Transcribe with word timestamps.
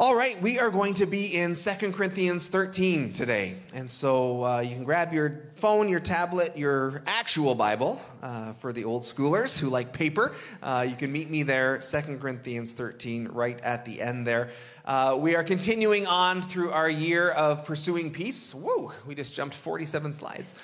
All 0.00 0.16
right, 0.16 0.40
we 0.40 0.58
are 0.58 0.70
going 0.70 0.94
to 0.94 1.04
be 1.04 1.36
in 1.36 1.54
2 1.54 1.92
Corinthians 1.92 2.48
13 2.48 3.12
today. 3.12 3.56
And 3.74 3.90
so 3.90 4.42
uh, 4.42 4.60
you 4.60 4.74
can 4.74 4.84
grab 4.84 5.12
your 5.12 5.42
phone, 5.56 5.90
your 5.90 6.00
tablet, 6.00 6.56
your 6.56 7.02
actual 7.06 7.54
Bible 7.54 8.00
uh, 8.22 8.54
for 8.54 8.72
the 8.72 8.84
old 8.84 9.02
schoolers 9.02 9.60
who 9.60 9.68
like 9.68 9.92
paper. 9.92 10.34
Uh, 10.62 10.86
you 10.88 10.96
can 10.96 11.12
meet 11.12 11.28
me 11.28 11.42
there, 11.42 11.76
2 11.76 12.16
Corinthians 12.16 12.72
13, 12.72 13.28
right 13.28 13.60
at 13.60 13.84
the 13.84 14.00
end 14.00 14.26
there. 14.26 14.48
Uh, 14.86 15.18
we 15.20 15.36
are 15.36 15.44
continuing 15.44 16.06
on 16.06 16.40
through 16.40 16.70
our 16.70 16.88
year 16.88 17.28
of 17.32 17.66
pursuing 17.66 18.10
peace. 18.10 18.54
Whoa, 18.54 18.94
we 19.06 19.14
just 19.14 19.34
jumped 19.34 19.54
47 19.54 20.14
slides. 20.14 20.54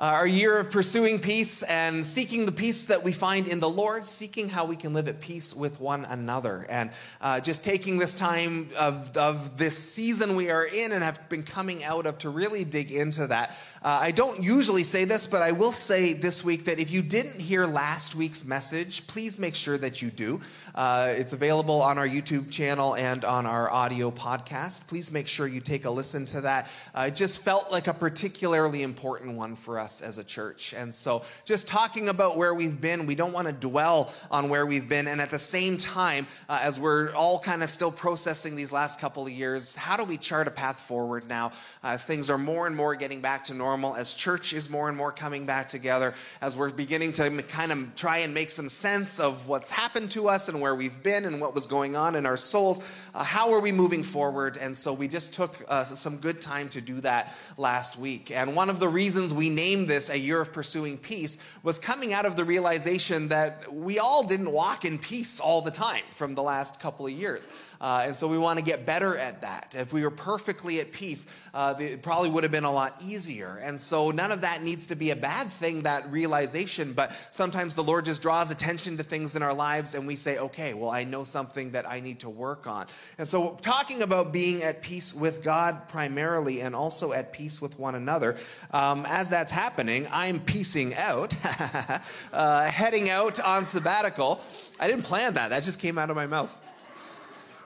Uh, 0.00 0.04
our 0.04 0.26
year 0.26 0.58
of 0.58 0.70
pursuing 0.70 1.18
peace 1.18 1.62
and 1.64 2.06
seeking 2.06 2.46
the 2.46 2.52
peace 2.52 2.84
that 2.84 3.02
we 3.02 3.12
find 3.12 3.46
in 3.46 3.60
the 3.60 3.68
Lord, 3.68 4.06
seeking 4.06 4.48
how 4.48 4.64
we 4.64 4.74
can 4.74 4.94
live 4.94 5.08
at 5.08 5.20
peace 5.20 5.54
with 5.54 5.78
one 5.78 6.06
another. 6.06 6.64
And 6.70 6.90
uh, 7.20 7.40
just 7.40 7.64
taking 7.64 7.98
this 7.98 8.14
time 8.14 8.70
of, 8.78 9.14
of 9.14 9.58
this 9.58 9.76
season 9.76 10.36
we 10.36 10.50
are 10.50 10.64
in 10.64 10.92
and 10.92 11.04
have 11.04 11.28
been 11.28 11.42
coming 11.42 11.84
out 11.84 12.06
of 12.06 12.16
to 12.20 12.30
really 12.30 12.64
dig 12.64 12.90
into 12.92 13.26
that. 13.26 13.54
Uh, 13.82 13.98
I 14.02 14.10
don't 14.10 14.42
usually 14.44 14.82
say 14.82 15.06
this, 15.06 15.26
but 15.26 15.40
I 15.40 15.52
will 15.52 15.72
say 15.72 16.12
this 16.12 16.44
week 16.44 16.66
that 16.66 16.78
if 16.78 16.90
you 16.90 17.00
didn't 17.00 17.40
hear 17.40 17.64
last 17.64 18.14
week's 18.14 18.44
message, 18.44 19.06
please 19.06 19.38
make 19.38 19.54
sure 19.54 19.78
that 19.78 20.02
you 20.02 20.10
do. 20.10 20.42
Uh, 20.74 21.14
it's 21.16 21.32
available 21.32 21.80
on 21.80 21.96
our 21.96 22.06
YouTube 22.06 22.50
channel 22.50 22.94
and 22.94 23.24
on 23.24 23.46
our 23.46 23.72
audio 23.72 24.10
podcast. 24.10 24.86
Please 24.86 25.10
make 25.10 25.26
sure 25.26 25.46
you 25.46 25.60
take 25.60 25.86
a 25.86 25.90
listen 25.90 26.26
to 26.26 26.42
that. 26.42 26.68
Uh, 26.94 27.06
it 27.08 27.16
just 27.16 27.42
felt 27.42 27.72
like 27.72 27.86
a 27.86 27.94
particularly 27.94 28.82
important 28.82 29.34
one 29.34 29.56
for 29.56 29.78
us 29.78 30.02
as 30.02 30.18
a 30.18 30.24
church. 30.24 30.74
And 30.74 30.94
so, 30.94 31.24
just 31.46 31.66
talking 31.66 32.10
about 32.10 32.36
where 32.36 32.52
we've 32.52 32.78
been, 32.78 33.06
we 33.06 33.14
don't 33.14 33.32
want 33.32 33.46
to 33.46 33.54
dwell 33.54 34.12
on 34.30 34.50
where 34.50 34.66
we've 34.66 34.90
been. 34.90 35.08
And 35.08 35.22
at 35.22 35.30
the 35.30 35.38
same 35.38 35.78
time, 35.78 36.26
uh, 36.50 36.58
as 36.60 36.78
we're 36.78 37.14
all 37.14 37.40
kind 37.40 37.62
of 37.62 37.70
still 37.70 37.90
processing 37.90 38.56
these 38.56 38.72
last 38.72 39.00
couple 39.00 39.24
of 39.24 39.32
years, 39.32 39.74
how 39.74 39.96
do 39.96 40.04
we 40.04 40.18
chart 40.18 40.48
a 40.48 40.50
path 40.50 40.78
forward 40.80 41.26
now 41.26 41.52
as 41.82 42.04
things 42.04 42.28
are 42.28 42.36
more 42.36 42.66
and 42.66 42.76
more 42.76 42.94
getting 42.94 43.22
back 43.22 43.44
to 43.44 43.54
normal? 43.54 43.69
Normal, 43.70 43.94
as 43.94 44.14
church 44.14 44.52
is 44.52 44.68
more 44.68 44.88
and 44.88 44.98
more 44.98 45.12
coming 45.12 45.46
back 45.46 45.68
together, 45.68 46.12
as 46.40 46.56
we're 46.56 46.70
beginning 46.70 47.12
to 47.12 47.30
kind 47.42 47.70
of 47.70 47.94
try 47.94 48.18
and 48.18 48.34
make 48.34 48.50
some 48.50 48.68
sense 48.68 49.20
of 49.20 49.46
what's 49.46 49.70
happened 49.70 50.10
to 50.10 50.28
us 50.28 50.48
and 50.48 50.60
where 50.60 50.74
we've 50.74 51.04
been 51.04 51.24
and 51.24 51.40
what 51.40 51.54
was 51.54 51.68
going 51.68 51.94
on 51.94 52.16
in 52.16 52.26
our 52.26 52.36
souls, 52.36 52.82
uh, 53.14 53.22
how 53.22 53.52
are 53.52 53.60
we 53.60 53.70
moving 53.70 54.02
forward? 54.02 54.56
And 54.56 54.76
so 54.76 54.92
we 54.92 55.06
just 55.06 55.34
took 55.34 55.64
uh, 55.68 55.84
some 55.84 56.16
good 56.16 56.40
time 56.40 56.68
to 56.70 56.80
do 56.80 57.00
that 57.02 57.32
last 57.56 57.96
week. 57.96 58.32
And 58.32 58.56
one 58.56 58.70
of 58.70 58.80
the 58.80 58.88
reasons 58.88 59.32
we 59.32 59.50
named 59.50 59.86
this 59.86 60.10
a 60.10 60.18
year 60.18 60.40
of 60.40 60.52
pursuing 60.52 60.98
peace 60.98 61.38
was 61.62 61.78
coming 61.78 62.12
out 62.12 62.26
of 62.26 62.34
the 62.34 62.44
realization 62.44 63.28
that 63.28 63.72
we 63.72 64.00
all 64.00 64.24
didn't 64.24 64.50
walk 64.50 64.84
in 64.84 64.98
peace 64.98 65.38
all 65.38 65.62
the 65.62 65.70
time 65.70 66.02
from 66.10 66.34
the 66.34 66.42
last 66.42 66.80
couple 66.80 67.06
of 67.06 67.12
years. 67.12 67.46
Uh, 67.80 68.02
and 68.04 68.14
so 68.14 68.28
we 68.28 68.36
want 68.36 68.58
to 68.58 68.64
get 68.64 68.84
better 68.84 69.16
at 69.16 69.40
that. 69.40 69.74
If 69.78 69.92
we 69.94 70.02
were 70.02 70.10
perfectly 70.10 70.80
at 70.80 70.92
peace, 70.92 71.26
uh, 71.54 71.74
it 71.78 72.02
probably 72.02 72.28
would 72.28 72.44
have 72.44 72.52
been 72.52 72.64
a 72.64 72.72
lot 72.72 73.00
easier. 73.02 73.58
And 73.62 73.80
so 73.80 74.10
none 74.10 74.32
of 74.32 74.40
that 74.40 74.62
needs 74.62 74.86
to 74.86 74.96
be 74.96 75.10
a 75.10 75.16
bad 75.16 75.50
thing, 75.50 75.82
that 75.82 76.10
realization. 76.10 76.92
But 76.92 77.12
sometimes 77.30 77.74
the 77.74 77.84
Lord 77.84 78.04
just 78.04 78.22
draws 78.22 78.50
attention 78.50 78.96
to 78.96 79.02
things 79.02 79.36
in 79.36 79.42
our 79.42 79.54
lives 79.54 79.94
and 79.94 80.06
we 80.06 80.16
say, 80.16 80.38
okay, 80.38 80.74
well, 80.74 80.90
I 80.90 81.04
know 81.04 81.24
something 81.24 81.72
that 81.72 81.88
I 81.88 82.00
need 82.00 82.20
to 82.20 82.30
work 82.30 82.66
on. 82.66 82.86
And 83.18 83.26
so 83.26 83.58
talking 83.62 84.02
about 84.02 84.32
being 84.32 84.62
at 84.62 84.82
peace 84.82 85.14
with 85.14 85.42
God 85.42 85.88
primarily 85.88 86.60
and 86.60 86.74
also 86.74 87.12
at 87.12 87.32
peace 87.32 87.60
with 87.60 87.78
one 87.78 87.94
another, 87.94 88.36
um, 88.72 89.04
as 89.08 89.28
that's 89.28 89.52
happening, 89.52 90.06
I'm 90.10 90.40
piecing 90.40 90.94
out, 90.94 91.34
uh, 92.32 92.64
heading 92.64 93.10
out 93.10 93.40
on 93.40 93.64
sabbatical. 93.64 94.40
I 94.78 94.88
didn't 94.88 95.04
plan 95.04 95.34
that, 95.34 95.50
that 95.50 95.62
just 95.62 95.78
came 95.78 95.98
out 95.98 96.10
of 96.10 96.16
my 96.16 96.26
mouth. 96.26 96.56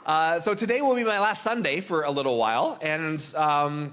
Uh, 0.07 0.39
so 0.39 0.55
today 0.55 0.83
will 0.83 0.95
be 0.95 1.05
my 1.05 1.19
last 1.19 1.43
Sunday 1.43 1.81
for 1.81 2.03
a 2.03 2.11
little 2.11 2.37
while, 2.37 2.79
and 2.83 3.25
um, 3.39 3.91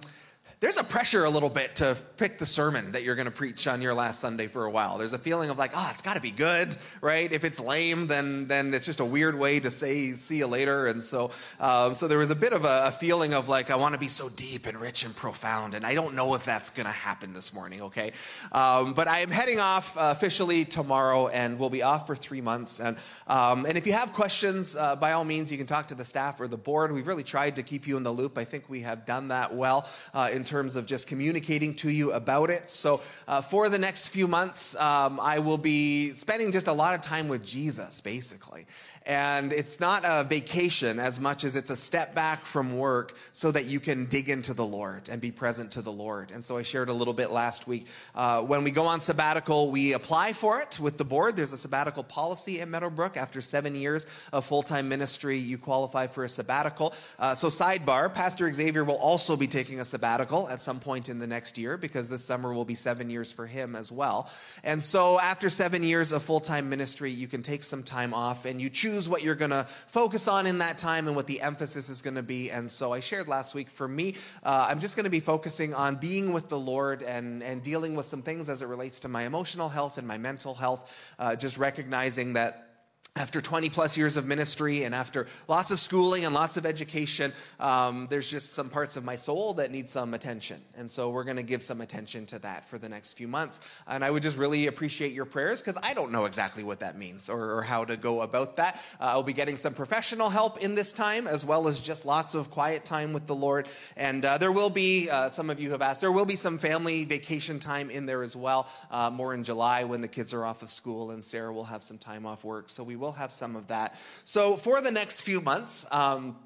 there's 0.61 0.77
a 0.77 0.83
pressure 0.83 1.25
a 1.25 1.29
little 1.29 1.49
bit 1.49 1.75
to 1.77 1.97
pick 2.17 2.37
the 2.37 2.45
sermon 2.45 2.91
that 2.91 3.01
you're 3.01 3.15
going 3.15 3.25
to 3.25 3.31
preach 3.31 3.67
on 3.67 3.81
your 3.81 3.95
last 3.95 4.19
Sunday 4.19 4.45
for 4.45 4.65
a 4.65 4.69
while. 4.69 4.99
There's 4.99 5.13
a 5.13 5.17
feeling 5.17 5.49
of 5.49 5.57
like, 5.57 5.71
oh, 5.73 5.89
it's 5.91 6.03
got 6.03 6.13
to 6.13 6.21
be 6.21 6.29
good, 6.29 6.75
right? 7.01 7.31
If 7.31 7.43
it's 7.43 7.59
lame, 7.59 8.05
then 8.05 8.45
then 8.47 8.71
it's 8.75 8.85
just 8.85 8.99
a 8.99 9.05
weird 9.05 9.37
way 9.37 9.59
to 9.59 9.71
say 9.71 10.11
see 10.11 10.37
you 10.37 10.45
later. 10.45 10.85
And 10.85 11.01
so, 11.01 11.31
um, 11.59 11.95
so 11.95 12.07
there 12.07 12.19
was 12.19 12.29
a 12.29 12.35
bit 12.35 12.53
of 12.53 12.65
a, 12.65 12.83
a 12.85 12.91
feeling 12.91 13.33
of 13.33 13.49
like, 13.49 13.71
I 13.71 13.75
want 13.75 13.95
to 13.95 13.99
be 13.99 14.07
so 14.07 14.29
deep 14.29 14.67
and 14.67 14.79
rich 14.79 15.03
and 15.03 15.15
profound, 15.15 15.73
and 15.73 15.83
I 15.83 15.95
don't 15.95 16.13
know 16.13 16.35
if 16.35 16.45
that's 16.45 16.69
going 16.69 16.85
to 16.85 16.91
happen 16.91 17.33
this 17.33 17.55
morning. 17.55 17.81
Okay, 17.81 18.11
um, 18.51 18.93
but 18.93 19.07
I 19.07 19.21
am 19.21 19.31
heading 19.31 19.59
off 19.59 19.97
uh, 19.97 20.13
officially 20.15 20.63
tomorrow, 20.63 21.27
and 21.29 21.57
we'll 21.57 21.71
be 21.71 21.81
off 21.81 22.05
for 22.05 22.15
three 22.15 22.41
months. 22.41 22.79
And 22.79 22.97
um, 23.25 23.65
and 23.65 23.79
if 23.79 23.87
you 23.87 23.93
have 23.93 24.13
questions, 24.13 24.75
uh, 24.75 24.95
by 24.95 25.13
all 25.13 25.25
means, 25.25 25.51
you 25.51 25.57
can 25.57 25.65
talk 25.65 25.87
to 25.87 25.95
the 25.95 26.05
staff 26.05 26.39
or 26.39 26.47
the 26.47 26.55
board. 26.55 26.91
We've 26.91 27.07
really 27.07 27.23
tried 27.23 27.55
to 27.55 27.63
keep 27.63 27.87
you 27.87 27.97
in 27.97 28.03
the 28.03 28.11
loop. 28.11 28.37
I 28.37 28.43
think 28.43 28.69
we 28.69 28.81
have 28.81 29.07
done 29.07 29.29
that 29.29 29.55
well 29.55 29.89
uh, 30.13 30.29
in 30.31 30.43
terms 30.51 30.75
of 30.75 30.85
just 30.85 31.07
communicating 31.07 31.73
to 31.73 31.89
you 31.89 32.11
about 32.11 32.49
it. 32.49 32.69
So, 32.69 32.99
uh, 33.25 33.39
for 33.39 33.69
the 33.69 33.79
next 33.79 34.09
few 34.09 34.27
months, 34.27 34.75
um, 34.75 35.17
I 35.21 35.39
will 35.39 35.57
be 35.57 36.11
spending 36.13 36.51
just 36.51 36.67
a 36.67 36.73
lot 36.73 36.93
of 36.93 36.99
time 36.99 37.29
with 37.29 37.41
Jesus, 37.41 38.01
basically. 38.01 38.65
And 39.07 39.51
it's 39.51 39.79
not 39.79 40.03
a 40.05 40.23
vacation 40.23 40.99
as 40.99 41.19
much 41.19 41.43
as 41.43 41.55
it's 41.55 41.71
a 41.71 41.75
step 41.75 42.13
back 42.13 42.45
from 42.45 42.77
work 42.77 43.17
so 43.33 43.51
that 43.51 43.65
you 43.65 43.79
can 43.79 44.05
dig 44.05 44.29
into 44.29 44.53
the 44.53 44.65
Lord 44.65 45.09
and 45.09 45.19
be 45.19 45.31
present 45.31 45.71
to 45.71 45.81
the 45.81 45.91
Lord. 45.91 46.29
And 46.29 46.43
so 46.43 46.57
I 46.57 46.61
shared 46.61 46.89
a 46.89 46.93
little 46.93 47.15
bit 47.15 47.31
last 47.31 47.67
week. 47.67 47.87
Uh, 48.13 48.43
when 48.43 48.63
we 48.63 48.69
go 48.69 48.85
on 48.85 49.01
sabbatical, 49.01 49.71
we 49.71 49.93
apply 49.93 50.33
for 50.33 50.61
it 50.61 50.79
with 50.79 50.99
the 50.99 51.03
board. 51.03 51.35
There's 51.35 51.51
a 51.51 51.57
sabbatical 51.57 52.03
policy 52.03 52.61
at 52.61 52.67
Meadowbrook. 52.67 53.17
After 53.17 53.41
seven 53.41 53.73
years 53.73 54.05
of 54.31 54.45
full 54.45 54.61
time 54.61 54.87
ministry, 54.87 55.37
you 55.37 55.57
qualify 55.57 56.05
for 56.05 56.23
a 56.23 56.29
sabbatical. 56.29 56.93
Uh, 57.17 57.33
so, 57.33 57.47
sidebar, 57.47 58.13
Pastor 58.13 58.53
Xavier 58.53 58.83
will 58.83 58.97
also 58.97 59.35
be 59.35 59.47
taking 59.47 59.79
a 59.79 59.85
sabbatical 59.85 60.47
at 60.47 60.61
some 60.61 60.79
point 60.79 61.09
in 61.09 61.17
the 61.17 61.27
next 61.27 61.57
year 61.57 61.75
because 61.75 62.07
this 62.07 62.23
summer 62.23 62.53
will 62.53 62.65
be 62.65 62.75
seven 62.75 63.09
years 63.09 63.31
for 63.31 63.47
him 63.47 63.75
as 63.75 63.91
well. 63.91 64.29
And 64.63 64.83
so, 64.83 65.19
after 65.19 65.49
seven 65.49 65.81
years 65.81 66.11
of 66.11 66.21
full 66.21 66.39
time 66.39 66.69
ministry, 66.69 67.09
you 67.09 67.27
can 67.27 67.41
take 67.41 67.63
some 67.63 67.81
time 67.81 68.13
off 68.13 68.45
and 68.45 68.61
you 68.61 68.69
choose 68.69 68.90
choose 68.91 69.07
what 69.07 69.23
you're 69.23 69.35
going 69.35 69.51
to 69.51 69.65
focus 69.87 70.27
on 70.27 70.45
in 70.45 70.57
that 70.57 70.77
time 70.77 71.07
and 71.07 71.15
what 71.15 71.25
the 71.25 71.39
emphasis 71.41 71.89
is 71.89 72.01
going 72.01 72.15
to 72.15 72.23
be. 72.23 72.51
And 72.51 72.69
so 72.69 72.91
I 72.91 72.99
shared 72.99 73.27
last 73.27 73.55
week 73.55 73.69
for 73.69 73.87
me, 73.87 74.15
uh, 74.43 74.67
I'm 74.69 74.81
just 74.81 74.97
going 74.97 75.05
to 75.05 75.09
be 75.09 75.21
focusing 75.21 75.73
on 75.73 75.95
being 75.95 76.33
with 76.33 76.49
the 76.49 76.59
Lord 76.59 77.01
and, 77.01 77.41
and 77.41 77.63
dealing 77.63 77.95
with 77.95 78.05
some 78.05 78.21
things 78.21 78.49
as 78.49 78.61
it 78.61 78.67
relates 78.67 78.99
to 79.01 79.07
my 79.07 79.23
emotional 79.23 79.69
health 79.69 79.97
and 79.97 80.05
my 80.05 80.17
mental 80.17 80.53
health, 80.53 80.93
uh, 81.19 81.37
just 81.37 81.57
recognizing 81.57 82.33
that 82.33 82.70
after 83.17 83.41
20 83.41 83.69
plus 83.69 83.97
years 83.97 84.15
of 84.15 84.25
ministry 84.25 84.83
and 84.83 84.95
after 84.95 85.27
lots 85.49 85.69
of 85.69 85.81
schooling 85.81 86.23
and 86.23 86.33
lots 86.33 86.55
of 86.55 86.65
education, 86.65 87.33
um, 87.59 88.07
there's 88.09 88.31
just 88.31 88.53
some 88.53 88.69
parts 88.69 88.95
of 88.95 89.03
my 89.03 89.17
soul 89.17 89.55
that 89.55 89.69
need 89.69 89.89
some 89.89 90.13
attention. 90.13 90.61
And 90.77 90.89
so 90.89 91.09
we're 91.09 91.25
going 91.25 91.35
to 91.35 91.43
give 91.43 91.61
some 91.61 91.81
attention 91.81 92.25
to 92.27 92.39
that 92.39 92.69
for 92.69 92.77
the 92.77 92.87
next 92.87 93.17
few 93.17 93.27
months. 93.27 93.59
And 93.85 94.05
I 94.05 94.09
would 94.09 94.23
just 94.23 94.37
really 94.37 94.67
appreciate 94.67 95.11
your 95.11 95.25
prayers 95.25 95.61
because 95.61 95.77
I 95.83 95.93
don't 95.93 96.13
know 96.13 96.23
exactly 96.23 96.63
what 96.63 96.79
that 96.79 96.97
means 96.97 97.29
or, 97.29 97.57
or 97.57 97.61
how 97.63 97.83
to 97.83 97.97
go 97.97 98.21
about 98.21 98.55
that. 98.55 98.75
Uh, 98.97 99.07
I'll 99.07 99.23
be 99.23 99.33
getting 99.33 99.57
some 99.57 99.73
professional 99.73 100.29
help 100.29 100.59
in 100.59 100.73
this 100.75 100.93
time 100.93 101.27
as 101.27 101.43
well 101.43 101.67
as 101.67 101.81
just 101.81 102.05
lots 102.05 102.33
of 102.33 102.49
quiet 102.49 102.85
time 102.85 103.11
with 103.11 103.27
the 103.27 103.35
Lord. 103.35 103.67
And 103.97 104.23
uh, 104.23 104.37
there 104.37 104.53
will 104.53 104.69
be, 104.69 105.09
uh, 105.09 105.27
some 105.27 105.49
of 105.49 105.59
you 105.59 105.71
have 105.71 105.81
asked, 105.81 105.99
there 105.99 106.13
will 106.13 106.25
be 106.25 106.37
some 106.37 106.57
family 106.57 107.03
vacation 107.03 107.59
time 107.59 107.89
in 107.89 108.05
there 108.05 108.23
as 108.23 108.37
well, 108.37 108.69
uh, 108.89 109.09
more 109.09 109.33
in 109.33 109.43
July 109.43 109.83
when 109.83 109.99
the 109.99 110.07
kids 110.07 110.33
are 110.33 110.45
off 110.45 110.61
of 110.61 110.69
school 110.69 111.11
and 111.11 111.21
Sarah 111.21 111.51
will 111.51 111.65
have 111.65 111.83
some 111.83 111.97
time 111.97 112.25
off 112.25 112.45
work. 112.45 112.69
So 112.69 112.85
we 112.85 113.00
will 113.01 113.11
have 113.13 113.31
some 113.33 113.55
of 113.55 113.67
that. 113.67 113.95
So 114.23 114.55
for 114.55 114.79
the 114.79 114.91
next 114.91 115.21
few 115.21 115.41
months, 115.41 115.85
um, 115.91 116.37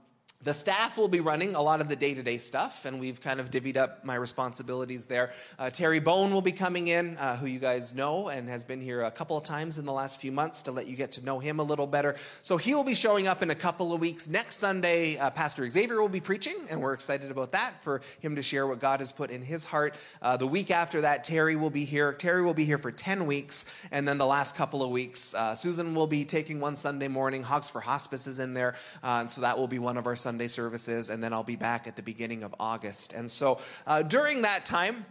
the 0.44 0.54
staff 0.54 0.98
will 0.98 1.08
be 1.08 1.22
running 1.22 1.56
a 1.56 1.62
lot 1.62 1.82
of 1.82 1.90
the 1.90 1.96
day 1.96 2.14
to 2.14 2.22
day 2.22 2.38
stuff, 2.38 2.86
and 2.86 3.00
we've 3.00 3.20
kind 3.20 3.40
of 3.40 3.50
divvied 3.50 3.78
up 3.78 4.06
my 4.06 4.16
responsibilities 4.16 5.06
there. 5.06 5.32
Uh, 5.58 5.70
Terry 5.72 6.00
Bone 6.00 6.32
will 6.32 6.42
be 6.42 6.52
coming 6.52 6.88
in, 6.88 7.18
uh, 7.18 7.36
who 7.38 7.48
you 7.48 7.58
guys 7.58 7.96
know 7.96 8.28
and 8.28 8.48
has 8.48 8.64
been 8.64 8.80
here 8.80 9.04
a 9.04 9.12
couple 9.12 9.38
of 9.38 9.44
times 9.44 9.80
in 9.80 9.86
the 9.86 9.92
last 9.92 10.22
few 10.22 10.32
months 10.32 10.62
to 10.64 10.72
let 10.72 10.88
you 10.88 10.96
get 10.96 11.12
to 11.14 11.26
know 11.26 11.40
him 11.40 11.60
a 11.60 11.64
little 11.64 11.88
better. 11.88 12.16
So 12.44 12.58
he 12.58 12.76
will 12.76 12.84
be 12.84 12.94
showing 12.94 13.28
up 13.28 13.42
in 13.42 13.50
a 13.50 13.56
couple 13.56 13.92
of 13.92 14.00
weeks. 14.00 14.28
Next 14.28 14.58
Sunday, 14.58 15.18
uh, 15.18 15.32
Pastor 15.32 15.68
Xavier 15.68 16.00
will 16.00 16.10
be 16.10 16.20
preaching, 16.20 16.56
and 16.70 16.80
we're 16.80 16.94
excited 16.94 17.32
about 17.32 17.54
that 17.54 17.82
for 17.82 18.02
him 18.20 18.36
to 18.36 18.42
share 18.44 18.68
what 18.68 18.80
God 18.80 19.00
has 19.00 19.12
put 19.12 19.32
in 19.32 19.42
his 19.42 19.66
heart. 19.66 19.96
Uh, 20.22 20.38
the 20.38 20.48
week 20.48 20.70
after 20.70 21.02
that, 21.02 21.24
Terry 21.24 21.56
will 21.56 21.72
be 21.72 21.86
here. 21.86 22.14
Terry 22.14 22.44
will 22.44 22.54
be 22.54 22.66
here 22.66 22.78
for 22.78 22.92
10 22.92 23.26
weeks, 23.26 23.66
and 23.90 24.08
then 24.08 24.20
the 24.20 24.28
last 24.28 24.56
couple 24.56 24.84
of 24.84 24.92
weeks, 24.92 25.34
uh, 25.34 25.56
Susan 25.56 25.96
will 25.96 26.08
be 26.08 26.24
taking 26.24 26.60
one 26.60 26.76
Sunday 26.76 27.08
morning. 27.08 27.42
Hogs 27.42 27.70
for 27.70 27.82
Hospice 27.82 28.28
is 28.28 28.40
in 28.40 28.54
there, 28.54 28.76
uh, 29.04 29.20
and 29.22 29.32
so 29.32 29.42
that 29.42 29.58
will 29.58 29.68
be 29.68 29.80
one 29.80 29.98
of 29.98 30.06
our 30.06 30.16
Sunday 30.26 30.48
services, 30.48 31.12
and 31.12 31.24
then 31.24 31.34
I'll 31.34 31.44
be 31.44 31.56
back 31.56 31.86
at 31.86 31.96
the 31.96 32.02
beginning 32.02 32.42
of 32.42 32.56
August. 32.60 33.14
And 33.14 33.30
so 33.30 33.60
uh, 33.86 34.02
during 34.02 34.42
that 34.42 34.66
time, 34.66 35.06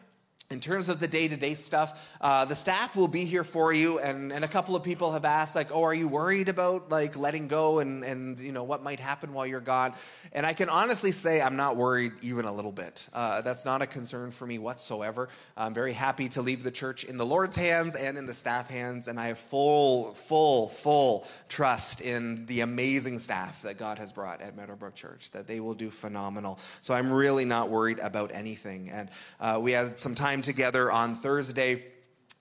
in 0.50 0.60
terms 0.60 0.88
of 0.88 1.00
the 1.00 1.08
day-to-day 1.08 1.54
stuff 1.54 1.98
uh, 2.20 2.44
the 2.44 2.54
staff 2.54 2.96
will 2.96 3.08
be 3.08 3.24
here 3.24 3.44
for 3.44 3.72
you 3.72 3.98
and, 3.98 4.30
and 4.30 4.44
a 4.44 4.48
couple 4.48 4.76
of 4.76 4.82
people 4.82 5.12
have 5.12 5.24
asked 5.24 5.54
like 5.54 5.68
oh 5.72 5.82
are 5.82 5.94
you 5.94 6.06
worried 6.06 6.48
about 6.48 6.90
like 6.90 7.16
letting 7.16 7.48
go 7.48 7.78
and, 7.78 8.04
and 8.04 8.38
you 8.40 8.52
know 8.52 8.64
what 8.64 8.82
might 8.82 9.00
happen 9.00 9.32
while 9.32 9.46
you're 9.46 9.60
gone? 9.60 9.94
And 10.32 10.44
i 10.44 10.52
can 10.52 10.68
honestly 10.68 11.12
say 11.12 11.40
i'm 11.40 11.56
not 11.56 11.76
worried 11.76 12.12
even 12.22 12.44
a 12.44 12.52
little 12.52 12.72
bit. 12.72 13.08
Uh, 13.12 13.40
that's 13.40 13.64
not 13.64 13.80
a 13.80 13.86
concern 13.86 14.30
for 14.30 14.46
me 14.46 14.58
whatsoever. 14.58 15.28
I'm 15.56 15.72
very 15.72 15.92
happy 15.92 16.28
to 16.30 16.42
leave 16.42 16.62
the 16.62 16.70
church 16.70 17.04
in 17.04 17.16
the 17.16 17.26
lord's 17.26 17.56
hands 17.56 17.96
and 17.96 18.18
in 18.18 18.26
the 18.26 18.34
staff 18.34 18.68
hands 18.68 19.08
and 19.08 19.18
i 19.18 19.28
have 19.28 19.38
full 19.38 20.12
full 20.12 20.68
full 20.68 21.26
trust 21.48 22.02
in 22.02 22.44
the 22.46 22.60
amazing 22.60 23.18
staff 23.18 23.62
that 23.62 23.78
god 23.78 23.98
has 23.98 24.12
brought 24.12 24.42
at 24.42 24.56
meadowbrook 24.56 24.94
church 24.94 25.30
that 25.30 25.46
they 25.46 25.60
will 25.60 25.74
do 25.74 25.90
phenomenal. 25.90 26.58
So 26.82 26.92
i'm 26.92 27.10
really 27.10 27.46
not 27.46 27.70
worried 27.70 27.98
about 27.98 28.30
anything. 28.34 28.90
And 28.90 29.08
uh, 29.40 29.58
we 29.60 29.72
had 29.72 29.98
some 29.98 30.14
time 30.14 30.33
time 30.34 30.42
together 30.42 30.90
on 30.90 31.14
Thursday. 31.14 31.84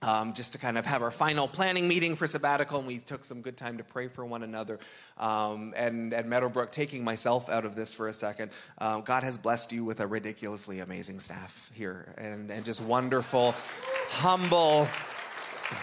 Um, 0.02 0.34
just 0.34 0.52
to 0.52 0.58
kind 0.58 0.76
of 0.76 0.84
have 0.84 1.00
our 1.00 1.10
final 1.10 1.48
planning 1.48 1.88
meeting 1.88 2.14
for 2.14 2.26
sabbatical, 2.26 2.78
and 2.78 2.86
we 2.86 2.98
took 2.98 3.24
some 3.24 3.40
good 3.40 3.56
time 3.56 3.78
to 3.78 3.84
pray 3.84 4.08
for 4.08 4.26
one 4.26 4.42
another. 4.42 4.78
Um, 5.16 5.72
and 5.76 6.12
at 6.12 6.26
Meadowbrook, 6.26 6.72
taking 6.72 7.04
myself 7.04 7.48
out 7.48 7.64
of 7.64 7.74
this 7.74 7.94
for 7.94 8.08
a 8.08 8.12
second, 8.12 8.50
uh, 8.78 9.00
God 9.00 9.22
has 9.22 9.38
blessed 9.38 9.72
you 9.72 9.82
with 9.82 10.00
a 10.00 10.06
ridiculously 10.06 10.80
amazing 10.80 11.20
staff 11.20 11.70
here, 11.72 12.12
and, 12.18 12.50
and 12.50 12.66
just 12.66 12.82
wonderful, 12.82 13.54
humble, 14.10 14.88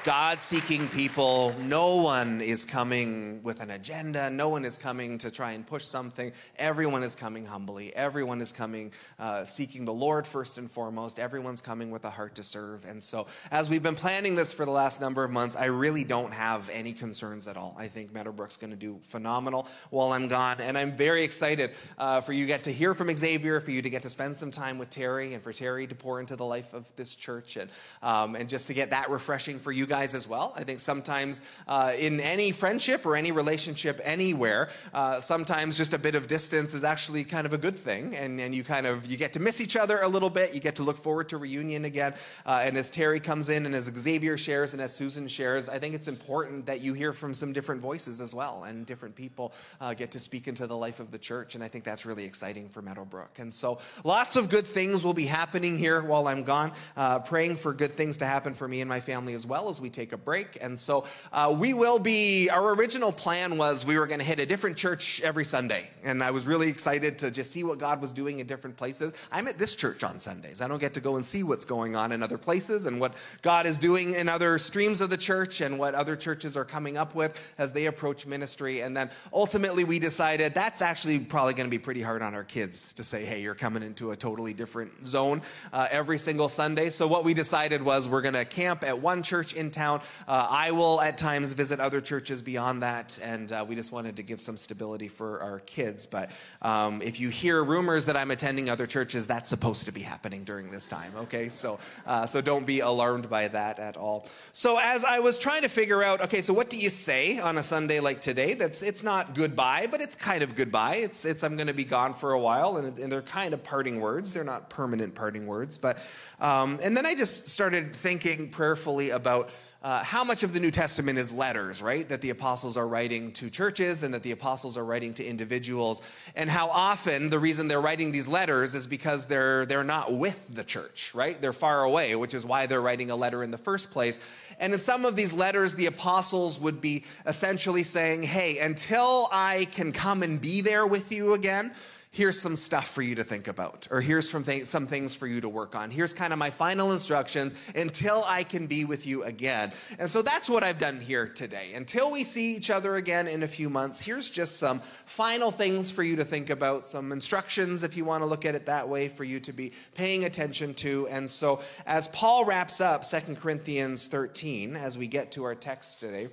God 0.04 0.42
seeking 0.42 0.88
people. 0.89 1.56
No 1.62 1.98
one 1.98 2.39
is 2.39 2.66
coming 2.66 3.42
with 3.42 3.62
an 3.62 3.72
agenda. 3.72 4.30
No 4.30 4.50
one 4.50 4.63
is 4.63 4.78
coming 4.78 5.18
to 5.19 5.31
try 5.31 5.54
and 5.54 5.66
push 5.66 5.86
something. 5.86 6.31
Everyone 6.57 7.01
is 7.01 7.16
coming 7.16 7.45
humbly. 7.45 7.95
Everyone 7.95 8.42
is 8.42 8.51
coming 8.51 8.92
uh, 9.18 9.44
seeking 9.44 9.86
the 9.86 9.94
Lord 9.94 10.28
first 10.28 10.57
and 10.60 10.69
foremost. 10.69 11.19
Everyone's 11.19 11.62
coming 11.62 11.89
with 11.89 12.06
a 12.06 12.12
heart 12.12 12.36
to 12.36 12.44
serve. 12.44 12.86
And 12.86 13.01
so, 13.01 13.28
as 13.50 13.69
we've 13.69 13.81
been 13.81 13.95
planning 13.95 14.36
this 14.36 14.54
for 14.54 14.66
the 14.66 14.72
last 14.72 15.01
number 15.01 15.24
of 15.24 15.31
months, 15.31 15.56
I 15.56 15.66
really 15.66 16.04
don't 16.04 16.33
have 16.33 16.69
any 16.69 16.94
concerns 16.94 17.48
at 17.48 17.57
all. 17.57 17.75
I 17.78 17.88
think 17.88 18.13
Meadowbrook's 18.13 18.57
going 18.57 18.72
to 18.72 18.78
do 18.78 19.00
phenomenal 19.01 19.68
while 19.89 20.13
I'm 20.13 20.28
gone. 20.28 20.62
And 20.62 20.78
I'm 20.78 20.95
very 20.95 21.24
excited 21.24 21.72
uh, 21.98 22.22
for 22.22 22.33
you 22.33 22.44
to 22.44 22.48
get 22.48 22.63
to 22.63 22.72
hear 22.72 22.94
from 22.94 23.16
Xavier, 23.16 23.60
for 23.60 23.72
you 23.72 23.81
to 23.81 23.89
get 23.89 24.04
to 24.04 24.10
spend 24.10 24.38
some 24.38 24.51
time 24.51 24.78
with 24.78 24.92
Terry, 24.92 25.33
and 25.33 25.44
for 25.44 25.54
Terry 25.54 25.88
to 25.88 25.95
pour 25.95 26.19
into 26.19 26.36
the 26.36 26.45
life 26.45 26.74
of 26.74 26.86
this 26.95 27.16
church, 27.16 27.57
and, 27.57 27.69
um, 28.04 28.36
and 28.36 28.48
just 28.48 28.68
to 28.68 28.74
get 28.74 28.92
that 28.92 29.10
refreshing 29.10 29.60
for 29.60 29.70
you 29.71 29.85
guys 29.85 30.13
as 30.13 30.27
well. 30.27 30.53
I 30.56 30.63
think 30.63 30.79
sometimes 30.79 31.41
uh, 31.68 31.94
in 31.97 32.19
any 32.19 32.51
friendship 32.51 33.06
or 33.06 33.15
any 33.15 33.31
relationship 33.31 34.00
anywhere, 34.03 34.69
uh, 34.94 35.19
sometimes 35.19 35.77
just 35.77 35.94
a 35.94 35.97
bit 35.97 36.15
of 36.15 36.27
distance 36.27 36.73
is 36.73 36.83
actually 36.83 37.23
kind 37.23 37.45
of 37.45 37.53
a 37.53 37.57
good 37.57 37.75
thing, 37.75 38.15
and, 38.15 38.39
and 38.39 38.53
you 38.53 38.63
kind 38.63 38.85
of 38.88 39.06
you 39.06 39.18
get 39.18 39.33
to 39.33 39.39
miss 39.39 39.62
each 39.62 39.75
other 39.75 40.01
a 40.01 40.07
little 40.07 40.29
bit. 40.29 40.53
You 40.53 40.59
get 40.59 40.75
to 40.75 40.83
look 40.83 40.97
forward 40.97 41.29
to 41.29 41.38
reunion 41.38 41.85
again. 41.85 42.13
Uh, 42.45 42.62
and 42.63 42.77
as 42.77 42.89
Terry 42.89 43.19
comes 43.19 43.50
in, 43.50 43.65
and 43.65 43.75
as 43.75 43.85
Xavier 43.85 44.38
shares, 44.38 44.73
and 44.73 44.81
as 44.81 44.94
Susan 44.94 45.27
shares, 45.27 45.69
I 45.69 45.79
think 45.79 45.95
it's 45.95 46.07
important 46.07 46.65
that 46.65 46.81
you 46.81 46.94
hear 46.94 47.13
from 47.13 47.33
some 47.33 47.53
different 47.53 47.81
voices 47.81 48.21
as 48.21 48.33
well, 48.33 48.63
and 48.63 48.85
different 48.85 49.15
people 49.15 49.53
uh, 49.79 49.94
get 49.94 50.12
to 50.12 50.19
speak 50.19 50.47
into 50.47 50.68
the 50.68 50.77
life 50.77 51.00
of 51.00 51.12
the 51.12 51.19
church. 51.19 51.56
And 51.56 51.63
I 51.63 51.68
think 51.68 51.83
that's 51.83 52.06
really 52.06 52.25
exciting 52.25 52.69
for 52.69 52.81
Meadowbrook. 52.81 53.39
And 53.39 53.53
so 53.53 53.79
lots 54.03 54.35
of 54.35 54.50
good 54.50 54.65
things 54.65 55.03
will 55.03 55.13
be 55.13 55.25
happening 55.25 55.77
here 55.77 56.01
while 56.01 56.27
I'm 56.27 56.44
gone. 56.44 56.71
Uh, 56.97 57.19
praying 57.19 57.57
for 57.57 57.73
good 57.73 57.91
things 57.91 58.18
to 58.18 58.25
happen 58.25 58.53
for 58.53 58.68
me 58.68 58.81
and 58.81 58.89
my 58.89 59.00
family 59.00 59.33
as 59.33 59.45
well 59.45 59.61
as 59.69 59.81
we 59.81 59.90
take 59.90 60.13
a 60.13 60.18
break. 60.18 60.58
And 60.62 60.78
so 60.78 61.06
uh, 61.31 61.56
we 61.58 61.74
will 61.74 62.00
be, 62.00 62.50
our 62.50 62.74
original 62.74 63.12
plan 63.12 63.58
was 63.58 63.86
we 63.86 63.98
were 63.98 64.08
going 64.08 64.19
to 64.19 64.25
hit 64.25 64.40
a 64.40 64.46
different 64.46 64.78
church 64.78 65.22
every 65.22 65.46
Sunday. 65.46 65.90
And 66.04 66.24
I 66.24 66.31
was 66.31 66.48
really 66.48 66.69
excited 66.69 67.19
to 67.19 67.31
just 67.31 67.52
see 67.52 67.63
what 67.63 67.80
God 67.80 68.02
was 68.02 68.13
doing 68.13 68.40
in 68.40 68.48
different 68.48 68.78
places. 68.78 69.13
I'm 69.31 69.48
at 69.48 69.58
this 69.58 69.75
church 69.75 70.04
on 70.04 70.19
Sundays. 70.19 70.62
I 70.62 70.68
don't 70.68 70.80
get 70.80 70.94
to 70.96 71.02
go 71.02 71.16
and 71.16 71.25
see 71.25 71.44
what's 71.44 71.66
going 71.66 71.96
on 71.96 72.12
in 72.12 72.24
other 72.24 72.38
places 72.38 72.86
and 72.86 73.00
what 73.00 73.13
God 73.42 73.66
is 73.66 73.80
doing 73.80 74.16
in 74.16 74.30
other 74.30 74.58
streams 74.58 75.02
of 75.02 75.10
the 75.10 75.18
church 75.18 75.62
and 75.62 75.78
what 75.78 75.96
other 75.96 76.16
churches 76.16 76.57
are 76.57 76.66
coming 76.66 76.98
up 76.98 77.16
with 77.16 77.38
as 77.57 77.74
they 77.74 77.86
approach 77.86 78.25
ministry. 78.25 78.81
And 78.81 78.96
then 78.96 79.10
ultimately 79.34 79.84
we 79.84 80.00
decided 80.00 80.54
that's 80.54 80.81
actually 80.81 81.19
probably 81.19 81.54
going 81.54 81.68
to 81.68 81.72
be 81.72 81.80
pretty 81.80 82.02
hard 82.02 82.22
on 82.22 82.34
our 82.34 82.44
kids 82.44 82.94
to 82.94 83.04
say, 83.04 83.25
hey, 83.25 83.42
you're 83.42 83.56
coming 83.56 83.84
into 83.84 84.12
a 84.12 84.16
totally 84.16 84.54
different 84.54 85.06
zone 85.06 85.42
uh, 85.74 85.88
every 85.92 86.18
single 86.18 86.50
Sunday. 86.50 86.90
So 86.90 87.07
what 87.07 87.24
we 87.24 87.34
decided 87.34 87.84
was 87.84 88.07
we're 88.07 88.22
going 88.22 88.34
to 88.36 88.46
camp 88.46 88.84
at 88.84 89.00
one 89.00 89.24
church 89.24 89.50
in 89.53 89.71
town. 89.71 90.01
Uh, 90.27 90.48
I 90.50 90.71
will 90.71 91.01
at 91.01 91.18
times 91.18 91.53
visit 91.53 91.80
other 91.80 92.01
churches 92.01 92.42
beyond 92.42 92.83
that. 92.83 93.19
And 93.21 93.51
uh, 93.51 93.65
we 93.68 93.75
just 93.75 93.92
wanted 93.92 94.15
to 94.18 94.24
give 94.24 94.42
some 94.42 94.57
stability 94.57 95.07
for 95.07 95.42
our 95.42 95.59
kids. 95.59 96.06
But 96.06 96.31
um, 96.62 97.01
if 97.01 97.19
you 97.19 97.30
hear 97.30 97.63
rumors 97.63 98.06
that 98.06 98.18
I'm 98.18 98.31
attending 98.31 98.69
other 98.69 98.88
churches, 98.88 99.27
that's 99.27 99.50
supposed 99.50 99.86
to 99.86 99.92
be 99.92 100.01
happening 100.01 100.44
during 100.44 100.71
this 100.71 100.88
time, 100.88 101.13
okay? 101.18 101.50
So, 101.50 101.80
uh, 102.06 102.25
so 102.25 102.42
don't 102.42 102.65
be 102.65 102.80
alarmed 102.80 103.30
by 103.30 103.48
that 103.50 103.80
at 103.80 103.98
all. 103.98 104.27
So 104.53 104.77
as 104.77 105.03
I 105.06 105.19
was 105.19 105.38
trying 105.38 105.62
to 105.63 105.69
figure 105.69 106.04
out, 106.04 106.21
okay, 106.21 106.42
so 106.42 106.54
what 106.54 106.69
do 106.69 106.77
you 106.77 106.89
say 106.89 107.39
on 107.39 107.57
a 107.57 107.63
Sunday 107.63 108.00
like 108.00 108.21
today? 108.21 108.54
That's 108.54 108.81
it's 108.81 109.04
not 109.04 109.36
goodbye, 109.36 109.88
but 109.89 110.01
it's 110.01 110.15
kind 110.15 110.44
of 110.44 110.56
goodbye. 110.56 110.97
It's 110.97 111.25
it's 111.25 111.44
I'm 111.44 111.56
going 111.56 111.68
to 111.68 111.74
be 111.74 111.83
gone 111.83 112.13
for 112.13 112.33
a 112.33 112.39
while, 112.39 112.77
and, 112.77 112.97
and 113.00 113.12
they're 113.12 113.21
kind 113.21 113.54
of 113.54 113.63
parting 113.63 114.00
words. 114.00 114.33
They're 114.33 114.44
not 114.44 114.69
permanent 114.69 115.15
parting 115.15 115.47
words, 115.47 115.77
but 115.77 115.97
um, 116.42 116.80
and 116.84 116.98
then 116.98 117.06
I 117.06 117.16
just 117.16 117.48
started 117.48 117.96
thinking 117.96 118.50
prayerfully 118.50 119.12
about 119.12 119.52
uh, 119.84 120.04
how 120.04 120.24
much 120.24 120.44
of 120.44 120.54
the 120.54 120.60
New 120.60 120.70
Testament 120.70 121.18
is 121.18 121.32
letters, 121.32 121.82
right? 121.82 122.08
That 122.08 122.22
the 122.22 122.30
apostles 122.30 122.78
are 122.78 122.88
writing 122.88 123.32
to 123.34 123.50
churches 123.50 124.04
and 124.04 124.14
that 124.14 124.22
the 124.22 124.32
apostles 124.32 124.78
are 124.78 124.86
writing 124.86 125.16
to 125.16 125.26
individuals. 125.26 126.04
And 126.36 126.52
how 126.52 126.68
often 126.68 127.30
the 127.30 127.40
reason 127.40 127.68
they're 127.68 127.82
writing 127.82 128.12
these 128.12 128.28
letters 128.28 128.76
is 128.76 128.86
because 128.86 129.26
they're, 129.26 129.66
they're 129.66 129.84
not 129.84 130.14
with 130.14 130.54
the 130.54 130.64
church, 130.64 131.12
right? 131.16 131.40
They're 131.42 131.52
far 131.52 131.84
away, 131.84 132.16
which 132.16 132.36
is 132.36 132.46
why 132.46 132.68
they're 132.68 132.82
writing 132.82 133.10
a 133.10 133.16
letter 133.16 133.42
in 133.42 133.50
the 133.50 133.58
first 133.58 133.90
place. 133.90 134.20
And 134.60 134.72
in 134.72 134.80
some 134.80 135.04
of 135.04 135.16
these 135.16 135.34
letters, 135.34 135.74
the 135.74 135.88
apostles 135.88 136.60
would 136.60 136.80
be 136.80 137.04
essentially 137.26 137.82
saying, 137.82 138.22
hey, 138.22 138.60
until 138.60 139.30
I 139.32 139.66
can 139.72 139.94
come 139.94 140.22
and 140.22 140.40
be 140.40 140.62
there 140.62 140.86
with 140.86 141.12
you 141.12 141.34
again, 141.34 141.72
here's 142.13 142.40
some 142.40 142.58
stuff 142.58 142.90
for 142.90 143.02
you 143.02 143.16
to 143.16 143.24
think 143.24 143.48
about, 143.48 143.88
or 143.90 144.02
here's 144.02 144.30
some, 144.30 144.44
th- 144.44 144.66
some 144.68 144.86
things 144.86 145.16
for 145.16 145.28
you 145.28 145.40
to 145.40 145.48
work 145.48 145.75
on. 145.75 145.90
Here's 145.90 146.13
kind 146.13 146.34
of 146.34 146.40
my 146.40 146.50
final 146.50 146.92
instructions 146.92 147.56
until 147.74 148.25
I 148.28 148.44
can 148.44 148.68
be 148.68 148.84
with 148.84 149.08
you 149.08 149.24
again. 149.24 149.72
And 149.98 150.10
so 150.10 150.22
that's 150.22 150.50
what 150.50 150.62
I've 150.62 150.78
done 150.78 151.00
here 151.00 151.25
today. 151.25 151.72
Until 151.74 152.12
we 152.12 152.25
see 152.25 152.54
each 152.54 152.69
other 152.69 152.98
again 152.98 153.30
in 153.30 153.44
a 153.44 153.48
few 153.48 153.69
months, 153.69 154.02
here's 154.02 154.30
just 154.30 154.58
some 154.58 154.81
final 155.06 155.52
things 155.52 155.90
for 155.90 156.04
you 156.04 156.18
to 156.18 156.25
think 156.25 156.50
about, 156.50 156.84
some 156.84 157.13
instructions, 157.13 157.81
if 157.81 157.96
you 157.96 158.04
want 158.04 158.24
to 158.24 158.28
look 158.28 158.46
at 158.46 158.56
it 158.56 158.66
that 158.66 158.90
way, 158.90 159.07
for 159.07 159.24
you 159.24 159.40
to 159.40 159.54
be 159.54 159.72
paying 159.96 160.25
attention 160.25 160.74
to. 160.74 161.07
And 161.07 161.30
so 161.30 161.62
as 161.86 162.10
Paul 162.10 162.44
wraps 162.44 162.81
up 162.81 163.04
2 163.07 163.36
Corinthians 163.36 164.07
13, 164.07 164.75
as 164.75 164.98
we 164.98 165.07
get 165.07 165.31
to 165.34 165.46
our 165.46 165.56
text 165.56 166.02
today, 166.02 166.28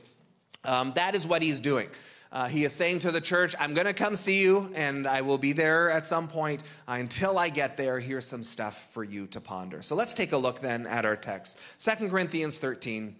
um, 0.64 0.92
that 0.96 1.14
is 1.14 1.24
what 1.24 1.40
he's 1.40 1.60
doing. 1.60 1.88
Uh, 2.30 2.46
he 2.46 2.64
is 2.64 2.72
saying 2.72 2.98
to 3.00 3.10
the 3.10 3.20
church, 3.20 3.54
I'm 3.58 3.72
going 3.72 3.86
to 3.86 3.94
come 3.94 4.14
see 4.14 4.42
you, 4.42 4.70
and 4.74 5.06
I 5.06 5.22
will 5.22 5.38
be 5.38 5.52
there 5.52 5.88
at 5.88 6.04
some 6.04 6.28
point. 6.28 6.62
Uh, 6.86 6.96
until 6.98 7.38
I 7.38 7.48
get 7.48 7.76
there, 7.76 7.98
here's 8.00 8.26
some 8.26 8.42
stuff 8.42 8.92
for 8.92 9.02
you 9.02 9.26
to 9.28 9.40
ponder. 9.40 9.80
So 9.80 9.94
let's 9.94 10.12
take 10.12 10.32
a 10.32 10.36
look 10.36 10.60
then 10.60 10.86
at 10.86 11.04
our 11.06 11.16
text 11.16 11.58
2 11.78 12.08
Corinthians 12.08 12.58
13, 12.58 13.16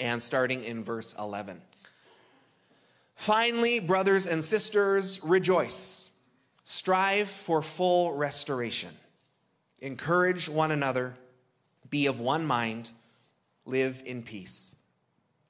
and 0.00 0.22
starting 0.22 0.64
in 0.64 0.84
verse 0.84 1.16
11. 1.18 1.60
Finally, 3.14 3.80
brothers 3.80 4.26
and 4.26 4.44
sisters, 4.44 5.22
rejoice. 5.24 6.10
Strive 6.64 7.28
for 7.28 7.62
full 7.62 8.12
restoration. 8.12 8.90
Encourage 9.80 10.48
one 10.48 10.70
another. 10.70 11.16
Be 11.90 12.06
of 12.06 12.20
one 12.20 12.44
mind. 12.44 12.90
Live 13.64 14.02
in 14.04 14.22
peace. 14.22 14.76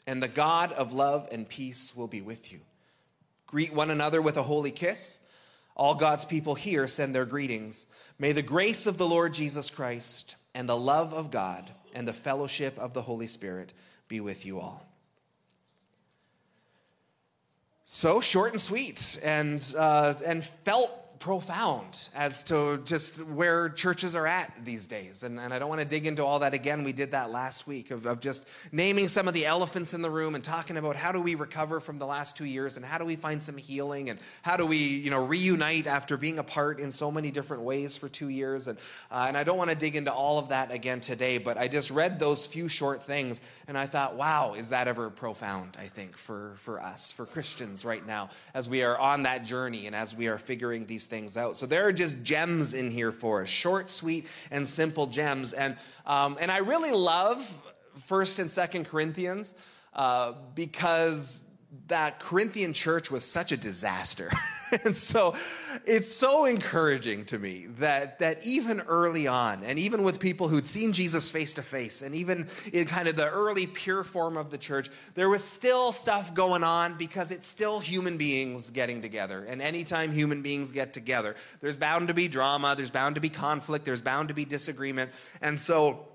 And 0.07 0.23
the 0.23 0.28
God 0.28 0.73
of 0.73 0.92
love 0.92 1.28
and 1.33 1.49
peace 1.49 1.97
will 1.97 2.09
be 2.09 2.21
with 2.21 2.52
you. 2.52 2.61
Greet 3.54 3.73
one 3.73 3.90
another 3.90 4.20
with 4.20 4.37
a 4.37 4.42
holy 4.42 4.73
kiss. 4.73 5.20
All 5.76 5.94
God's 5.94 6.25
people 6.25 6.56
here 6.56 6.88
send 6.88 7.14
their 7.14 7.25
greetings. 7.25 7.87
May 8.18 8.32
the 8.32 8.42
grace 8.42 8.88
of 8.88 8.99
the 8.99 9.06
Lord 9.06 9.32
Jesus 9.32 9.70
Christ 9.70 10.34
and 10.56 10.68
the 10.68 10.76
love 10.76 11.14
of 11.14 11.30
God 11.30 11.70
and 11.94 12.08
the 12.08 12.12
fellowship 12.12 12.76
of 12.80 12.94
the 12.94 13.02
Holy 13.02 13.28
Spirit 13.28 13.73
be 14.08 14.18
with 14.18 14.44
you 14.44 14.58
all. 14.58 14.84
So 17.84 18.20
short 18.20 18.50
and 18.50 18.61
sweet, 18.61 19.20
and 19.23 19.64
uh, 19.78 20.14
and 20.26 20.44
felt 20.44 20.90
profound 21.25 22.11
as 22.14 22.45
to 22.45 22.78
just 22.85 23.25
where 23.25 23.71
churches 23.71 24.14
are 24.14 24.26
at 24.26 24.52
these 24.62 24.87
days. 24.87 25.23
And, 25.23 25.40
and 25.40 25.54
I 25.54 25.59
don't 25.59 25.71
want 25.71 25.81
to 25.81 25.87
dig 25.87 26.07
into 26.07 26.23
all 26.23 26.40
that 26.40 26.52
again. 26.52 26.85
We 26.85 26.93
did 26.93 27.12
that 27.12 27.31
last 27.31 27.66
week 27.66 27.90
of, 27.90 28.04
of 28.04 28.21
just 28.21 28.47
naming 28.73 29.09
some 29.09 29.26
of 29.26 29.33
the 29.33 29.47
elephants 29.47 29.95
in 29.95 30.02
the 30.02 30.11
room 30.11 30.35
and 30.35 30.45
talking 30.45 30.76
about 30.76 30.97
how 30.97 31.12
do 31.12 31.23
we 31.23 31.35
recover 31.35 31.81
from 31.81 31.99
the 31.99 32.04
last 32.04 32.37
two 32.37 32.45
years 32.45 32.76
and 32.76 32.85
how 32.85 32.99
do 32.99 33.07
we 33.07 33.16
find 33.16 33.43
some 33.43 33.57
healing 33.57 34.11
and 34.11 34.19
how 34.43 34.59
do 34.59 34.66
we, 34.66 34.76
you 34.76 35.09
know, 35.09 35.25
reunite 35.25 35.87
after 35.87 36.19
being 36.19 36.38
apart 36.38 36.78
in 36.78 36.90
so 36.90 37.11
many 37.11 37.31
different 37.31 37.62
ways 37.62 37.97
for 37.97 38.11
two 38.11 38.28
years. 38.28 38.69
And, 38.69 38.76
uh, 39.11 39.25
and 39.26 39.35
I 39.35 39.45
don't 39.45 39.57
want 39.57 39.71
to 39.71 39.76
dig 39.76 39.97
into 39.97 40.12
all 40.12 40.38
of 40.38 40.50
that 40.50 40.71
again 40.71 41.00
today, 41.00 41.38
but 41.38 41.57
I 41.57 41.69
just 41.69 41.90
read 41.90 42.19
those 42.19 42.45
few 42.45 42.69
short 42.69 43.02
things 43.02 43.40
and 43.66 43.78
I 43.78 43.87
thought, 43.87 44.16
wow, 44.16 44.52
is 44.59 44.69
that 44.69 44.88
ever 44.88 45.09
profound, 45.09 45.78
I 45.81 45.87
think, 45.87 46.19
for, 46.19 46.52
for 46.59 46.83
us, 46.83 47.12
for 47.12 47.25
Christians 47.25 47.83
right 47.83 48.07
now, 48.07 48.28
as 48.52 48.69
we 48.69 48.83
are 48.83 48.99
on 48.99 49.23
that 49.23 49.47
journey 49.47 49.87
and 49.87 49.97
as 49.97 50.14
we 50.14 50.28
are 50.28 50.37
figuring 50.37 50.85
these 50.85 51.07
things 51.07 51.13
things 51.14 51.37
out. 51.37 51.56
So 51.56 51.66
there 51.66 51.87
are 51.87 51.92
just 51.92 52.25
gems 52.25 52.75
in 52.75 52.90
here 52.90 53.12
for 53.12 53.42
us, 53.42 53.49
short, 53.49 53.88
sweet, 53.88 54.26
and 54.50 54.66
simple 54.66 55.06
gems. 55.06 55.52
And 55.52 55.76
um, 56.06 56.37
and 56.40 56.50
I 56.50 56.59
really 56.59 56.90
love 56.90 57.38
First 58.06 58.40
and 58.40 58.50
Second 58.50 58.87
Corinthians 58.87 59.54
uh, 59.94 60.33
because 60.56 61.49
that 61.87 62.18
Corinthian 62.18 62.73
church 62.73 63.12
was 63.12 63.25
such 63.25 63.52
a 63.52 63.56
disaster. 63.56 64.28
and 64.85 64.97
so 64.97 65.35
it's 65.85 66.11
so 66.11 66.44
encouraging 66.44 67.25
to 67.26 67.38
me 67.38 67.66
that, 67.78 68.18
that 68.18 68.44
even 68.44 68.80
early 68.80 69.26
on, 69.26 69.62
and 69.64 69.78
even 69.78 70.02
with 70.02 70.21
people 70.21 70.49
who'd 70.49 70.66
seen 70.66 70.92
Jesus 70.92 71.30
face 71.30 71.54
to 71.54 71.62
face, 71.62 72.02
and 72.02 72.14
even 72.14 72.49
in 72.73 72.87
kind 72.87 73.09
of 73.09 73.16
the 73.16 73.28
early 73.28 73.66
pure 73.66 74.04
form 74.04 74.37
of 74.37 74.50
the 74.50 74.59
church, 74.59 74.88
there 75.14 75.28
was 75.28 75.42
still 75.42 75.92
stuff 75.92 76.35
going 76.35 76.64
on 76.64 76.97
because 76.97 77.30
it's 77.30 77.47
still 77.47 77.80
human 77.80 78.16
beings 78.16 78.71
getting 78.71 79.02
together. 79.02 79.44
And 79.44 79.61
anytime 79.61 80.12
human 80.12 80.42
beings 80.42 80.71
get 80.71 80.92
together, 80.92 81.37
there's 81.61 81.76
bound 81.76 82.09
to 82.09 82.14
be 82.14 82.28
drama, 82.28 82.75
there's 82.76 82.90
bound 82.90 83.16
to 83.16 83.21
be 83.21 83.30
conflict, 83.30 83.85
there's 83.85 84.02
bound 84.02 84.28
to 84.28 84.35
be 84.35 84.44
disagreement. 84.44 85.11
And 85.40 85.61
so, 85.61 86.06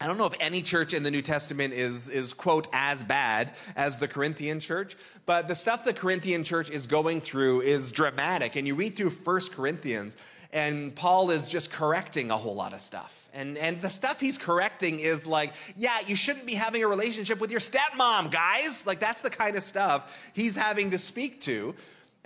I 0.00 0.06
don't 0.06 0.18
know 0.18 0.26
if 0.26 0.34
any 0.40 0.60
church 0.60 0.92
in 0.92 1.02
the 1.02 1.10
New 1.10 1.22
Testament 1.22 1.72
is, 1.72 2.08
is, 2.08 2.32
quote, 2.32 2.68
as 2.72 3.04
bad 3.04 3.52
as 3.76 3.98
the 3.98 4.08
Corinthian 4.08 4.60
church, 4.60 4.96
but 5.24 5.46
the 5.46 5.54
stuff 5.54 5.84
the 5.84 5.94
Corinthian 5.94 6.44
church 6.44 6.68
is 6.68 6.86
going 6.86 7.20
through 7.20 7.62
is 7.62 7.92
dramatic. 7.92 8.56
And 8.56 8.66
you 8.66 8.74
read 8.74 8.96
through 8.96 9.10
First 9.10 9.52
Corinthians, 9.52 10.16
and 10.52 10.94
Paul 10.94 11.30
is 11.30 11.48
just 11.48 11.72
correcting 11.72 12.30
a 12.30 12.36
whole 12.36 12.54
lot 12.54 12.72
of 12.72 12.80
stuff. 12.80 13.28
And, 13.32 13.56
and 13.56 13.80
the 13.82 13.88
stuff 13.88 14.20
he's 14.20 14.38
correcting 14.38 15.00
is 15.00 15.26
like, 15.26 15.52
yeah, 15.76 15.98
you 16.06 16.14
shouldn't 16.14 16.46
be 16.46 16.54
having 16.54 16.84
a 16.84 16.88
relationship 16.88 17.40
with 17.40 17.50
your 17.50 17.60
stepmom, 17.60 18.30
guys. 18.30 18.86
Like, 18.86 19.00
that's 19.00 19.22
the 19.22 19.30
kind 19.30 19.56
of 19.56 19.62
stuff 19.62 20.16
he's 20.34 20.54
having 20.54 20.90
to 20.90 20.98
speak 20.98 21.40
to. 21.42 21.74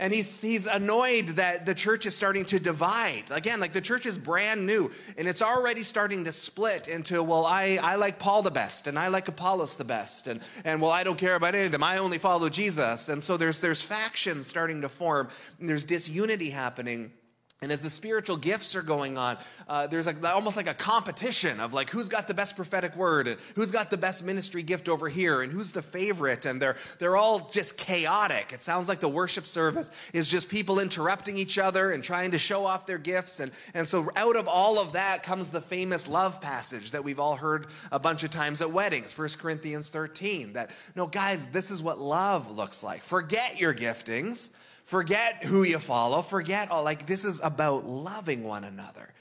And 0.00 0.12
he's, 0.12 0.40
he's 0.40 0.66
annoyed 0.66 1.26
that 1.36 1.66
the 1.66 1.74
church 1.74 2.06
is 2.06 2.14
starting 2.14 2.44
to 2.46 2.60
divide. 2.60 3.24
Again, 3.30 3.58
like 3.58 3.72
the 3.72 3.80
church 3.80 4.06
is 4.06 4.16
brand 4.16 4.64
new 4.64 4.92
and 5.16 5.26
it's 5.26 5.42
already 5.42 5.82
starting 5.82 6.24
to 6.24 6.32
split 6.32 6.86
into, 6.86 7.20
well, 7.20 7.44
I, 7.44 7.80
I 7.82 7.96
like 7.96 8.20
Paul 8.20 8.42
the 8.42 8.52
best 8.52 8.86
and 8.86 8.96
I 8.96 9.08
like 9.08 9.26
Apollos 9.26 9.74
the 9.74 9.84
best. 9.84 10.28
And, 10.28 10.40
and 10.64 10.80
well, 10.80 10.92
I 10.92 11.02
don't 11.02 11.18
care 11.18 11.34
about 11.34 11.56
any 11.56 11.66
of 11.66 11.72
them. 11.72 11.82
I 11.82 11.98
only 11.98 12.18
follow 12.18 12.48
Jesus. 12.48 13.08
And 13.08 13.22
so 13.22 13.36
there's, 13.36 13.60
there's 13.60 13.82
factions 13.82 14.46
starting 14.46 14.82
to 14.82 14.88
form 14.88 15.30
and 15.58 15.68
there's 15.68 15.84
disunity 15.84 16.50
happening. 16.50 17.10
And 17.60 17.72
as 17.72 17.82
the 17.82 17.90
spiritual 17.90 18.36
gifts 18.36 18.76
are 18.76 18.82
going 18.82 19.18
on, 19.18 19.36
uh, 19.68 19.88
there's 19.88 20.06
like 20.06 20.24
almost 20.24 20.56
like 20.56 20.68
a 20.68 20.74
competition 20.74 21.58
of 21.58 21.74
like 21.74 21.90
who's 21.90 22.08
got 22.08 22.28
the 22.28 22.34
best 22.34 22.54
prophetic 22.54 22.94
word, 22.94 23.26
and 23.26 23.36
who's 23.56 23.72
got 23.72 23.90
the 23.90 23.96
best 23.96 24.24
ministry 24.24 24.62
gift 24.62 24.88
over 24.88 25.08
here, 25.08 25.42
and 25.42 25.50
who's 25.50 25.72
the 25.72 25.82
favorite, 25.82 26.46
and 26.46 26.62
they're 26.62 26.76
they're 27.00 27.16
all 27.16 27.48
just 27.50 27.76
chaotic. 27.76 28.52
It 28.52 28.62
sounds 28.62 28.88
like 28.88 29.00
the 29.00 29.08
worship 29.08 29.44
service 29.44 29.90
is 30.12 30.28
just 30.28 30.48
people 30.48 30.78
interrupting 30.78 31.36
each 31.36 31.58
other 31.58 31.90
and 31.90 32.04
trying 32.04 32.30
to 32.30 32.38
show 32.38 32.64
off 32.64 32.86
their 32.86 32.96
gifts, 32.96 33.40
and 33.40 33.50
and 33.74 33.88
so 33.88 34.08
out 34.14 34.36
of 34.36 34.46
all 34.46 34.78
of 34.78 34.92
that 34.92 35.24
comes 35.24 35.50
the 35.50 35.60
famous 35.60 36.06
love 36.06 36.40
passage 36.40 36.92
that 36.92 37.02
we've 37.02 37.18
all 37.18 37.34
heard 37.34 37.66
a 37.90 37.98
bunch 37.98 38.22
of 38.22 38.30
times 38.30 38.60
at 38.60 38.70
weddings, 38.70 39.18
1 39.18 39.30
Corinthians 39.36 39.88
13. 39.88 40.52
That 40.52 40.70
no, 40.94 41.08
guys, 41.08 41.48
this 41.48 41.72
is 41.72 41.82
what 41.82 41.98
love 42.00 42.56
looks 42.56 42.84
like. 42.84 43.02
Forget 43.02 43.58
your 43.58 43.74
giftings 43.74 44.52
Forget 44.88 45.44
who 45.44 45.64
you 45.64 45.78
follow. 45.80 46.22
Forget 46.22 46.70
all. 46.70 46.82
Like, 46.82 47.06
this 47.06 47.26
is 47.26 47.42
about 47.44 47.84
loving 47.84 48.42
one 48.42 48.64
another. 48.64 49.12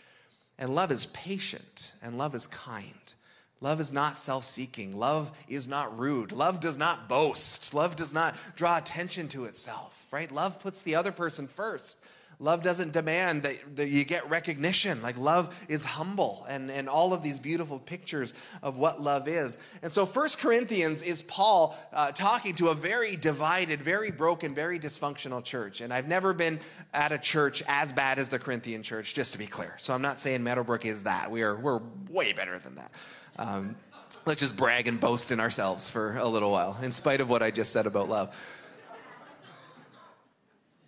And 0.58 0.74
love 0.74 0.92
is 0.92 1.08
patient 1.08 1.92
and 2.02 2.18
love 2.18 2.36
is 2.36 2.48
kind. 2.48 3.14
Love 3.60 3.82
is 3.82 3.92
not 3.92 4.16
self 4.16 4.46
seeking. 4.46 4.98
Love 4.98 5.30
is 5.50 5.68
not 5.68 6.00
rude. 6.00 6.32
Love 6.32 6.62
does 6.62 6.78
not 6.78 7.10
boast. 7.10 7.74
Love 7.74 7.98
does 7.98 8.14
not 8.14 8.34
draw 8.56 8.78
attention 8.78 9.28
to 9.28 9.44
itself, 9.44 10.08
right? 10.10 10.32
Love 10.32 10.58
puts 10.62 10.84
the 10.84 10.96
other 10.96 11.12
person 11.12 11.50
first. 11.50 11.98
Love 12.40 12.62
doesn't 12.62 12.94
demand 12.94 13.42
that, 13.42 13.76
that 13.78 13.90
you 13.90 14.06
get 14.06 14.30
recognition. 14.30 15.02
Like 15.02 15.18
love 15.18 15.56
is 15.68 15.84
humble 15.84 16.46
and, 16.48 16.70
and 16.70 16.88
all 16.88 17.12
of 17.12 17.24
these 17.24 17.40
beautiful 17.40 17.80
pictures 17.80 18.36
of 18.62 18.78
what 18.78 19.02
love 19.02 19.28
is. 19.28 19.58
And 19.82 19.92
so 19.92 20.06
First 20.06 20.38
Corinthians 20.38 21.02
is 21.02 21.24
Paul 21.24 21.76
uh, 21.92 22.12
talking 22.12 22.54
to 22.56 22.68
a 22.68 22.76
very 22.76 23.16
divided, 23.16 23.82
very 23.82 24.12
broken, 24.12 24.54
very 24.54 24.80
dysfunctional 24.80 25.44
church. 25.44 25.82
And 25.82 25.92
I've 25.92 26.08
never 26.08 26.32
been 26.32 26.60
at 26.94 27.12
a 27.12 27.18
church 27.18 27.64
as 27.68 27.92
bad 27.92 28.20
as 28.20 28.30
the 28.30 28.38
Corinthian 28.38 28.84
church, 28.84 29.16
just 29.16 29.34
to 29.34 29.40
be 29.40 29.48
clear. 29.48 29.74
So 29.80 29.96
I'm 29.96 30.04
not 30.04 30.20
saying 30.20 30.44
Meadowbrook 30.44 30.86
is 30.86 31.04
that. 31.04 31.32
We 31.32 31.42
are, 31.42 31.56
we're 31.56 31.82
way 32.12 32.34
better 32.34 32.60
than 32.60 32.76
that. 32.76 32.92
Um, 33.40 33.76
let's 34.28 34.42
just 34.42 34.56
brag 34.56 34.88
and 34.88 35.00
boast 35.00 35.32
in 35.32 35.40
ourselves 35.40 35.90
for 35.90 36.18
a 36.18 36.28
little 36.28 36.52
while, 36.52 36.78
in 36.84 36.92
spite 36.92 37.20
of 37.20 37.32
what 37.32 37.42
I 37.42 37.50
just 37.50 37.74
said 37.74 37.88
about 37.88 38.10
love. 38.10 38.36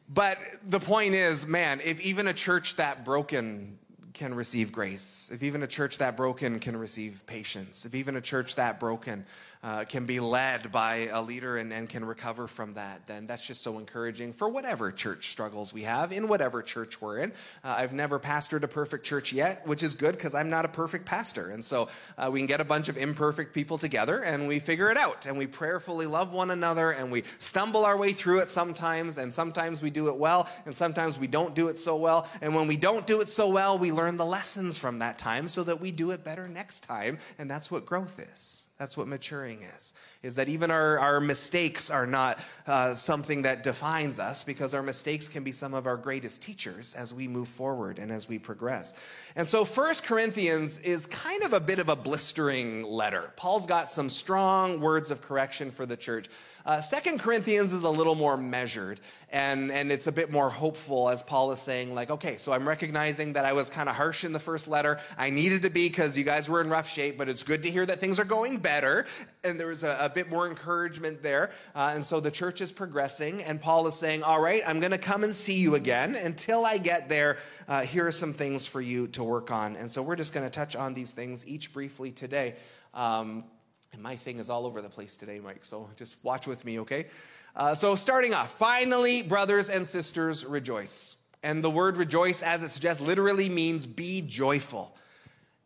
But 0.09 0.39
the 0.67 0.79
point 0.79 1.13
is, 1.13 1.45
man, 1.45 1.81
if 1.83 2.01
even 2.01 2.27
a 2.27 2.33
church 2.33 2.77
that 2.77 3.05
broken 3.05 3.77
can 4.13 4.33
receive 4.33 4.71
grace, 4.71 5.29
if 5.31 5.43
even 5.43 5.61
a 5.61 5.67
church 5.67 5.99
that 5.99 6.17
broken 6.17 6.59
can 6.59 6.75
receive 6.75 7.21
patience, 7.27 7.85
if 7.85 7.93
even 7.93 8.15
a 8.15 8.21
church 8.21 8.55
that 8.55 8.79
broken 8.79 9.25
uh, 9.61 9.83
can 9.83 10.05
be 10.05 10.19
led 10.19 10.71
by 10.71 11.09
a 11.11 11.21
leader 11.21 11.57
and, 11.57 11.73
and 11.73 11.89
can 11.89 12.05
recover 12.05 12.47
from 12.47 12.73
that, 12.73 13.05
then 13.07 13.27
that's 13.27 13.45
just 13.45 13.61
so 13.61 13.77
encouraging 13.77 14.31
for 14.31 14.47
whatever 14.47 14.89
church 14.91 15.29
struggles 15.29 15.73
we 15.73 15.81
have, 15.81 16.13
in 16.13 16.29
whatever 16.29 16.61
church 16.61 17.01
we're 17.01 17.17
in. 17.17 17.31
Uh, 17.63 17.75
I've 17.77 17.91
never 17.91 18.19
pastored 18.19 18.63
a 18.63 18.69
perfect 18.69 19.05
church 19.05 19.33
yet, 19.33 19.67
which 19.67 19.83
is 19.83 19.95
good 19.95 20.15
because 20.15 20.33
I'm 20.33 20.49
not 20.49 20.63
a 20.63 20.69
perfect 20.69 21.05
pastor. 21.05 21.49
And 21.49 21.63
so 21.63 21.89
uh, 22.17 22.29
we 22.31 22.39
can 22.39 22.47
get 22.47 22.61
a 22.61 22.65
bunch 22.65 22.87
of 22.87 22.97
imperfect 22.97 23.53
people 23.53 23.77
together 23.77 24.21
and 24.21 24.47
we 24.47 24.59
figure 24.59 24.91
it 24.91 24.97
out 24.97 25.25
and 25.25 25.37
we 25.37 25.45
prayerfully 25.45 26.05
love 26.05 26.31
one 26.31 26.51
another 26.51 26.91
and 26.91 27.11
we 27.11 27.23
stumble 27.37 27.83
our 27.83 27.97
way 27.97 28.13
through 28.13 28.39
it 28.39 28.49
sometimes. 28.49 29.17
And 29.17 29.33
sometimes 29.33 29.81
we 29.81 29.89
do 29.89 30.07
it 30.07 30.15
well 30.15 30.47
and 30.65 30.73
sometimes 30.73 31.19
we 31.19 31.27
don't 31.27 31.53
do 31.53 31.67
it 31.67 31.77
so 31.77 31.97
well. 31.97 32.29
And 32.41 32.55
when 32.55 32.67
we 32.67 32.77
don't 32.77 33.05
do 33.05 33.19
it 33.19 33.27
so 33.27 33.49
well, 33.49 33.77
we 33.77 33.91
learn 33.91 34.15
the 34.15 34.25
lessons 34.25 34.77
from 34.77 34.99
that 34.99 35.17
time 35.17 35.49
so 35.49 35.63
that 35.63 35.81
we 35.81 35.91
do 35.91 36.11
it 36.11 36.23
better 36.23 36.47
next 36.47 36.85
time. 36.85 37.17
And 37.37 37.49
that's 37.49 37.69
what 37.69 37.85
growth 37.85 38.19
is. 38.19 38.68
That's 38.79 38.95
what 38.95 39.09
maturing 39.09 39.61
is. 39.61 39.93
Is 40.23 40.35
that 40.35 40.47
even 40.47 40.71
our, 40.71 40.97
our 40.99 41.19
mistakes 41.19 41.89
are 41.89 42.07
not 42.07 42.39
uh, 42.65 42.93
something 42.93 43.41
that 43.41 43.61
defines 43.61 44.21
us 44.21 44.41
because 44.41 44.73
our 44.73 44.81
mistakes 44.81 45.27
can 45.27 45.43
be 45.43 45.51
some 45.51 45.73
of 45.73 45.85
our 45.85 45.97
greatest 45.97 46.41
teachers 46.41 46.95
as 46.95 47.13
we 47.13 47.27
move 47.27 47.49
forward 47.49 47.99
and 47.99 48.09
as 48.09 48.29
we 48.29 48.39
progress. 48.39 48.93
And 49.35 49.45
so 49.45 49.65
First 49.65 50.05
Corinthians 50.05 50.77
is 50.79 51.05
kind 51.07 51.43
of 51.43 51.51
a 51.51 51.59
bit 51.59 51.79
of 51.79 51.89
a 51.89 51.95
blistering 51.95 52.83
letter. 52.83 53.33
Paul's 53.35 53.65
got 53.65 53.91
some 53.91 54.09
strong 54.09 54.79
words 54.79 55.11
of 55.11 55.21
correction 55.21 55.71
for 55.71 55.85
the 55.85 55.97
church. 55.97 56.29
Uh, 56.69 56.79
Second 56.79 57.19
Corinthians 57.19 57.73
is 57.73 57.81
a 57.81 57.89
little 57.89 58.13
more 58.13 58.37
measured 58.37 58.99
and, 59.31 59.71
and 59.71 59.91
it's 59.91 60.05
a 60.05 60.11
bit 60.11 60.31
more 60.31 60.51
hopeful 60.51 61.09
as 61.09 61.23
Paul 61.23 61.51
is 61.51 61.59
saying, 61.59 61.95
like, 61.95 62.11
okay, 62.11 62.37
so 62.37 62.53
I'm 62.53 62.67
recognizing 62.67 63.33
that 63.33 63.43
I 63.43 63.53
was 63.53 63.71
kind 63.71 63.89
of 63.89 63.95
harsh 63.95 64.23
in 64.23 64.33
the 64.33 64.39
first 64.39 64.67
letter. 64.67 64.99
I 65.17 65.31
needed 65.31 65.63
to 65.63 65.71
be 65.71 65.89
because 65.89 66.15
you 66.15 66.23
guys 66.23 66.47
were 66.47 66.61
in 66.61 66.69
rough 66.69 66.87
shape, 66.87 67.17
but 67.17 67.27
it's 67.27 67.41
good 67.41 67.63
to 67.63 67.71
hear 67.71 67.87
that 67.87 67.99
things 67.99 68.19
are 68.19 68.23
going 68.23 68.59
better. 68.59 69.07
And 69.43 69.59
there 69.59 69.65
was 69.65 69.83
a, 69.83 69.97
a 69.99 70.09
bit 70.09 70.29
more 70.29 70.47
encouragement 70.47 71.23
there. 71.23 71.49
Uh, 71.73 71.93
and 71.95 72.05
so 72.05 72.19
the 72.19 72.29
church 72.29 72.61
is 72.61 72.71
progressing, 72.71 73.43
and 73.43 73.59
Paul 73.59 73.87
is 73.87 73.95
saying, 73.95 74.21
all 74.21 74.39
right, 74.39 74.61
I'm 74.67 74.79
going 74.79 74.91
to 74.91 74.99
come 74.99 75.23
and 75.23 75.33
see 75.33 75.55
you 75.55 75.73
again. 75.73 76.13
Until 76.13 76.67
I 76.67 76.77
get 76.77 77.09
there, 77.09 77.37
uh, 77.67 77.81
here 77.81 78.05
are 78.05 78.11
some 78.11 78.33
things 78.33 78.67
for 78.67 78.79
you 78.79 79.07
to 79.07 79.23
work 79.23 79.49
on. 79.49 79.75
And 79.75 79.89
so 79.89 80.03
we're 80.03 80.15
just 80.15 80.35
going 80.35 80.45
to 80.45 80.51
touch 80.51 80.75
on 80.75 80.93
these 80.93 81.13
things 81.13 81.47
each 81.47 81.73
briefly 81.73 82.11
today. 82.11 82.53
Um, 82.93 83.45
and 83.93 84.01
my 84.01 84.15
thing 84.15 84.39
is 84.39 84.49
all 84.49 84.65
over 84.65 84.81
the 84.81 84.89
place 84.89 85.17
today, 85.17 85.39
Mike, 85.39 85.65
so 85.65 85.89
just 85.95 86.23
watch 86.23 86.47
with 86.47 86.63
me, 86.65 86.79
okay? 86.79 87.07
Uh, 87.55 87.73
so, 87.73 87.95
starting 87.95 88.33
off, 88.33 88.51
finally, 88.51 89.21
brothers 89.21 89.69
and 89.69 89.85
sisters, 89.85 90.45
rejoice. 90.45 91.15
And 91.41 91.63
the 91.63 91.69
word 91.69 91.97
rejoice, 91.97 92.43
as 92.43 92.63
it 92.63 92.69
suggests, 92.69 93.01
literally 93.01 93.49
means 93.49 93.85
be 93.85 94.21
joyful. 94.21 94.95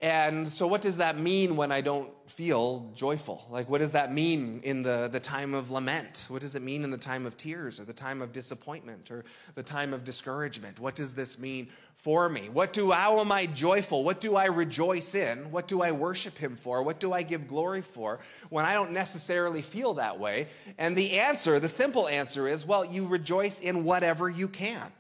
And 0.04 0.50
so, 0.50 0.68
what 0.68 0.82
does 0.82 0.98
that 0.98 1.18
mean 1.18 1.56
when 1.56 1.72
I 1.72 1.80
don't 1.80 2.12
feel 2.30 2.92
joyful? 2.94 3.48
Like, 3.50 3.70
what 3.70 3.78
does 3.78 3.92
that 3.92 4.12
mean 4.12 4.60
in 4.62 4.82
the, 4.82 5.08
the 5.10 5.22
time 5.22 5.54
of 5.54 5.72
lament? 5.72 6.28
What 6.30 6.42
does 6.42 6.56
it 6.56 6.62
mean 6.62 6.84
in 6.84 6.92
the 6.92 6.98
time 6.98 7.26
of 7.26 7.38
tears 7.38 7.80
or 7.80 7.86
the 7.86 7.94
time 7.94 8.22
of 8.22 8.34
disappointment 8.34 9.10
or 9.10 9.24
the 9.56 9.64
time 9.64 9.94
of 9.94 10.04
discouragement? 10.04 10.78
What 10.78 10.98
does 10.98 11.14
this 11.14 11.40
mean 11.40 11.70
for 11.96 12.28
me? 12.28 12.50
What 12.52 12.74
do, 12.74 12.92
how 12.92 13.20
am 13.20 13.32
I 13.32 13.46
joyful? 13.46 14.04
What 14.04 14.20
do 14.20 14.36
I 14.36 14.48
rejoice 14.48 15.16
in? 15.16 15.50
What 15.52 15.70
do 15.70 15.82
I 15.82 15.94
worship 15.94 16.38
Him 16.38 16.58
for? 16.58 16.84
What 16.84 17.00
do 17.00 17.14
I 17.14 17.24
give 17.24 17.48
glory 17.48 17.82
for 17.82 18.20
when 18.50 18.66
I 18.66 18.74
don't 18.74 18.92
necessarily 18.92 19.62
feel 19.62 19.94
that 19.94 20.20
way? 20.20 20.48
And 20.78 20.98
the 20.98 21.12
answer, 21.12 21.62
the 21.62 21.70
simple 21.70 22.10
answer 22.10 22.50
is 22.50 22.66
well, 22.66 22.84
you 22.84 23.08
rejoice 23.08 23.62
in 23.62 23.86
whatever 23.86 24.28
you 24.28 24.50
can. 24.50 24.92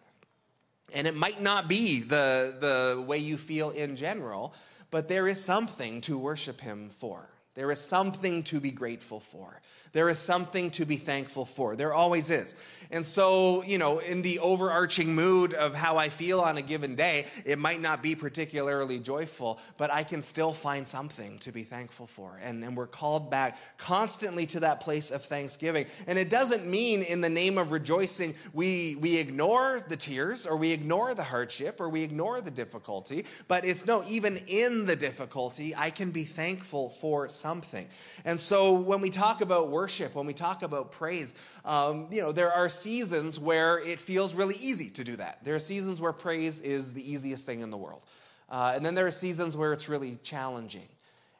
And 0.93 1.07
it 1.07 1.15
might 1.15 1.41
not 1.41 1.67
be 1.67 1.99
the, 1.99 2.55
the 2.61 3.01
way 3.01 3.17
you 3.17 3.35
feel 3.35 3.71
in 3.71 3.97
general, 3.97 4.53
but 4.93 5.07
there 5.07 5.27
is 5.27 5.43
something 5.43 6.01
to 6.01 6.19
worship 6.19 6.61
Him 6.61 6.91
for. 6.91 7.27
There 7.55 7.71
is 7.71 7.79
something 7.79 8.43
to 8.43 8.59
be 8.59 8.69
grateful 8.69 9.21
for. 9.21 9.59
There 9.93 10.09
is 10.09 10.17
something 10.17 10.71
to 10.71 10.85
be 10.85 10.97
thankful 10.97 11.45
for. 11.45 11.75
There 11.75 11.93
always 11.93 12.31
is. 12.31 12.55
And 12.89 13.05
so, 13.05 13.63
you 13.63 13.77
know, 13.77 13.99
in 13.99 14.23
the 14.23 14.39
overarching 14.39 15.15
mood 15.15 15.53
of 15.53 15.73
how 15.73 15.97
I 15.97 16.09
feel 16.09 16.41
on 16.41 16.57
a 16.57 16.61
given 16.61 16.95
day, 16.95 17.25
it 17.45 17.57
might 17.57 17.79
not 17.79 18.03
be 18.03 18.13
particularly 18.13 18.99
joyful, 18.99 19.59
but 19.77 19.91
I 19.91 20.03
can 20.03 20.21
still 20.21 20.51
find 20.51 20.87
something 20.87 21.39
to 21.39 21.51
be 21.51 21.63
thankful 21.63 22.07
for. 22.07 22.39
And, 22.43 22.63
and 22.63 22.75
we're 22.75 22.87
called 22.87 23.31
back 23.31 23.57
constantly 23.77 24.45
to 24.47 24.61
that 24.61 24.81
place 24.81 25.11
of 25.11 25.23
thanksgiving. 25.23 25.85
And 26.05 26.19
it 26.19 26.29
doesn't 26.29 26.65
mean 26.65 27.03
in 27.03 27.21
the 27.21 27.29
name 27.29 27.57
of 27.57 27.71
rejoicing, 27.71 28.35
we, 28.51 28.95
we 28.99 29.17
ignore 29.17 29.83
the 29.87 29.97
tears 29.97 30.45
or 30.45 30.57
we 30.57 30.71
ignore 30.71 31.13
the 31.13 31.23
hardship 31.23 31.79
or 31.79 31.89
we 31.89 32.03
ignore 32.03 32.41
the 32.41 32.51
difficulty, 32.51 33.25
but 33.47 33.63
it's 33.63 33.85
no, 33.85 34.03
even 34.07 34.37
in 34.47 34.85
the 34.85 34.95
difficulty, 34.95 35.75
I 35.75 35.91
can 35.91 36.11
be 36.11 36.23
thankful 36.23 36.89
for 36.89 37.27
something. 37.29 37.87
And 38.25 38.39
so 38.39 38.73
when 38.73 39.01
we 39.01 39.09
talk 39.09 39.41
about 39.41 39.69
work, 39.69 39.82
worship, 39.83 40.15
when 40.15 40.25
we 40.25 40.33
talk 40.33 40.63
about 40.63 40.93
praise, 40.93 41.35
um, 41.65 42.07
you 42.09 42.21
know, 42.21 42.31
there 42.31 42.49
are 42.49 42.69
seasons 42.69 43.37
where 43.37 43.79
it 43.79 43.99
feels 43.99 44.33
really 44.33 44.55
easy 44.61 44.89
to 44.89 45.03
do 45.03 45.17
that. 45.17 45.43
There 45.43 45.55
are 45.55 45.59
seasons 45.59 45.99
where 45.99 46.13
praise 46.13 46.61
is 46.61 46.93
the 46.93 47.03
easiest 47.11 47.45
thing 47.45 47.59
in 47.59 47.69
the 47.69 47.75
world. 47.75 48.01
Uh, 48.49 48.71
and 48.73 48.85
then 48.85 48.95
there 48.95 49.05
are 49.05 49.11
seasons 49.11 49.57
where 49.57 49.73
it's 49.73 49.89
really 49.89 50.17
challenging. 50.23 50.87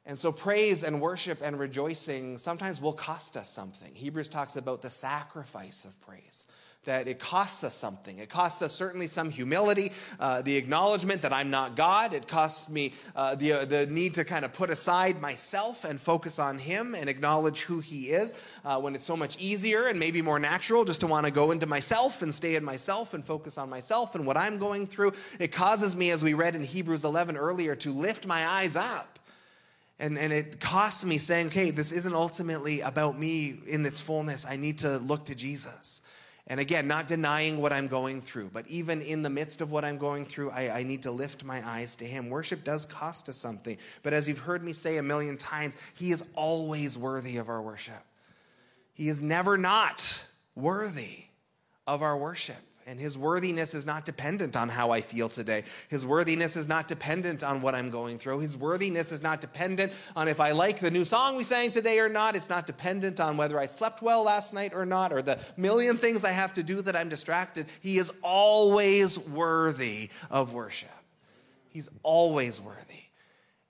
And 0.06 0.20
so, 0.20 0.34
praise 0.34 0.84
and 0.84 1.00
worship 1.00 1.40
and 1.42 1.58
rejoicing 1.58 2.38
sometimes 2.38 2.82
will 2.82 2.92
cost 2.92 3.38
us 3.38 3.50
something. 3.50 3.96
Hebrews 3.96 4.28
talks 4.28 4.58
about 4.58 4.82
the 4.82 4.90
sacrifice 4.90 5.86
of 5.86 5.94
praise 6.02 6.48
that 6.86 7.08
it 7.08 7.20
costs 7.20 7.64
us 7.64 7.74
something. 7.74 8.20
It 8.20 8.30
costs 8.30 8.62
us 8.62 8.74
certainly 8.74 9.08
some 9.08 9.30
humility, 9.30 9.92
uh, 10.20 10.42
the 10.42 10.58
acknowledgement 10.58 11.22
that 11.22 11.32
I'm 11.32 11.50
not 11.50 11.76
God. 11.76 12.14
It 12.14 12.28
costs 12.28 12.70
me 12.70 12.94
uh, 13.16 13.36
the, 13.36 13.54
uh, 13.54 13.66
the 13.66 13.86
need 13.88 14.16
to 14.16 14.26
kind 14.26 14.44
of 14.44 14.54
put 14.54 14.70
aside 14.70 15.22
myself 15.22 15.86
and 15.86 16.00
focus 16.00 16.40
on 16.40 16.60
Him 16.60 16.96
and 16.96 17.10
acknowledge 17.10 17.62
who 17.62 17.80
He 17.80 18.10
is 18.10 18.34
uh, 18.66 18.80
when 18.80 18.96
it's 18.96 19.06
so 19.06 19.16
much 19.16 19.40
easier 19.40 19.88
and 19.88 19.98
maybe 19.98 20.22
more 20.22 20.40
natural 20.40 20.84
just 20.84 21.00
to 21.02 21.08
want 21.08 21.26
to 21.26 21.32
go 21.32 21.52
into 21.52 21.66
myself 21.66 22.22
and 22.22 22.34
stay 22.34 22.56
in 22.56 22.64
myself 22.64 23.14
and 23.14 23.24
focus 23.24 23.58
on 23.58 23.70
myself 23.70 24.16
and 24.16 24.26
what 24.26 24.38
I'm 24.38 24.58
going 24.58 24.88
through. 24.88 25.14
It 25.40 25.52
causes 25.52 25.96
me, 25.96 26.12
as 26.12 26.24
we 26.24 26.34
read 26.34 26.56
in 26.56 26.64
Hebrews 26.64 27.06
11 27.06 27.38
earlier, 27.38 27.76
to 27.78 27.92
lift 27.92 28.28
my 28.28 28.46
eyes 28.46 28.76
up. 28.76 29.20
And, 30.00 30.18
and 30.18 30.34
it 30.34 30.60
costs 30.60 31.06
me 31.06 31.18
saying, 31.18 31.48
okay, 31.48 31.72
this 31.72 31.92
isn't 31.92 32.14
ultimately 32.14 32.82
about 32.82 33.18
me 33.18 33.60
in 33.68 33.86
its 33.86 34.02
fullness. 34.02 34.46
I 34.46 34.58
need 34.58 34.80
to 34.80 34.98
look 34.98 35.26
to 35.26 35.36
Jesus. 35.36 36.02
And 36.48 36.60
again, 36.60 36.88
not 36.88 37.08
denying 37.08 37.62
what 37.62 37.72
I'm 37.72 37.88
going 37.88 38.20
through, 38.20 38.50
but 38.52 38.68
even 38.68 39.02
in 39.02 39.24
the 39.24 39.30
midst 39.30 39.62
of 39.62 39.72
what 39.72 39.86
I'm 39.86 39.98
going 39.98 40.26
through, 40.26 40.52
I, 40.52 40.80
I, 40.80 40.84
need 40.84 41.04
to 41.04 41.12
lift 41.12 41.46
my 41.46 41.66
eyes 41.66 41.96
to 41.98 42.06
Him. 42.06 42.30
Worship 42.30 42.66
does 42.66 42.84
cost 42.84 43.30
us 43.30 43.38
something, 43.38 43.78
but 44.04 44.12
as 44.12 44.28
you've 44.28 44.40
heard 44.40 44.62
me 44.62 44.74
say 44.74 44.98
a 44.98 45.04
million 45.04 45.38
times, 45.38 45.78
He 45.96 46.12
is 46.12 46.24
always 46.36 46.98
worthy 46.98 47.38
of 47.38 47.48
our 47.48 47.62
worship. 47.62 48.04
He 48.94 49.08
is 49.08 49.22
never 49.22 49.58
not 49.58 50.26
worthy 50.54 51.24
of 51.88 52.02
our 52.02 52.18
worship. 52.18 52.58
And 52.86 53.00
his 53.00 53.18
worthiness 53.18 53.74
is 53.74 53.86
not 53.86 54.06
dependent 54.06 54.56
on 54.56 54.70
how 54.70 54.92
I 54.92 55.02
feel 55.02 55.30
today. 55.30 55.64
His 55.90 56.06
worthiness 56.06 56.56
is 56.56 56.68
not 56.68 56.88
dependent 56.88 57.44
on 57.44 57.62
what 57.62 57.76
I'm 57.76 57.90
going 57.90 58.18
through. 58.18 58.40
His 58.40 58.58
worthiness 58.58 59.12
is 59.12 59.22
not 59.22 59.40
dependent 59.42 59.94
on 60.16 60.28
if 60.28 60.40
I 60.40 60.52
like 60.52 60.80
the 60.80 60.92
new 60.92 61.06
song 61.06 61.36
we 61.36 61.44
sang 61.44 61.72
today 61.72 62.00
or 62.00 62.10
not. 62.10 62.36
It's 62.36 62.50
not 62.50 62.68
dependent 62.68 63.20
on 63.20 63.38
whether 63.38 63.60
I 63.60 63.68
slept 63.68 64.02
well 64.02 64.24
last 64.24 64.54
night 64.54 64.74
or 64.74 64.86
not, 64.86 65.14
or 65.14 65.22
the 65.22 65.40
million 65.56 65.98
things 65.98 66.26
I 66.26 66.32
have 66.32 66.54
to 66.56 66.64
do 66.64 66.82
that 66.82 66.96
I'm 66.96 67.10
distracted. 67.10 67.68
He 67.82 67.98
is 67.98 68.12
always 68.22 69.18
worthy 69.18 70.10
of 70.30 70.54
worship. 70.54 70.90
He's 71.70 71.90
always 72.04 72.60
worthy. 72.60 73.04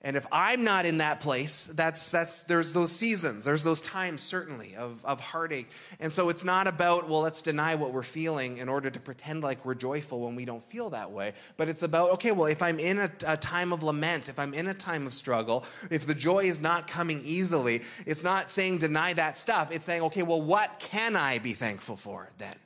And 0.04 0.18
if 0.18 0.26
I'm 0.30 0.64
not 0.64 0.84
in 0.84 0.98
that 0.98 1.20
place, 1.20 1.64
that's, 1.64 2.10
that's, 2.10 2.42
there's 2.42 2.74
those 2.74 2.92
seasons, 2.92 3.46
there's 3.46 3.64
those 3.64 3.80
times 3.80 4.20
certainly 4.20 4.76
of, 4.76 5.02
of 5.02 5.18
heartache. 5.18 5.70
And 5.98 6.12
so 6.12 6.28
it's 6.28 6.44
not 6.44 6.66
about, 6.66 7.08
well, 7.08 7.22
let's 7.22 7.40
deny 7.40 7.74
what 7.74 7.94
we're 7.94 8.02
feeling 8.02 8.58
in 8.58 8.68
order 8.68 8.90
to 8.90 9.00
pretend 9.00 9.42
like 9.42 9.64
we're 9.64 9.74
joyful 9.74 10.20
when 10.20 10.36
we 10.36 10.44
don't 10.44 10.62
feel 10.62 10.90
that 10.90 11.10
way. 11.10 11.32
But 11.56 11.70
it's 11.70 11.82
about, 11.82 12.10
okay, 12.12 12.32
well, 12.32 12.48
if 12.48 12.60
I'm 12.60 12.78
in 12.78 12.98
a, 12.98 13.10
a 13.26 13.38
time 13.38 13.72
of 13.72 13.82
lament, 13.82 14.28
if 14.28 14.38
I'm 14.38 14.52
in 14.52 14.66
a 14.66 14.74
time 14.74 15.06
of 15.06 15.14
struggle, 15.14 15.64
if 15.90 16.06
the 16.06 16.14
joy 16.14 16.40
is 16.40 16.60
not 16.60 16.86
coming 16.86 17.22
easily, 17.24 17.80
it's 18.04 18.22
not 18.22 18.50
saying 18.50 18.78
deny 18.78 19.14
that 19.14 19.38
stuff. 19.38 19.72
It's 19.72 19.86
saying, 19.86 20.02
okay, 20.02 20.22
well, 20.22 20.42
what 20.42 20.78
can 20.80 21.16
I 21.16 21.38
be 21.38 21.54
thankful 21.54 21.96
for 21.96 22.30
then? 22.36 22.56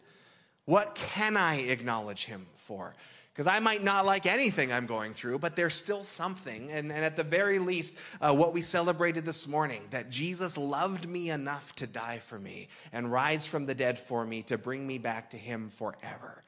What 0.64 0.96
can 0.96 1.36
I 1.36 1.60
acknowledge 1.60 2.24
him 2.24 2.46
for? 2.56 2.96
Because 3.38 3.52
I 3.52 3.60
might 3.60 3.84
not 3.84 4.04
like 4.04 4.26
anything 4.26 4.72
I'm 4.72 4.86
going 4.86 5.14
through, 5.14 5.38
but 5.38 5.54
there's 5.54 5.76
still 5.76 6.02
something. 6.02 6.72
And, 6.72 6.90
and 6.90 7.04
at 7.04 7.14
the 7.14 7.22
very 7.22 7.60
least, 7.60 7.96
uh, 8.20 8.34
what 8.34 8.52
we 8.52 8.62
celebrated 8.62 9.24
this 9.24 9.46
morning 9.46 9.80
that 9.90 10.10
Jesus 10.10 10.58
loved 10.58 11.08
me 11.08 11.30
enough 11.30 11.72
to 11.76 11.86
die 11.86 12.18
for 12.18 12.36
me 12.36 12.66
and 12.92 13.12
rise 13.12 13.46
from 13.46 13.66
the 13.66 13.76
dead 13.76 13.96
for 13.96 14.26
me 14.26 14.42
to 14.42 14.58
bring 14.58 14.84
me 14.84 14.98
back 14.98 15.30
to 15.30 15.36
Him 15.36 15.68
forever. 15.68 16.42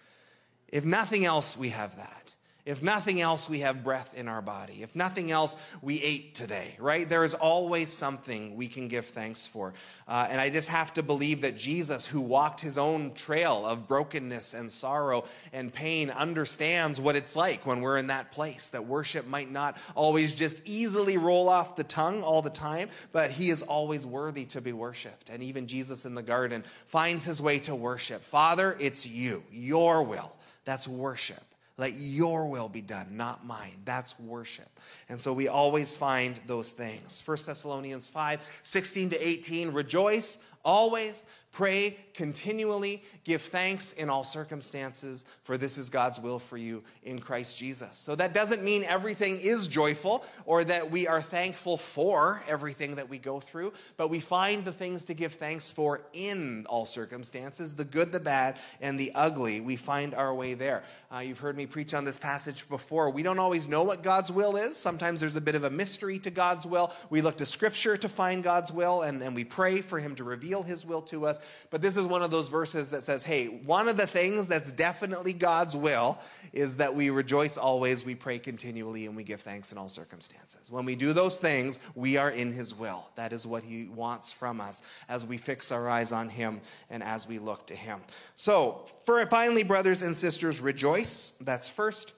If 0.66 0.84
nothing 0.84 1.24
else, 1.24 1.56
we 1.56 1.68
have 1.68 1.96
that. 1.96 2.34
If 2.66 2.82
nothing 2.82 3.20
else, 3.20 3.48
we 3.48 3.60
have 3.60 3.82
breath 3.82 4.16
in 4.16 4.28
our 4.28 4.42
body. 4.42 4.82
If 4.82 4.94
nothing 4.94 5.30
else, 5.30 5.56
we 5.80 6.00
ate 6.02 6.34
today, 6.34 6.76
right? 6.78 7.08
There 7.08 7.24
is 7.24 7.34
always 7.34 7.90
something 7.90 8.56
we 8.56 8.68
can 8.68 8.88
give 8.88 9.06
thanks 9.06 9.46
for. 9.46 9.72
Uh, 10.06 10.26
and 10.30 10.40
I 10.40 10.50
just 10.50 10.68
have 10.68 10.92
to 10.94 11.02
believe 11.02 11.42
that 11.42 11.56
Jesus, 11.56 12.04
who 12.04 12.20
walked 12.20 12.60
his 12.60 12.76
own 12.76 13.14
trail 13.14 13.64
of 13.64 13.88
brokenness 13.88 14.54
and 14.54 14.70
sorrow 14.70 15.24
and 15.52 15.72
pain, 15.72 16.10
understands 16.10 17.00
what 17.00 17.16
it's 17.16 17.34
like 17.34 17.64
when 17.64 17.80
we're 17.80 17.96
in 17.96 18.08
that 18.08 18.30
place. 18.30 18.70
That 18.70 18.86
worship 18.86 19.26
might 19.26 19.50
not 19.50 19.76
always 19.94 20.34
just 20.34 20.62
easily 20.66 21.16
roll 21.16 21.48
off 21.48 21.76
the 21.76 21.84
tongue 21.84 22.22
all 22.22 22.42
the 22.42 22.50
time, 22.50 22.88
but 23.12 23.30
he 23.30 23.50
is 23.50 23.62
always 23.62 24.04
worthy 24.04 24.44
to 24.46 24.60
be 24.60 24.72
worshiped. 24.72 25.30
And 25.30 25.42
even 25.42 25.66
Jesus 25.66 26.04
in 26.04 26.14
the 26.14 26.22
garden 26.22 26.64
finds 26.88 27.24
his 27.24 27.40
way 27.40 27.58
to 27.60 27.74
worship. 27.74 28.22
Father, 28.22 28.76
it's 28.78 29.06
you, 29.06 29.42
your 29.50 30.02
will. 30.02 30.36
That's 30.64 30.86
worship. 30.86 31.42
Let 31.80 31.94
your 31.94 32.46
will 32.46 32.68
be 32.68 32.82
done, 32.82 33.16
not 33.16 33.46
mine. 33.46 33.72
That's 33.86 34.20
worship. 34.20 34.68
And 35.08 35.18
so 35.18 35.32
we 35.32 35.48
always 35.48 35.96
find 35.96 36.36
those 36.46 36.72
things. 36.72 37.22
1 37.24 37.38
Thessalonians 37.46 38.06
5 38.06 38.60
16 38.62 39.08
to 39.08 39.28
18. 39.28 39.72
Rejoice 39.72 40.40
always, 40.62 41.24
pray 41.52 41.96
continually, 42.14 43.02
give 43.24 43.40
thanks 43.40 43.92
in 43.94 44.10
all 44.10 44.24
circumstances, 44.24 45.24
for 45.42 45.56
this 45.56 45.78
is 45.78 45.88
God's 45.88 46.20
will 46.20 46.38
for 46.38 46.56
you 46.56 46.82
in 47.02 47.18
Christ 47.18 47.58
Jesus. 47.58 47.96
So 47.96 48.14
that 48.14 48.34
doesn't 48.34 48.62
mean 48.62 48.84
everything 48.84 49.38
is 49.40 49.68
joyful 49.68 50.24
or 50.44 50.62
that 50.64 50.90
we 50.90 51.06
are 51.06 51.22
thankful 51.22 51.76
for 51.76 52.42
everything 52.46 52.96
that 52.96 53.08
we 53.08 53.18
go 53.18 53.40
through, 53.40 53.72
but 53.96 54.10
we 54.10 54.20
find 54.20 54.64
the 54.64 54.72
things 54.72 55.06
to 55.06 55.14
give 55.14 55.34
thanks 55.34 55.72
for 55.72 56.02
in 56.12 56.66
all 56.68 56.84
circumstances 56.84 57.74
the 57.74 57.84
good, 57.84 58.12
the 58.12 58.20
bad, 58.20 58.56
and 58.80 58.98
the 58.98 59.12
ugly. 59.14 59.60
We 59.60 59.76
find 59.76 60.14
our 60.14 60.34
way 60.34 60.54
there. 60.54 60.82
Uh, 61.12 61.18
you've 61.18 61.40
heard 61.40 61.56
me 61.56 61.66
preach 61.66 61.92
on 61.92 62.04
this 62.04 62.18
passage 62.18 62.68
before. 62.68 63.10
We 63.10 63.24
don't 63.24 63.40
always 63.40 63.66
know 63.66 63.82
what 63.82 64.04
God's 64.04 64.30
will 64.30 64.56
is. 64.56 64.76
Sometimes 64.76 65.18
there's 65.18 65.34
a 65.34 65.40
bit 65.40 65.56
of 65.56 65.64
a 65.64 65.70
mystery 65.70 66.20
to 66.20 66.30
God's 66.30 66.64
will. 66.64 66.92
We 67.08 67.20
look 67.20 67.38
to 67.38 67.46
Scripture 67.46 67.96
to 67.96 68.08
find 68.08 68.44
God's 68.44 68.72
will, 68.72 69.02
and, 69.02 69.20
and 69.20 69.34
we 69.34 69.42
pray 69.42 69.80
for 69.80 69.98
Him 69.98 70.14
to 70.16 70.24
reveal 70.24 70.62
His 70.62 70.86
will 70.86 71.02
to 71.02 71.26
us. 71.26 71.39
But 71.70 71.82
this 71.82 71.96
is 71.96 72.04
one 72.04 72.22
of 72.22 72.30
those 72.30 72.48
verses 72.48 72.90
that 72.90 73.02
says, 73.02 73.22
hey, 73.22 73.46
one 73.46 73.88
of 73.88 73.96
the 73.96 74.06
things 74.06 74.48
that's 74.48 74.72
definitely 74.72 75.32
God's 75.32 75.76
will 75.76 76.18
is 76.52 76.78
that 76.78 76.94
we 76.94 77.10
rejoice 77.10 77.56
always, 77.56 78.04
we 78.04 78.14
pray 78.14 78.38
continually, 78.38 79.06
and 79.06 79.16
we 79.16 79.22
give 79.22 79.40
thanks 79.40 79.72
in 79.72 79.78
all 79.78 79.88
circumstances. 79.88 80.70
When 80.70 80.84
we 80.84 80.96
do 80.96 81.12
those 81.12 81.38
things, 81.38 81.80
we 81.94 82.16
are 82.16 82.30
in 82.30 82.52
His 82.52 82.74
will. 82.74 83.06
That 83.16 83.32
is 83.32 83.46
what 83.46 83.62
He 83.62 83.84
wants 83.86 84.32
from 84.32 84.60
us 84.60 84.82
as 85.08 85.24
we 85.24 85.36
fix 85.36 85.70
our 85.70 85.88
eyes 85.88 86.12
on 86.12 86.28
Him 86.28 86.60
and 86.90 87.02
as 87.02 87.28
we 87.28 87.38
look 87.38 87.66
to 87.68 87.74
Him. 87.74 88.00
So, 88.34 88.86
for 89.04 89.24
finally, 89.26 89.62
brothers 89.62 90.02
and 90.02 90.16
sisters, 90.16 90.60
rejoice. 90.60 91.38
That's 91.40 91.68
first. 91.68 92.14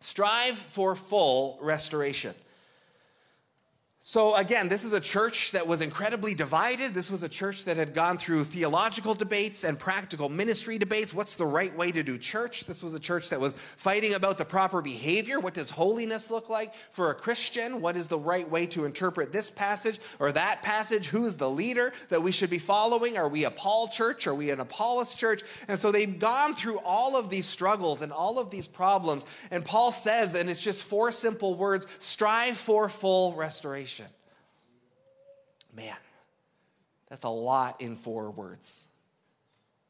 Strive 0.00 0.56
for 0.56 0.94
full 0.94 1.58
restoration. 1.60 2.34
So, 4.08 4.36
again, 4.36 4.68
this 4.68 4.84
is 4.84 4.92
a 4.92 5.00
church 5.00 5.50
that 5.50 5.66
was 5.66 5.80
incredibly 5.80 6.32
divided. 6.32 6.94
This 6.94 7.10
was 7.10 7.24
a 7.24 7.28
church 7.28 7.64
that 7.64 7.76
had 7.76 7.92
gone 7.92 8.18
through 8.18 8.44
theological 8.44 9.14
debates 9.14 9.64
and 9.64 9.76
practical 9.76 10.28
ministry 10.28 10.78
debates. 10.78 11.12
What's 11.12 11.34
the 11.34 11.44
right 11.44 11.76
way 11.76 11.90
to 11.90 12.04
do 12.04 12.16
church? 12.16 12.66
This 12.66 12.84
was 12.84 12.94
a 12.94 13.00
church 13.00 13.30
that 13.30 13.40
was 13.40 13.54
fighting 13.76 14.14
about 14.14 14.38
the 14.38 14.44
proper 14.44 14.80
behavior. 14.80 15.40
What 15.40 15.54
does 15.54 15.70
holiness 15.70 16.30
look 16.30 16.48
like 16.48 16.72
for 16.92 17.10
a 17.10 17.16
Christian? 17.16 17.80
What 17.80 17.96
is 17.96 18.06
the 18.06 18.16
right 18.16 18.48
way 18.48 18.66
to 18.66 18.84
interpret 18.84 19.32
this 19.32 19.50
passage 19.50 19.98
or 20.20 20.30
that 20.30 20.62
passage? 20.62 21.08
Who's 21.08 21.34
the 21.34 21.50
leader 21.50 21.92
that 22.08 22.22
we 22.22 22.30
should 22.30 22.48
be 22.48 22.60
following? 22.60 23.18
Are 23.18 23.28
we 23.28 23.42
a 23.42 23.50
Paul 23.50 23.88
church? 23.88 24.28
Are 24.28 24.36
we 24.36 24.50
an 24.50 24.60
Apollos 24.60 25.16
church? 25.16 25.42
And 25.66 25.80
so 25.80 25.90
they've 25.90 26.16
gone 26.16 26.54
through 26.54 26.78
all 26.78 27.16
of 27.16 27.28
these 27.28 27.46
struggles 27.46 28.02
and 28.02 28.12
all 28.12 28.38
of 28.38 28.50
these 28.50 28.68
problems. 28.68 29.26
And 29.50 29.64
Paul 29.64 29.90
says, 29.90 30.36
and 30.36 30.48
it's 30.48 30.62
just 30.62 30.84
four 30.84 31.10
simple 31.10 31.56
words 31.56 31.88
strive 31.98 32.56
for 32.56 32.88
full 32.88 33.34
restoration. 33.34 33.95
Man, 35.76 35.94
that's 37.08 37.24
a 37.24 37.28
lot 37.28 37.80
in 37.82 37.96
four 37.96 38.30
words. 38.30 38.86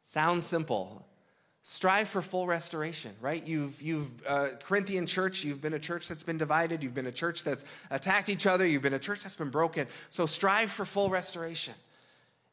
Sounds 0.03 0.45
simple. 0.45 1.07
strive 1.63 2.09
for 2.09 2.23
full 2.23 2.47
restoration 2.47 3.13
right? 3.21 3.47
You've 3.47 3.81
you've 3.81 4.11
uh, 4.27 4.49
corinthian 4.65 5.07
church 5.07 5.45
you've 5.45 5.63
been 5.63 5.75
a 5.75 5.79
church 5.79 6.09
that's 6.09 6.25
been 6.25 6.39
divided. 6.39 6.83
You've 6.83 6.95
been 6.95 7.07
a 7.07 7.13
church 7.13 7.45
that's 7.45 7.65
attacked 7.91 8.29
each 8.29 8.47
other. 8.47 8.67
You've 8.67 8.83
been 8.83 8.95
a 8.95 8.99
church 8.99 9.23
that's 9.23 9.37
been 9.37 9.51
broken. 9.51 9.87
So 10.11 10.27
strive 10.27 10.71
for 10.71 10.85
full 10.85 11.09
restoration. 11.09 11.75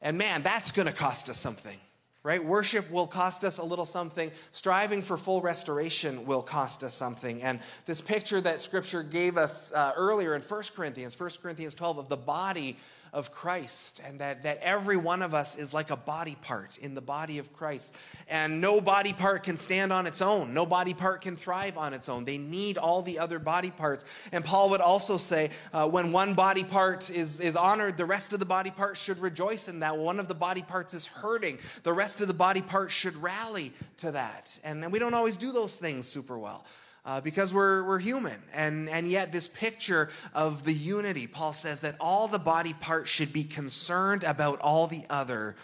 And 0.01 0.17
man 0.17 0.43
that's 0.43 0.71
going 0.71 0.87
to 0.87 0.93
cost 0.93 1.29
us 1.29 1.39
something 1.39 1.77
right? 2.23 2.43
Worship 2.43 2.89
will 2.89 3.05
cost 3.05 3.43
us 3.43 3.57
a 3.57 3.63
little 3.63 3.85
something. 3.85 4.31
Striving 4.53 5.01
for 5.01 5.17
full 5.17 5.41
restoration 5.41 6.25
will 6.25 6.41
cost 6.41 6.81
us 6.83 6.93
something. 6.93 7.43
And 7.43 7.59
this 7.85 7.99
picture 7.99 8.39
that 8.41 8.61
scripture 8.61 9.03
gave 9.03 9.37
us 9.37 9.73
uh, 9.73 9.91
earlier 9.97 10.33
in 10.33 10.41
1 10.41 10.63
corinthians 10.73 11.19
1 11.19 11.29
corinthians 11.41 11.75
12 11.75 11.97
of 11.97 12.09
the 12.09 12.17
body 12.17 12.77
of 13.13 13.31
Christ, 13.31 14.01
and 14.03 14.19
that, 14.19 14.43
that 14.43 14.59
every 14.61 14.97
one 14.97 15.21
of 15.21 15.35
us 15.35 15.55
is 15.55 15.73
like 15.73 15.91
a 15.91 15.95
body 15.95 16.35
part 16.41 16.79
in 16.79 16.95
the 16.95 17.01
body 17.01 17.37
of 17.37 17.53
Christ. 17.53 17.95
And 18.27 18.59
no 18.59 18.81
body 18.81 19.13
part 19.13 19.43
can 19.43 19.55
stand 19.55 19.93
on 19.93 20.07
its 20.07 20.21
own, 20.21 20.53
no 20.53 20.65
body 20.65 20.95
part 20.95 21.21
can 21.21 21.35
thrive 21.35 21.77
on 21.77 21.93
its 21.93 22.09
own. 22.09 22.25
They 22.25 22.39
need 22.39 22.79
all 22.79 23.03
the 23.03 23.19
other 23.19 23.37
body 23.37 23.69
parts. 23.69 24.03
And 24.31 24.43
Paul 24.43 24.71
would 24.71 24.81
also 24.81 25.17
say 25.17 25.51
uh, 25.71 25.87
when 25.87 26.11
one 26.11 26.33
body 26.33 26.63
part 26.63 27.11
is, 27.11 27.39
is 27.39 27.55
honored, 27.55 27.97
the 27.97 28.05
rest 28.05 28.33
of 28.33 28.39
the 28.39 28.45
body 28.45 28.71
parts 28.71 29.01
should 29.01 29.19
rejoice 29.19 29.67
in 29.67 29.79
that. 29.81 29.95
One 29.97 30.19
of 30.19 30.27
the 30.27 30.35
body 30.35 30.63
parts 30.63 30.95
is 30.95 31.05
hurting, 31.05 31.59
the 31.83 31.93
rest 31.93 32.19
of 32.19 32.27
the 32.27 32.33
body 32.33 32.61
parts 32.61 32.93
should 32.93 33.15
rally 33.17 33.73
to 33.97 34.11
that. 34.11 34.59
And, 34.63 34.83
and 34.83 34.91
we 34.91 34.97
don't 34.97 35.13
always 35.13 35.37
do 35.37 35.51
those 35.51 35.77
things 35.77 36.07
super 36.07 36.37
well 36.37 36.65
uh, 37.05 37.21
because 37.21 37.53
we're, 37.53 37.83
we're 37.83 37.99
human. 37.99 38.41
And, 38.53 38.89
and 38.89 39.07
yet, 39.07 39.31
this 39.31 39.47
picture 39.47 40.09
of 40.33 40.63
the 40.63 40.73
unity, 40.73 41.27
Paul 41.27 41.53
says 41.53 41.81
that 41.81 41.95
all 41.99 42.27
the 42.27 42.39
body 42.39 42.73
parts 42.73 43.09
should 43.09 43.33
be 43.33 43.43
concerned 43.43 44.23
about 44.23 44.59
all 44.59 44.87
the 44.87 45.03
other 45.09 45.55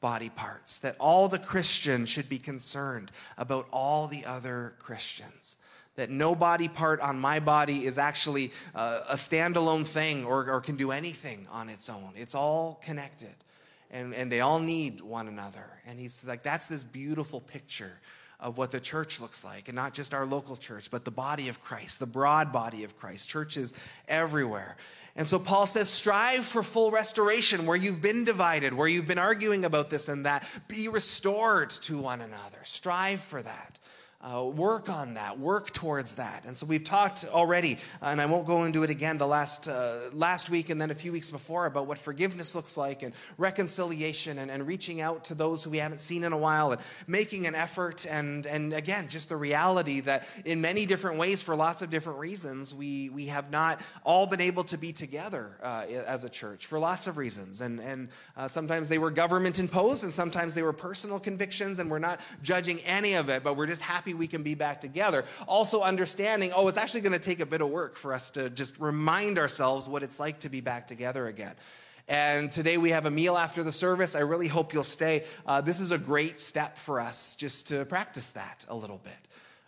body 0.00 0.30
parts, 0.30 0.80
that 0.80 0.96
all 1.00 1.28
the 1.28 1.38
Christians 1.38 2.08
should 2.08 2.28
be 2.28 2.38
concerned 2.38 3.10
about 3.38 3.66
all 3.72 4.06
the 4.06 4.24
other 4.24 4.74
Christians. 4.78 5.56
That 5.96 6.10
no 6.10 6.34
body 6.34 6.68
part 6.68 7.00
on 7.00 7.20
my 7.20 7.38
body 7.38 7.86
is 7.86 7.98
actually 7.98 8.50
uh, 8.74 9.00
a 9.08 9.14
standalone 9.14 9.86
thing 9.86 10.24
or, 10.24 10.50
or 10.50 10.60
can 10.60 10.76
do 10.76 10.90
anything 10.90 11.46
on 11.50 11.68
its 11.68 11.88
own. 11.88 12.10
It's 12.16 12.34
all 12.34 12.80
connected 12.84 13.34
and, 13.94 14.12
and 14.12 14.30
they 14.30 14.40
all 14.40 14.58
need 14.58 15.00
one 15.00 15.28
another. 15.28 15.70
And 15.86 15.98
he's 15.98 16.26
like, 16.26 16.42
that's 16.42 16.66
this 16.66 16.82
beautiful 16.84 17.40
picture 17.40 18.00
of 18.44 18.58
what 18.58 18.70
the 18.70 18.78
church 18.78 19.20
looks 19.20 19.42
like, 19.42 19.68
and 19.68 19.74
not 19.74 19.94
just 19.94 20.12
our 20.12 20.26
local 20.26 20.54
church, 20.54 20.90
but 20.90 21.06
the 21.06 21.10
body 21.10 21.48
of 21.48 21.62
Christ, 21.62 21.98
the 21.98 22.06
broad 22.06 22.52
body 22.52 22.84
of 22.84 22.96
Christ, 22.98 23.28
churches 23.28 23.72
everywhere. 24.06 24.76
And 25.16 25.26
so 25.26 25.38
Paul 25.38 25.64
says, 25.64 25.88
strive 25.88 26.44
for 26.44 26.62
full 26.62 26.90
restoration 26.90 27.64
where 27.64 27.76
you've 27.76 28.02
been 28.02 28.22
divided, 28.24 28.74
where 28.74 28.86
you've 28.86 29.08
been 29.08 29.18
arguing 29.18 29.64
about 29.64 29.88
this 29.88 30.08
and 30.08 30.26
that. 30.26 30.46
Be 30.68 30.88
restored 30.88 31.70
to 31.70 31.98
one 31.98 32.20
another. 32.20 32.58
Strive 32.64 33.20
for 33.20 33.40
that. 33.40 33.78
Uh, 34.24 34.42
work 34.42 34.88
on 34.88 35.14
that, 35.14 35.38
work 35.38 35.70
towards 35.72 36.14
that. 36.14 36.46
And 36.46 36.56
so 36.56 36.64
we've 36.64 36.82
talked 36.82 37.26
already, 37.30 37.76
and 38.00 38.22
I 38.22 38.24
won't 38.24 38.46
go 38.46 38.64
into 38.64 38.82
it 38.82 38.88
again 38.88 39.18
the 39.18 39.26
last, 39.26 39.68
uh, 39.68 39.98
last 40.14 40.48
week 40.48 40.70
and 40.70 40.80
then 40.80 40.90
a 40.90 40.94
few 40.94 41.12
weeks 41.12 41.30
before 41.30 41.66
about 41.66 41.86
what 41.86 41.98
forgiveness 41.98 42.54
looks 42.54 42.78
like 42.78 43.02
and 43.02 43.12
reconciliation 43.36 44.38
and, 44.38 44.50
and 44.50 44.66
reaching 44.66 45.02
out 45.02 45.26
to 45.26 45.34
those 45.34 45.62
who 45.62 45.68
we 45.68 45.76
haven't 45.76 46.00
seen 46.00 46.24
in 46.24 46.32
a 46.32 46.38
while 46.38 46.72
and 46.72 46.80
making 47.06 47.46
an 47.46 47.54
effort. 47.54 48.06
And, 48.06 48.46
and 48.46 48.72
again, 48.72 49.08
just 49.08 49.28
the 49.28 49.36
reality 49.36 50.00
that 50.00 50.26
in 50.46 50.62
many 50.62 50.86
different 50.86 51.18
ways, 51.18 51.42
for 51.42 51.54
lots 51.54 51.82
of 51.82 51.90
different 51.90 52.18
reasons, 52.18 52.74
we, 52.74 53.10
we 53.10 53.26
have 53.26 53.50
not 53.50 53.78
all 54.04 54.26
been 54.26 54.40
able 54.40 54.64
to 54.64 54.78
be 54.78 54.94
together 54.94 55.54
uh, 55.62 55.84
as 56.06 56.24
a 56.24 56.30
church 56.30 56.64
for 56.64 56.78
lots 56.78 57.06
of 57.06 57.18
reasons. 57.18 57.60
And, 57.60 57.78
and 57.78 58.08
uh, 58.38 58.48
sometimes 58.48 58.88
they 58.88 58.96
were 58.96 59.10
government 59.10 59.58
imposed, 59.58 60.02
and 60.02 60.10
sometimes 60.10 60.54
they 60.54 60.62
were 60.62 60.72
personal 60.72 61.20
convictions, 61.20 61.78
and 61.78 61.90
we're 61.90 61.98
not 61.98 62.20
judging 62.42 62.80
any 62.86 63.12
of 63.12 63.28
it, 63.28 63.42
but 63.42 63.58
we're 63.58 63.66
just 63.66 63.82
happy 63.82 64.13
we 64.14 64.26
can 64.26 64.42
be 64.42 64.54
back 64.54 64.80
together. 64.80 65.24
Also, 65.46 65.82
understanding, 65.82 66.52
oh, 66.54 66.68
it's 66.68 66.78
actually 66.78 67.02
going 67.02 67.12
to 67.12 67.18
take 67.18 67.40
a 67.40 67.46
bit 67.46 67.60
of 67.60 67.68
work 67.68 67.96
for 67.96 68.12
us 68.12 68.30
to 68.30 68.50
just 68.50 68.78
remind 68.78 69.38
ourselves 69.38 69.88
what 69.88 70.02
it's 70.02 70.18
like 70.18 70.40
to 70.40 70.48
be 70.48 70.60
back 70.60 70.86
together 70.86 71.26
again. 71.26 71.54
And 72.06 72.50
today 72.50 72.76
we 72.76 72.90
have 72.90 73.06
a 73.06 73.10
meal 73.10 73.36
after 73.36 73.62
the 73.62 73.72
service. 73.72 74.14
I 74.14 74.20
really 74.20 74.48
hope 74.48 74.74
you'll 74.74 74.82
stay. 74.82 75.24
Uh, 75.46 75.62
this 75.62 75.80
is 75.80 75.90
a 75.90 75.98
great 75.98 76.38
step 76.38 76.76
for 76.76 77.00
us 77.00 77.34
just 77.36 77.68
to 77.68 77.86
practice 77.86 78.32
that 78.32 78.64
a 78.68 78.76
little 78.76 78.98
bit. 78.98 79.16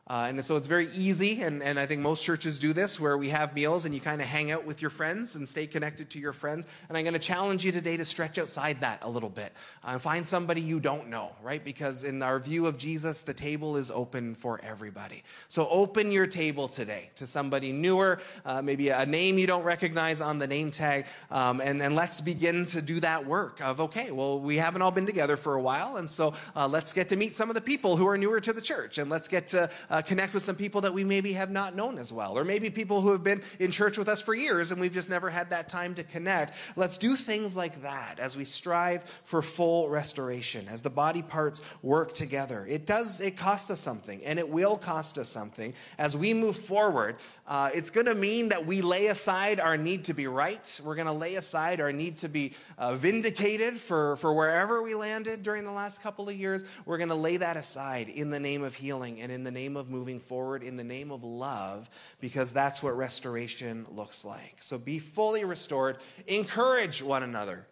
Uh, 0.08 0.26
and 0.28 0.44
so 0.44 0.54
it's 0.54 0.68
very 0.68 0.88
easy, 0.94 1.42
and, 1.42 1.64
and 1.64 1.80
I 1.80 1.86
think 1.86 2.00
most 2.00 2.22
churches 2.22 2.60
do 2.60 2.72
this, 2.72 3.00
where 3.00 3.18
we 3.18 3.30
have 3.30 3.56
meals 3.56 3.86
and 3.86 3.94
you 3.94 4.00
kind 4.00 4.20
of 4.20 4.28
hang 4.28 4.52
out 4.52 4.64
with 4.64 4.80
your 4.80 4.90
friends 4.90 5.34
and 5.34 5.48
stay 5.48 5.66
connected 5.66 6.10
to 6.10 6.20
your 6.20 6.32
friends. 6.32 6.64
And 6.88 6.96
I'm 6.96 7.02
going 7.02 7.14
to 7.14 7.18
challenge 7.18 7.64
you 7.64 7.72
today 7.72 7.96
to 7.96 8.04
stretch 8.04 8.38
outside 8.38 8.80
that 8.82 9.00
a 9.02 9.10
little 9.10 9.28
bit. 9.28 9.52
Uh, 9.82 9.98
find 9.98 10.24
somebody 10.24 10.60
you 10.60 10.78
don't 10.78 11.08
know, 11.08 11.32
right? 11.42 11.64
Because 11.64 12.04
in 12.04 12.22
our 12.22 12.38
view 12.38 12.66
of 12.66 12.78
Jesus, 12.78 13.22
the 13.22 13.34
table 13.34 13.76
is 13.76 13.90
open 13.90 14.36
for 14.36 14.60
everybody. 14.62 15.24
So 15.48 15.68
open 15.68 16.12
your 16.12 16.28
table 16.28 16.68
today 16.68 17.10
to 17.16 17.26
somebody 17.26 17.72
newer, 17.72 18.20
uh, 18.44 18.62
maybe 18.62 18.90
a 18.90 19.06
name 19.06 19.38
you 19.38 19.48
don't 19.48 19.64
recognize 19.64 20.20
on 20.20 20.38
the 20.38 20.46
name 20.46 20.70
tag, 20.70 21.06
um, 21.32 21.60
and, 21.60 21.82
and 21.82 21.96
let's 21.96 22.20
begin 22.20 22.64
to 22.66 22.80
do 22.80 23.00
that 23.00 23.26
work 23.26 23.60
of, 23.60 23.80
okay, 23.80 24.12
well, 24.12 24.38
we 24.38 24.56
haven't 24.56 24.82
all 24.82 24.92
been 24.92 25.06
together 25.06 25.36
for 25.36 25.56
a 25.56 25.60
while, 25.60 25.96
and 25.96 26.08
so 26.08 26.32
uh, 26.54 26.68
let's 26.68 26.92
get 26.92 27.08
to 27.08 27.16
meet 27.16 27.34
some 27.34 27.48
of 27.48 27.54
the 27.56 27.60
people 27.60 27.96
who 27.96 28.06
are 28.06 28.16
newer 28.16 28.40
to 28.40 28.52
the 28.52 28.60
church, 28.60 28.98
and 28.98 29.10
let's 29.10 29.26
get 29.26 29.48
to 29.48 29.68
uh, 29.96 30.02
connect 30.02 30.34
with 30.34 30.42
some 30.42 30.56
people 30.56 30.82
that 30.82 30.92
we 30.92 31.04
maybe 31.04 31.32
have 31.32 31.50
not 31.50 31.74
known 31.74 31.96
as 31.96 32.12
well, 32.12 32.36
or 32.36 32.44
maybe 32.44 32.68
people 32.68 33.00
who 33.00 33.12
have 33.12 33.24
been 33.24 33.40
in 33.58 33.70
church 33.70 33.96
with 33.96 34.08
us 34.08 34.20
for 34.20 34.34
years 34.34 34.70
and 34.70 34.78
we've 34.78 34.92
just 34.92 35.08
never 35.08 35.30
had 35.30 35.48
that 35.48 35.70
time 35.70 35.94
to 35.94 36.04
connect. 36.04 36.52
Let's 36.76 36.98
do 36.98 37.16
things 37.16 37.56
like 37.56 37.80
that 37.80 38.18
as 38.18 38.36
we 38.36 38.44
strive 38.44 39.04
for 39.24 39.40
full 39.40 39.88
restoration, 39.88 40.68
as 40.68 40.82
the 40.82 40.90
body 40.90 41.22
parts 41.22 41.62
work 41.82 42.12
together. 42.12 42.66
It 42.68 42.84
does, 42.84 43.22
it 43.22 43.38
costs 43.38 43.70
us 43.70 43.80
something, 43.80 44.22
and 44.22 44.38
it 44.38 44.46
will 44.46 44.76
cost 44.76 45.16
us 45.16 45.30
something 45.30 45.72
as 45.98 46.14
we 46.14 46.34
move 46.34 46.58
forward. 46.58 47.16
Uh, 47.48 47.70
it's 47.72 47.90
going 47.90 48.06
to 48.06 48.14
mean 48.14 48.48
that 48.48 48.66
we 48.66 48.82
lay 48.82 49.06
aside 49.06 49.60
our 49.60 49.76
need 49.76 50.06
to 50.06 50.14
be 50.14 50.26
right. 50.26 50.80
We're 50.84 50.96
going 50.96 51.06
to 51.06 51.12
lay 51.12 51.36
aside 51.36 51.80
our 51.80 51.92
need 51.92 52.18
to 52.18 52.28
be 52.28 52.54
uh, 52.76 52.96
vindicated 52.96 53.78
for, 53.78 54.16
for 54.16 54.34
wherever 54.34 54.82
we 54.82 54.94
landed 54.94 55.44
during 55.44 55.64
the 55.64 55.70
last 55.70 56.02
couple 56.02 56.28
of 56.28 56.34
years. 56.34 56.64
We're 56.86 56.98
going 56.98 57.10
to 57.10 57.14
lay 57.14 57.36
that 57.36 57.56
aside 57.56 58.08
in 58.08 58.30
the 58.30 58.40
name 58.40 58.64
of 58.64 58.74
healing 58.74 59.20
and 59.20 59.30
in 59.30 59.44
the 59.44 59.52
name 59.52 59.76
of 59.76 59.88
moving 59.88 60.18
forward, 60.18 60.64
in 60.64 60.76
the 60.76 60.84
name 60.84 61.12
of 61.12 61.22
love, 61.22 61.88
because 62.20 62.52
that's 62.52 62.82
what 62.82 62.96
restoration 62.96 63.86
looks 63.92 64.24
like. 64.24 64.56
So 64.60 64.76
be 64.76 64.98
fully 64.98 65.44
restored, 65.44 65.98
encourage 66.26 67.00
one 67.00 67.22
another. 67.22 67.64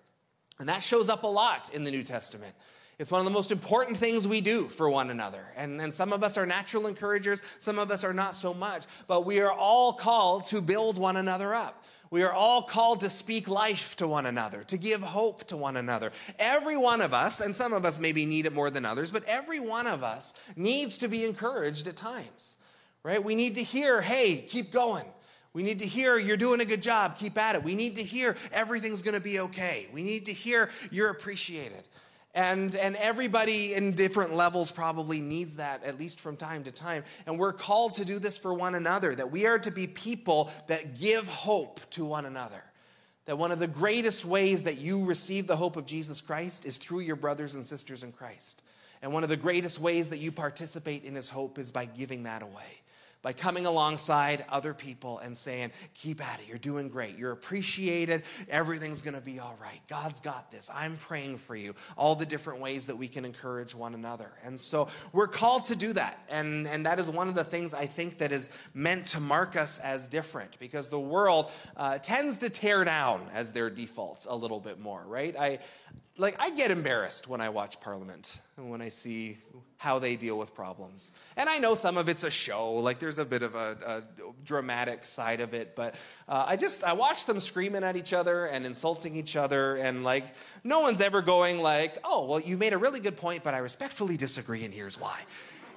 And 0.61 0.69
that 0.69 0.85
shows 0.85 1.09
up 1.09 1.25
a 1.25 1.29
lot 1.29 1.75
in 1.75 1.83
the 1.83 1.91
New 1.91 2.05
Testament. 2.05 2.55
It's 2.99 3.11
one 3.11 3.21
of 3.21 3.25
the 3.25 3.33
most 3.33 3.51
important 3.51 3.97
things 3.97 4.27
we 4.29 4.41
do 4.41 4.65
for 4.65 4.89
one 4.89 5.11
another. 5.11 5.45
And, 5.57 5.81
and 5.81 5.93
some 5.93 6.13
of 6.13 6.23
us 6.23 6.39
are 6.39 6.47
natural 6.47 6.87
encouragers, 6.87 7.43
some 7.59 7.79
of 7.79 7.91
us 7.91 8.05
are 8.05 8.15
not 8.15 8.35
so 8.35 8.55
much. 8.55 8.85
But 9.07 9.27
we 9.27 9.41
are 9.41 9.53
all 9.53 9.93
called 9.93 10.47
to 10.47 10.61
build 10.61 10.99
one 10.99 11.17
another 11.17 11.55
up. 11.55 11.85
We 12.11 12.23
are 12.23 12.33
all 12.33 12.63
called 12.63 13.01
to 13.01 13.11
speak 13.11 13.49
life 13.49 13.97
to 13.97 14.07
one 14.07 14.27
another, 14.27 14.63
to 14.65 14.77
give 14.77 15.03
hope 15.03 15.45
to 15.49 15.57
one 15.57 15.77
another. 15.77 16.13
Every 16.39 16.77
one 16.77 17.01
of 17.01 17.13
us, 17.13 17.41
and 17.41 17.57
some 17.57 17.73
of 17.73 17.85
us 17.85 17.99
maybe 17.99 18.25
need 18.25 18.47
it 18.47 18.53
more 18.53 18.71
than 18.71 18.85
others, 18.85 19.11
but 19.11 19.25
every 19.25 19.59
one 19.59 19.89
of 19.89 20.05
us 20.05 20.33
needs 20.55 20.99
to 20.99 21.09
be 21.09 21.25
encouraged 21.25 21.89
at 21.89 21.97
times, 21.97 22.57
right? 23.03 23.23
We 23.23 23.35
need 23.35 23.57
to 23.57 23.65
hear, 23.65 24.01
hey, 24.01 24.43
keep 24.43 24.71
going. 24.71 25.07
We 25.55 25.63
need 25.63 25.81
to 25.81 25.87
hear 25.87 26.19
you're 26.19 26.37
doing 26.37 26.61
a 26.61 26.65
good 26.65 26.83
job, 26.83 27.17
keep 27.17 27.39
at 27.39 27.55
it. 27.55 27.65
We 27.65 27.75
need 27.75 27.97
to 27.97 28.03
hear 28.03 28.37
everything's 28.53 29.03
to 29.03 29.21
be 29.21 29.41
okay. 29.41 29.89
We 29.93 30.03
need 30.03 30.27
to 30.27 30.33
hear 30.33 30.69
you're 30.91 31.11
appreciated. 31.11 31.89
And, 32.35 32.75
and 32.75 32.97
everybody 32.97 33.75
in 33.75 33.93
different 33.93 34.35
levels 34.35 34.73
probably 34.73 35.21
needs 35.21 35.57
that, 35.57 35.85
at 35.85 35.99
least 35.99 36.21
from 36.21 36.37
time 36.37 36.65
to 36.65 36.73
time. 36.73 37.05
And 37.27 37.39
we're 37.39 37.53
called 37.53 37.95
to 37.95 38.05
do 38.05 38.19
this 38.19 38.37
for 38.37 38.53
one 38.53 38.75
another, 38.75 39.15
that 39.15 39.31
we 39.31 39.47
are 39.47 39.59
to 39.61 39.71
be 39.71 39.87
people 39.87 40.51
that 40.67 40.99
give 40.99 41.29
hope 41.29 41.81
to 41.91 42.05
one 42.05 42.27
another. 42.27 42.63
That 43.27 43.39
one 43.39 43.53
of 43.53 43.61
the 43.61 43.69
greatest 43.69 44.25
ways 44.25 44.65
that 44.65 44.79
you 44.79 45.05
receive 45.05 45.47
the 45.47 45.57
hope 45.57 45.77
of 45.77 45.87
Jesus 45.87 46.21
Christ 46.21 46.67
is 46.67 46.77
through 46.77 47.01
your 47.01 47.17
brothers 47.17 47.55
and 47.55 47.65
sisters 47.65 48.03
in 48.03 48.13
Christ. 48.13 48.63
And 49.01 49.13
one 49.13 49.23
of 49.23 49.31
the 49.31 49.37
greatest 49.37 49.81
ways 49.81 50.11
that 50.11 50.19
you 50.19 50.33
participate 50.33 51.05
in 51.05 51.15
his 51.15 51.29
hope 51.29 51.59
is 51.59 51.71
by 51.71 51.85
giving 51.85 52.25
that 52.25 52.43
away 52.43 52.84
by 53.25 53.33
coming 53.33 53.65
alongside 53.65 54.45
other 54.51 54.75
people 54.75 55.19
and 55.19 55.35
saying, 55.37 55.73
Keep 55.95 56.25
at 56.25 56.41
it. 56.41 56.47
You're 56.47 56.59
doing 56.59 56.89
great. 56.89 57.17
You're 57.17 57.33
appreciated. 57.33 58.23
Everything's 58.49 59.01
going 59.01 59.15
to 59.15 59.21
be 59.21 59.41
all 59.41 59.57
right. 59.61 59.81
God's 59.89 60.21
got 60.21 60.53
this. 60.53 60.71
I'm 60.73 60.99
praying 60.99 61.39
for 61.39 61.57
you. 61.57 61.75
All 61.97 62.15
the 62.15 62.27
different 62.27 62.61
ways 62.61 62.87
that 62.87 62.97
we 62.97 63.09
can 63.09 63.25
encourage 63.25 63.75
one 63.75 63.95
another. 63.95 64.31
And 64.45 64.61
so 64.61 64.89
we're 65.13 65.27
called 65.27 65.65
to 65.65 65.77
do 65.77 65.95
that. 65.95 66.21
And, 66.29 66.69
and 66.69 66.85
that 66.85 67.01
is 67.01 67.09
one 67.09 67.29
of 67.29 67.35
the 67.35 67.45
things 67.45 67.73
I 67.73 67.87
think 67.87 68.19
that 68.19 68.31
is 68.31 68.51
meant 68.75 69.07
to 69.07 69.21
mark 69.21 69.57
us 69.57 69.79
as 69.79 70.07
different 70.07 70.59
because 70.61 70.91
the 70.91 71.01
world 71.01 71.51
uh, 71.79 71.99
tends 71.99 72.39
to 72.39 72.51
tear 72.51 72.85
down 72.85 73.27
as 73.33 73.53
their 73.53 73.71
default 73.71 74.27
a 74.29 74.37
little 74.37 74.61
bit 74.61 74.79
more, 74.79 75.03
right? 75.07 75.35
I, 75.35 75.61
like 76.17 76.37
I 76.39 76.51
get 76.51 76.71
embarrassed 76.71 77.29
when 77.29 77.41
I 77.41 77.49
watch 77.49 77.81
Parliament 77.81 78.39
and 78.57 78.71
when 78.71 78.81
I 78.81 78.89
see 78.89 79.39
how 79.77 79.99
they 79.99 80.17
deal 80.17 80.39
with 80.39 80.55
problems. 80.55 81.13
And 81.37 81.49
I 81.49 81.59
know 81.59 81.75
some 81.75 81.99
of 81.99 82.09
it's 82.09 82.23
a 82.23 82.31
show, 82.31 82.75
like 82.75 83.01
there's 83.01 83.19
a 83.19 83.25
bit 83.25 83.43
of 83.43 83.55
a, 83.55 83.77
a 83.85 84.03
dramatic 84.45 85.05
side 85.05 85.41
of 85.41 85.53
it, 85.55 85.75
but 85.75 85.95
uh, 86.29 86.45
I 86.47 86.57
just 86.57 86.85
I 86.85 86.93
watch 86.93 87.27
them 87.27 87.41
screaming 87.41 87.83
at 87.83 87.97
each 87.97 88.13
other 88.13 88.47
and 88.47 88.65
insulting 88.65 89.17
each 89.17 89.37
other, 89.37 89.75
and 89.75 90.05
like 90.05 90.25
no 90.63 90.81
one's 90.81 91.01
ever 91.01 91.21
going 91.21 91.61
like, 91.61 91.99
"Oh, 92.05 92.27
well, 92.27 92.41
you 92.41 92.57
made 92.57 92.73
a 92.73 92.79
really 92.79 93.01
good 93.01 93.17
point, 93.17 93.43
but 93.43 93.53
I 93.53 93.59
respectfully 93.59 94.17
disagree, 94.17 94.65
and 94.65 94.73
here's 94.73 94.99
why." 94.99 95.21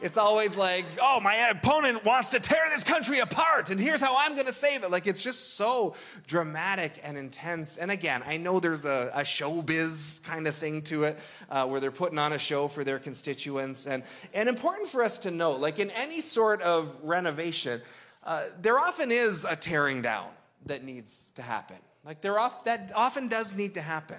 It's 0.01 0.17
always 0.17 0.55
like, 0.55 0.86
oh, 1.01 1.19
my 1.19 1.36
opponent 1.49 2.05
wants 2.05 2.29
to 2.29 2.39
tear 2.39 2.63
this 2.71 2.83
country 2.83 3.19
apart, 3.19 3.71
and 3.71 3.79
here's 3.79 4.01
how 4.01 4.15
I'm 4.17 4.36
going 4.36 4.47
to 4.47 4.53
save 4.53 4.83
it. 4.83 4.91
Like, 4.91 5.07
it's 5.07 5.21
just 5.21 5.55
so 5.55 5.95
dramatic 6.27 6.99
and 7.03 7.17
intense. 7.17 7.77
And 7.77 7.89
again, 7.91 8.23
I 8.25 8.38
know 8.38 8.60
there's 8.60 8.86
a, 8.86 9.12
a 9.13 9.21
showbiz 9.21 10.23
kind 10.23 10.47
of 10.47 10.55
thing 10.55 10.81
to 10.83 11.05
it 11.05 11.17
uh, 11.49 11.65
where 11.65 11.79
they're 11.79 11.91
putting 11.91 12.19
on 12.19 12.33
a 12.33 12.39
show 12.39 12.67
for 12.67 12.83
their 12.83 12.99
constituents. 12.99 13.88
And, 13.88 14.03
and 14.33 14.47
important 14.47 14.89
for 14.89 15.03
us 15.03 15.17
to 15.19 15.31
know, 15.31 15.51
like 15.51 15.79
in 15.79 15.89
any 15.91 16.21
sort 16.21 16.62
of 16.62 16.97
renovation, 17.03 17.81
uh, 18.23 18.45
there 18.62 18.77
often 18.77 19.12
is 19.12 19.45
a 19.45 19.55
tearing 19.55 20.01
down 20.01 20.27
that 20.65 20.83
needs 20.83 21.31
to 21.36 21.41
happen. 21.41 21.77
Like, 22.05 22.21
there 22.21 22.39
off, 22.39 22.63
that 22.65 22.91
often 22.95 23.27
does 23.27 23.55
need 23.55 23.73
to 23.73 23.81
happen. 23.81 24.17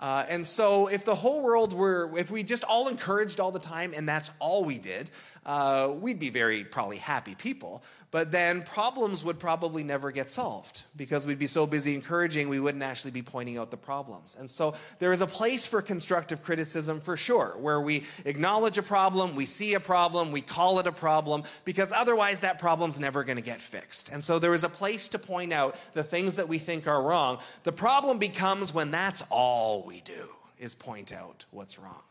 Uh, 0.00 0.24
and 0.30 0.46
so, 0.46 0.86
if 0.86 1.04
the 1.04 1.14
whole 1.14 1.42
world 1.42 1.74
were, 1.74 2.10
if 2.16 2.30
we 2.30 2.42
just 2.42 2.64
all 2.64 2.88
encouraged 2.88 3.38
all 3.38 3.52
the 3.52 3.58
time 3.58 3.92
and 3.94 4.08
that's 4.08 4.30
all 4.38 4.64
we 4.64 4.78
did, 4.78 5.10
uh, 5.44 5.92
we'd 5.94 6.18
be 6.18 6.30
very 6.30 6.64
probably 6.64 6.96
happy 6.96 7.34
people 7.34 7.82
but 8.10 8.32
then 8.32 8.62
problems 8.62 9.24
would 9.24 9.38
probably 9.38 9.84
never 9.84 10.10
get 10.10 10.28
solved 10.30 10.82
because 10.96 11.26
we'd 11.26 11.38
be 11.38 11.46
so 11.46 11.66
busy 11.66 11.94
encouraging, 11.94 12.48
we 12.48 12.58
wouldn't 12.58 12.82
actually 12.82 13.12
be 13.12 13.22
pointing 13.22 13.56
out 13.56 13.70
the 13.70 13.76
problems. 13.76 14.36
And 14.38 14.50
so 14.50 14.74
there 14.98 15.12
is 15.12 15.20
a 15.20 15.26
place 15.26 15.64
for 15.66 15.80
constructive 15.80 16.42
criticism 16.42 17.00
for 17.00 17.16
sure, 17.16 17.56
where 17.60 17.80
we 17.80 18.04
acknowledge 18.24 18.78
a 18.78 18.82
problem, 18.82 19.36
we 19.36 19.46
see 19.46 19.74
a 19.74 19.80
problem, 19.80 20.32
we 20.32 20.40
call 20.40 20.80
it 20.80 20.86
a 20.86 20.92
problem, 20.92 21.44
because 21.64 21.92
otherwise 21.92 22.40
that 22.40 22.58
problem's 22.58 22.98
never 22.98 23.22
going 23.22 23.36
to 23.36 23.42
get 23.42 23.60
fixed. 23.60 24.10
And 24.10 24.22
so 24.22 24.38
there 24.38 24.54
is 24.54 24.64
a 24.64 24.68
place 24.68 25.08
to 25.10 25.18
point 25.18 25.52
out 25.52 25.76
the 25.94 26.02
things 26.02 26.36
that 26.36 26.48
we 26.48 26.58
think 26.58 26.88
are 26.88 27.02
wrong. 27.02 27.38
The 27.62 27.72
problem 27.72 28.18
becomes 28.18 28.74
when 28.74 28.90
that's 28.90 29.22
all 29.30 29.84
we 29.86 30.00
do 30.00 30.28
is 30.58 30.74
point 30.74 31.12
out 31.12 31.44
what's 31.50 31.78
wrong. 31.78 32.02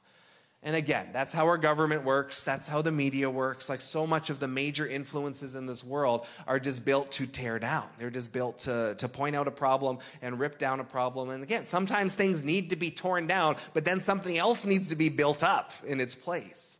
And 0.61 0.75
again, 0.75 1.07
that's 1.13 1.31
how 1.31 1.45
our 1.45 1.57
government 1.57 2.03
works. 2.03 2.43
That's 2.43 2.67
how 2.67 2.81
the 2.81 2.91
media 2.91 3.29
works. 3.29 3.69
Like 3.69 3.79
so 3.79 4.05
much 4.05 4.29
of 4.29 4.41
the 4.41 4.47
major 4.47 4.85
influences 4.85 5.55
in 5.55 5.65
this 5.65 5.85
world 5.85 6.25
are 6.47 6.59
just 6.59 6.83
built 6.83 7.13
to 7.13 7.25
tear 7.25 7.59
down. 7.59 7.87
They're 7.97 8.09
just 8.09 8.33
built 8.33 8.59
to, 8.59 8.93
to 8.97 9.07
point 9.07 9.37
out 9.37 9.47
a 9.47 9.51
problem 9.51 9.99
and 10.21 10.37
rip 10.37 10.57
down 10.57 10.81
a 10.81 10.83
problem. 10.83 11.29
And 11.29 11.43
again, 11.43 11.65
sometimes 11.65 12.15
things 12.15 12.43
need 12.43 12.71
to 12.71 12.75
be 12.75 12.91
torn 12.91 13.25
down, 13.25 13.55
but 13.73 13.85
then 13.85 14.01
something 14.01 14.37
else 14.37 14.65
needs 14.65 14.87
to 14.87 14.95
be 14.97 15.07
built 15.07 15.43
up 15.43 15.71
in 15.87 16.01
its 16.01 16.13
place. 16.13 16.79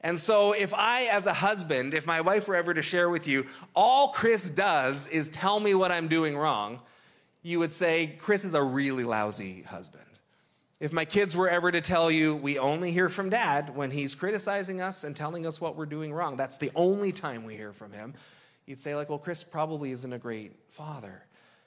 And 0.00 0.18
so, 0.18 0.52
if 0.52 0.74
I, 0.74 1.04
as 1.04 1.26
a 1.26 1.32
husband, 1.32 1.94
if 1.94 2.06
my 2.06 2.22
wife 2.22 2.48
were 2.48 2.56
ever 2.56 2.74
to 2.74 2.82
share 2.82 3.08
with 3.08 3.28
you, 3.28 3.46
all 3.72 4.08
Chris 4.08 4.50
does 4.50 5.06
is 5.06 5.30
tell 5.30 5.60
me 5.60 5.76
what 5.76 5.92
I'm 5.92 6.08
doing 6.08 6.36
wrong, 6.36 6.80
you 7.42 7.60
would 7.60 7.72
say, 7.72 8.16
Chris 8.18 8.44
is 8.44 8.54
a 8.54 8.62
really 8.62 9.04
lousy 9.04 9.62
husband. 9.62 10.04
If 10.82 10.92
my 10.92 11.04
kids 11.04 11.36
were 11.36 11.48
ever 11.48 11.70
to 11.70 11.80
tell 11.80 12.10
you, 12.10 12.34
we 12.34 12.58
only 12.58 12.90
hear 12.90 13.08
from 13.08 13.30
dad 13.30 13.76
when 13.76 13.92
he's 13.92 14.16
criticizing 14.16 14.80
us 14.80 15.04
and 15.04 15.14
telling 15.14 15.46
us 15.46 15.60
what 15.60 15.76
we're 15.76 15.86
doing 15.86 16.12
wrong, 16.12 16.36
that's 16.36 16.58
the 16.58 16.72
only 16.74 17.12
time 17.12 17.44
we 17.44 17.54
hear 17.54 17.72
from 17.72 17.92
him, 17.92 18.14
you'd 18.66 18.80
say, 18.80 18.96
like, 18.96 19.08
well, 19.08 19.20
Chris 19.20 19.44
probably 19.44 19.92
isn't 19.92 20.12
a 20.12 20.18
great 20.18 20.50
father. 20.70 21.22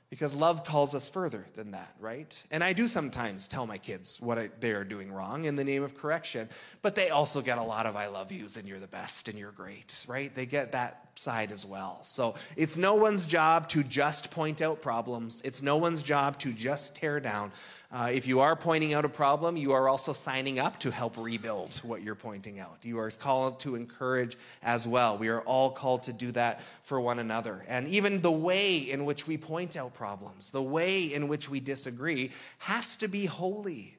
Because 0.10 0.36
love 0.36 0.66
calls 0.66 0.94
us 0.94 1.08
further 1.08 1.46
than 1.56 1.72
that, 1.72 1.96
right? 2.00 2.44
And 2.52 2.62
I 2.62 2.74
do 2.74 2.90
sometimes 2.90 3.48
tell 3.48 3.66
my 3.66 3.78
kids 3.78 4.20
what 4.20 4.38
I, 4.38 4.50
they 4.60 4.72
are 4.72 4.84
doing 4.84 5.12
wrong 5.12 5.46
in 5.46 5.56
the 5.56 5.64
name 5.64 5.82
of 5.82 5.98
correction, 5.98 6.50
but 6.82 6.96
they 6.96 7.10
also 7.10 7.42
get 7.42 7.58
a 7.58 7.64
lot 7.64 7.86
of 7.86 7.96
I 7.96 8.08
love 8.08 8.34
yous 8.34 8.58
and 8.58 8.68
you're 8.68 8.80
the 8.80 8.88
best 8.88 9.30
and 9.30 9.40
you're 9.40 9.52
great, 9.52 10.06
right? 10.10 10.34
They 10.34 10.46
get 10.46 10.74
that 10.74 11.10
side 11.16 11.52
as 11.52 11.66
well. 11.66 12.00
So 12.04 12.36
it's 12.56 12.78
no 12.78 12.96
one's 12.96 13.26
job 13.26 13.68
to 13.70 13.84
just 13.84 14.30
point 14.30 14.62
out 14.62 14.82
problems, 14.82 15.42
it's 15.44 15.62
no 15.62 15.78
one's 15.78 16.04
job 16.04 16.38
to 16.40 16.52
just 16.52 16.98
tear 16.98 17.20
down. 17.20 17.52
Uh, 17.96 18.10
if 18.12 18.28
you 18.28 18.42
are 18.42 18.58
pointing 18.58 18.94
out 18.94 19.06
a 19.06 19.10
problem, 19.10 19.56
you 19.56 19.72
are 19.72 19.88
also 19.88 20.12
signing 20.12 20.60
up 20.60 20.78
to 20.78 20.92
help 20.92 21.16
rebuild 21.16 21.74
what 21.78 22.02
you're 22.02 22.14
pointing 22.14 22.60
out. 22.60 22.80
You 22.84 23.00
are 23.00 23.10
called 23.10 23.62
to 23.62 23.76
encourage 23.76 24.36
as 24.62 24.86
well. 24.86 25.18
We 25.18 25.30
are 25.30 25.40
all 25.44 25.70
called 25.70 26.04
to 26.04 26.12
do 26.12 26.30
that 26.34 26.60
for 26.84 27.00
one 27.00 27.20
another. 27.20 27.64
And 27.70 27.88
even 27.88 28.20
the 28.20 28.30
way 28.30 28.80
in 28.80 29.06
which 29.06 29.28
we 29.28 29.38
point 29.38 29.78
out 29.78 29.94
problems, 29.94 30.52
the 30.52 30.62
way 30.62 31.14
in 31.14 31.30
which 31.30 31.50
we 31.50 31.62
disagree, 31.62 32.32
has 32.58 32.98
to 32.98 33.08
be 33.08 33.28
holy. 33.28 33.96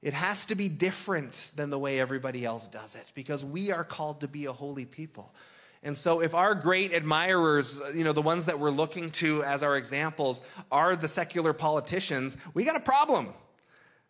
It 0.00 0.14
has 0.14 0.46
to 0.46 0.54
be 0.54 0.68
different 0.68 1.50
than 1.56 1.70
the 1.70 1.78
way 1.78 1.98
everybody 1.98 2.44
else 2.44 2.68
does 2.68 2.94
it 2.94 3.10
because 3.16 3.44
we 3.44 3.72
are 3.72 3.82
called 3.82 4.20
to 4.20 4.28
be 4.28 4.44
a 4.44 4.52
holy 4.52 4.84
people. 4.84 5.34
And 5.84 5.94
so, 5.94 6.20
if 6.20 6.34
our 6.34 6.54
great 6.54 6.94
admirers, 6.94 7.80
you 7.94 8.04
know, 8.04 8.12
the 8.12 8.22
ones 8.22 8.46
that 8.46 8.58
we're 8.58 8.70
looking 8.70 9.10
to 9.10 9.44
as 9.44 9.62
our 9.62 9.76
examples, 9.76 10.40
are 10.72 10.96
the 10.96 11.08
secular 11.08 11.52
politicians, 11.52 12.38
we 12.54 12.64
got 12.64 12.74
a 12.74 12.80
problem. 12.80 13.28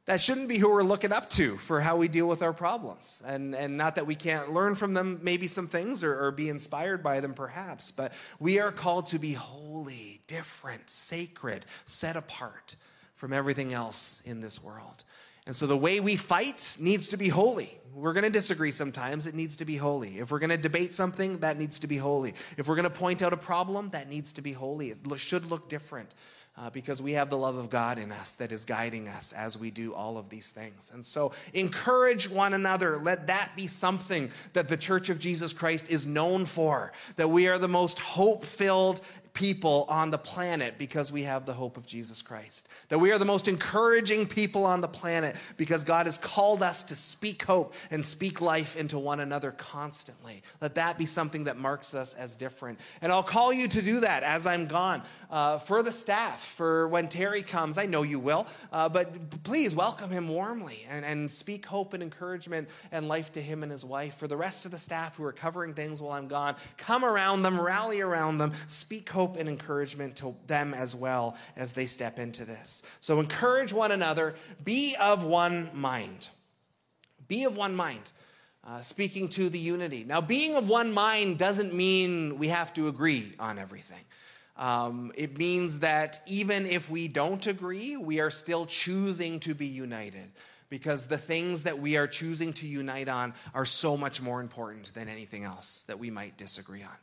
That 0.06 0.20
shouldn't 0.20 0.48
be 0.48 0.58
who 0.58 0.68
we're 0.68 0.82
looking 0.82 1.12
up 1.12 1.30
to 1.30 1.56
for 1.56 1.80
how 1.80 1.96
we 1.96 2.08
deal 2.08 2.28
with 2.28 2.42
our 2.42 2.52
problems. 2.52 3.22
And, 3.26 3.54
and 3.54 3.76
not 3.76 3.94
that 3.94 4.06
we 4.06 4.14
can't 4.14 4.52
learn 4.52 4.74
from 4.74 4.92
them 4.92 5.18
maybe 5.22 5.48
some 5.48 5.66
things 5.66 6.04
or, 6.04 6.26
or 6.26 6.30
be 6.30 6.50
inspired 6.50 7.02
by 7.02 7.20
them 7.20 7.32
perhaps, 7.32 7.90
but 7.90 8.12
we 8.38 8.60
are 8.60 8.70
called 8.70 9.06
to 9.08 9.18
be 9.18 9.32
holy, 9.32 10.20
different, 10.26 10.90
sacred, 10.90 11.64
set 11.86 12.16
apart 12.16 12.76
from 13.16 13.32
everything 13.32 13.72
else 13.72 14.20
in 14.26 14.42
this 14.42 14.62
world. 14.62 15.04
And 15.46 15.54
so 15.54 15.66
the 15.66 15.76
way 15.76 16.00
we 16.00 16.16
fight 16.16 16.76
needs 16.80 17.08
to 17.08 17.16
be 17.16 17.28
holy. 17.28 17.78
We're 17.94 18.12
going 18.12 18.24
to 18.24 18.30
disagree 18.30 18.72
sometimes. 18.72 19.26
It 19.26 19.34
needs 19.34 19.56
to 19.58 19.64
be 19.64 19.76
holy. 19.76 20.18
If 20.18 20.30
we're 20.30 20.40
going 20.40 20.50
to 20.50 20.56
debate 20.56 20.94
something, 20.94 21.38
that 21.38 21.58
needs 21.58 21.78
to 21.80 21.86
be 21.86 21.96
holy. 21.96 22.34
If 22.56 22.66
we're 22.66 22.74
going 22.74 22.84
to 22.84 22.90
point 22.90 23.22
out 23.22 23.32
a 23.32 23.36
problem, 23.36 23.90
that 23.90 24.08
needs 24.08 24.32
to 24.34 24.42
be 24.42 24.52
holy. 24.52 24.90
It 24.90 24.98
should 25.16 25.46
look 25.46 25.68
different 25.68 26.10
uh, 26.56 26.70
because 26.70 27.02
we 27.02 27.12
have 27.12 27.30
the 27.30 27.38
love 27.38 27.56
of 27.56 27.68
God 27.68 27.98
in 27.98 28.12
us 28.12 28.36
that 28.36 28.52
is 28.52 28.64
guiding 28.64 29.08
us 29.08 29.32
as 29.32 29.58
we 29.58 29.70
do 29.70 29.92
all 29.92 30.18
of 30.18 30.28
these 30.28 30.50
things. 30.50 30.92
And 30.94 31.04
so 31.04 31.32
encourage 31.52 32.28
one 32.28 32.54
another. 32.54 32.98
Let 32.98 33.26
that 33.26 33.52
be 33.56 33.66
something 33.66 34.30
that 34.52 34.68
the 34.68 34.76
Church 34.76 35.08
of 35.08 35.18
Jesus 35.18 35.52
Christ 35.52 35.90
is 35.90 36.06
known 36.06 36.44
for, 36.44 36.92
that 37.16 37.28
we 37.28 37.48
are 37.48 37.58
the 37.58 37.68
most 37.68 37.98
hope 37.98 38.44
filled 38.44 39.00
people 39.34 39.84
on 39.88 40.12
the 40.12 40.18
planet 40.18 40.78
because 40.78 41.10
we 41.10 41.24
have 41.24 41.44
the 41.44 41.52
hope 41.52 41.76
of 41.76 41.84
Jesus 41.84 42.22
Christ. 42.22 42.68
That 42.88 43.00
we 43.00 43.10
are 43.10 43.18
the 43.18 43.24
most 43.24 43.48
encouraging 43.48 44.26
people 44.26 44.64
on 44.64 44.80
the 44.80 44.88
planet 44.88 45.34
because 45.56 45.82
God 45.82 46.06
has 46.06 46.18
called 46.18 46.62
us 46.62 46.84
to 46.84 46.96
speak 46.96 47.42
hope 47.42 47.74
and 47.90 48.04
speak 48.04 48.40
life 48.40 48.76
into 48.76 48.96
one 48.96 49.18
another 49.18 49.50
constantly. 49.50 50.42
Let 50.60 50.76
that 50.76 50.98
be 50.98 51.04
something 51.04 51.44
that 51.44 51.56
marks 51.56 51.94
us 51.94 52.14
as 52.14 52.36
different. 52.36 52.78
And 53.02 53.10
I'll 53.10 53.24
call 53.24 53.52
you 53.52 53.66
to 53.68 53.82
do 53.82 54.00
that 54.00 54.22
as 54.22 54.46
I'm 54.46 54.66
gone. 54.66 55.02
Uh, 55.30 55.58
for 55.58 55.82
the 55.82 55.90
staff, 55.90 56.40
for 56.40 56.86
when 56.86 57.08
Terry 57.08 57.42
comes, 57.42 57.76
I 57.76 57.86
know 57.86 58.02
you 58.02 58.20
will, 58.20 58.46
uh, 58.72 58.88
but 58.88 59.42
please 59.42 59.74
welcome 59.74 60.10
him 60.10 60.28
warmly 60.28 60.86
and, 60.88 61.04
and 61.04 61.28
speak 61.28 61.66
hope 61.66 61.92
and 61.92 62.04
encouragement 62.04 62.68
and 62.92 63.08
life 63.08 63.32
to 63.32 63.42
him 63.42 63.64
and 63.64 63.72
his 63.72 63.84
wife. 63.84 64.14
For 64.14 64.28
the 64.28 64.36
rest 64.36 64.64
of 64.64 64.70
the 64.70 64.78
staff 64.78 65.16
who 65.16 65.24
are 65.24 65.32
covering 65.32 65.74
things 65.74 66.00
while 66.00 66.12
I'm 66.12 66.28
gone, 66.28 66.54
come 66.76 67.04
around 67.04 67.42
them, 67.42 67.60
rally 67.60 68.00
around 68.00 68.38
them, 68.38 68.52
speak 68.68 69.08
hope 69.08 69.23
hope 69.24 69.38
and 69.38 69.48
encouragement 69.48 70.16
to 70.16 70.34
them 70.46 70.74
as 70.74 70.94
well 70.94 71.34
as 71.56 71.72
they 71.72 71.86
step 71.86 72.18
into 72.18 72.44
this. 72.44 72.84
So 73.00 73.20
encourage 73.20 73.72
one 73.72 73.90
another, 73.90 74.34
be 74.62 74.96
of 75.00 75.24
one 75.24 75.70
mind. 75.72 76.28
Be 77.26 77.44
of 77.44 77.56
one 77.56 77.74
mind. 77.74 78.12
Uh, 78.62 78.82
speaking 78.82 79.28
to 79.28 79.48
the 79.48 79.58
unity. 79.58 80.04
Now, 80.04 80.20
being 80.20 80.56
of 80.56 80.68
one 80.68 80.92
mind 80.92 81.38
doesn't 81.38 81.72
mean 81.72 82.38
we 82.38 82.48
have 82.48 82.72
to 82.74 82.88
agree 82.88 83.32
on 83.38 83.58
everything. 83.58 84.04
Um, 84.56 85.12
it 85.16 85.38
means 85.38 85.80
that 85.80 86.20
even 86.26 86.66
if 86.66 86.90
we 86.90 87.08
don't 87.08 87.46
agree, 87.46 87.96
we 87.96 88.20
are 88.20 88.30
still 88.30 88.66
choosing 88.66 89.40
to 89.40 89.54
be 89.54 89.66
united 89.66 90.30
because 90.68 91.06
the 91.06 91.18
things 91.18 91.62
that 91.62 91.78
we 91.78 91.96
are 91.96 92.06
choosing 92.06 92.52
to 92.54 92.66
unite 92.66 93.08
on 93.08 93.32
are 93.54 93.66
so 93.66 93.96
much 93.96 94.20
more 94.20 94.40
important 94.40 94.92
than 94.94 95.08
anything 95.08 95.44
else 95.44 95.84
that 95.84 95.98
we 95.98 96.10
might 96.10 96.36
disagree 96.36 96.82
on. 96.82 96.96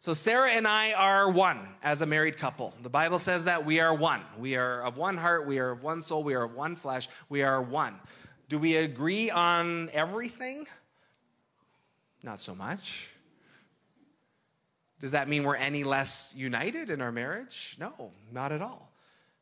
So, 0.00 0.14
Sarah 0.14 0.50
and 0.50 0.64
I 0.64 0.92
are 0.92 1.28
one 1.28 1.58
as 1.82 2.02
a 2.02 2.06
married 2.06 2.38
couple. 2.38 2.72
The 2.82 2.88
Bible 2.88 3.18
says 3.18 3.46
that 3.46 3.66
we 3.66 3.80
are 3.80 3.92
one. 3.92 4.20
We 4.38 4.54
are 4.54 4.80
of 4.84 4.96
one 4.96 5.16
heart, 5.16 5.44
we 5.44 5.58
are 5.58 5.72
of 5.72 5.82
one 5.82 6.02
soul, 6.02 6.22
we 6.22 6.34
are 6.34 6.44
of 6.44 6.54
one 6.54 6.76
flesh, 6.76 7.08
we 7.28 7.42
are 7.42 7.60
one. 7.60 7.96
Do 8.48 8.60
we 8.60 8.76
agree 8.76 9.28
on 9.28 9.90
everything? 9.92 10.68
Not 12.22 12.40
so 12.40 12.54
much. 12.54 13.08
Does 15.00 15.10
that 15.10 15.28
mean 15.28 15.42
we're 15.42 15.56
any 15.56 15.82
less 15.82 16.32
united 16.36 16.90
in 16.90 17.00
our 17.00 17.12
marriage? 17.12 17.76
No, 17.80 18.12
not 18.32 18.52
at 18.52 18.62
all. 18.62 18.92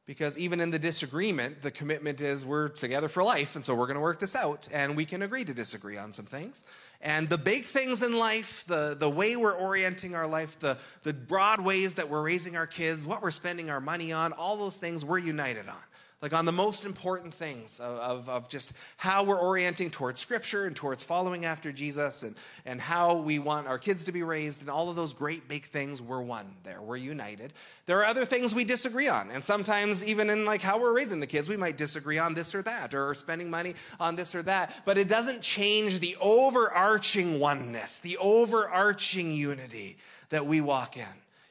Because 0.07 0.38
even 0.38 0.61
in 0.61 0.71
the 0.71 0.79
disagreement, 0.79 1.61
the 1.61 1.71
commitment 1.71 2.23
is 2.23 2.47
we're 2.47 2.69
together 2.69 3.09
for 3.09 3.23
life, 3.23 3.57
and 3.57 3.64
so 3.64 3.75
we're 3.75 3.87
going 3.87 3.97
to 3.97 4.03
work 4.03 4.21
this 4.21 4.35
out, 4.35 4.69
and 4.73 4.97
we 4.97 5.05
can 5.05 5.21
agree 5.21 5.45
to 5.45 5.53
disagree 5.53 5.99
on 5.99 6.12
some 6.12 6.25
things. 6.25 6.64
And 7.01 7.29
the 7.29 7.39
big 7.39 7.65
things 7.65 8.03
in 8.03 8.19
life, 8.19 8.65
the, 8.67 8.97
the 8.99 9.09
way 9.09 9.37
we're 9.37 9.57
orienting 9.57 10.15
our 10.15 10.27
life, 10.27 10.59
the, 10.59 10.79
the 11.03 11.13
broad 11.13 11.61
ways 11.61 11.95
that 11.95 12.09
we're 12.09 12.23
raising 12.23 12.57
our 12.57 12.67
kids, 12.67 13.07
what 13.07 13.23
we're 13.23 13.31
spending 13.31 13.71
our 13.71 13.81
money 13.81 14.13
on, 14.13 14.33
all 14.33 14.57
those 14.57 14.79
things 14.79 15.05
we're 15.05 15.19
united 15.19 15.69
on. 15.69 15.77
Like 16.23 16.33
on 16.33 16.47
the 16.47 16.53
most 16.53 16.87
important 16.87 17.35
things 17.35 17.79
of, 17.79 17.99
of, 17.99 18.29
of, 18.29 18.49
just 18.49 18.73
how 18.97 19.23
we're 19.23 19.39
orienting 19.39 19.91
towards 19.91 20.19
scripture 20.19 20.67
and 20.67 20.75
towards 20.75 21.05
following 21.05 21.45
after 21.45 21.71
jesus 21.73 22.23
and, 22.23 22.35
and 22.65 22.81
how 22.81 23.17
we 23.17 23.39
want 23.39 23.67
our 23.67 23.79
kids 23.79 24.05
to 24.05 24.13
be 24.13 24.23
raised 24.23 24.63
and 24.63 24.71
all 24.71 24.89
of 24.89 24.97
those 24.97 25.13
great 25.13 25.47
big 25.49 25.67
things 25.67 26.01
we're 26.01 26.23
one 26.23 26.47
there 26.65 26.81
we're 26.81 26.97
united. 26.97 27.53
There 27.85 27.99
are 27.99 28.07
other 28.07 28.25
things 28.25 28.55
we 28.55 28.65
disagree 28.65 29.09
on 29.09 29.31
and 29.31 29.45
sometimes 29.45 30.07
even 30.07 30.31
in 30.31 30.45
like 30.45 30.63
how 30.63 30.81
we're 30.81 30.95
raising 30.95 31.21
the 31.21 31.27
kids 31.27 31.49
we 31.49 31.57
might 31.57 31.77
disagree 31.77 32.19
on 32.19 32.35
this 32.35 32.55
or 32.55 32.63
that 32.63 32.95
or 32.95 33.13
spending 33.15 33.51
money 33.51 33.75
on 34.01 34.17
this 34.17 34.35
or 34.35 34.43
that 34.43 34.75
but 34.85 34.99
it 34.99 35.09
doesn't 35.09 35.43
change 35.43 36.01
the 36.01 36.17
overarching 36.21 37.39
oneness 37.39 38.01
the 38.01 38.17
overarching 38.19 39.33
unity 39.33 39.97
that 40.31 40.47
we 40.47 40.61
walk 40.61 40.97
in. 40.97 41.05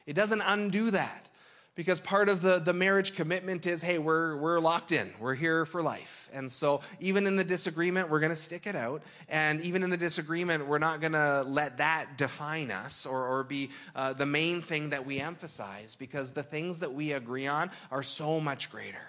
It 0.06 0.14
doesn't 0.14 0.42
undo 0.42 0.90
that 0.90 1.30
because 1.76 2.00
part 2.00 2.28
of 2.28 2.40
the, 2.40 2.58
the 2.58 2.72
marriage 2.72 3.14
commitment 3.14 3.66
is 3.66 3.82
hey 3.82 3.98
we're, 3.98 4.36
we're 4.36 4.58
locked 4.58 4.90
in. 4.90 5.12
We're 5.20 5.34
here 5.34 5.64
for 5.64 5.82
life. 5.82 6.28
And 6.32 6.50
so 6.50 6.80
even 6.98 7.26
in 7.26 7.36
the 7.36 7.44
disagreement 7.44 8.10
we're 8.10 8.18
going 8.18 8.30
to 8.30 8.36
stick 8.36 8.66
it 8.66 8.74
out. 8.74 9.02
And 9.28 9.60
even 9.60 9.84
in 9.84 9.90
the 9.90 9.96
disagreement 9.96 10.66
we're 10.66 10.78
not 10.78 11.00
going 11.00 11.12
to 11.12 11.44
let 11.46 11.78
that 11.78 12.16
define 12.18 12.72
us 12.72 13.06
or, 13.06 13.24
or 13.24 13.44
be 13.44 13.70
uh, 13.94 14.14
the 14.14 14.26
main 14.26 14.62
thing 14.62 14.90
that 14.90 15.06
we 15.06 15.20
emphasize 15.20 15.94
because 15.94 16.32
the 16.32 16.42
things 16.42 16.80
that 16.80 16.92
we 16.92 17.12
agree 17.12 17.46
on 17.46 17.70
are 17.92 18.02
so 18.02 18.40
much 18.40 18.72
greater. 18.72 19.08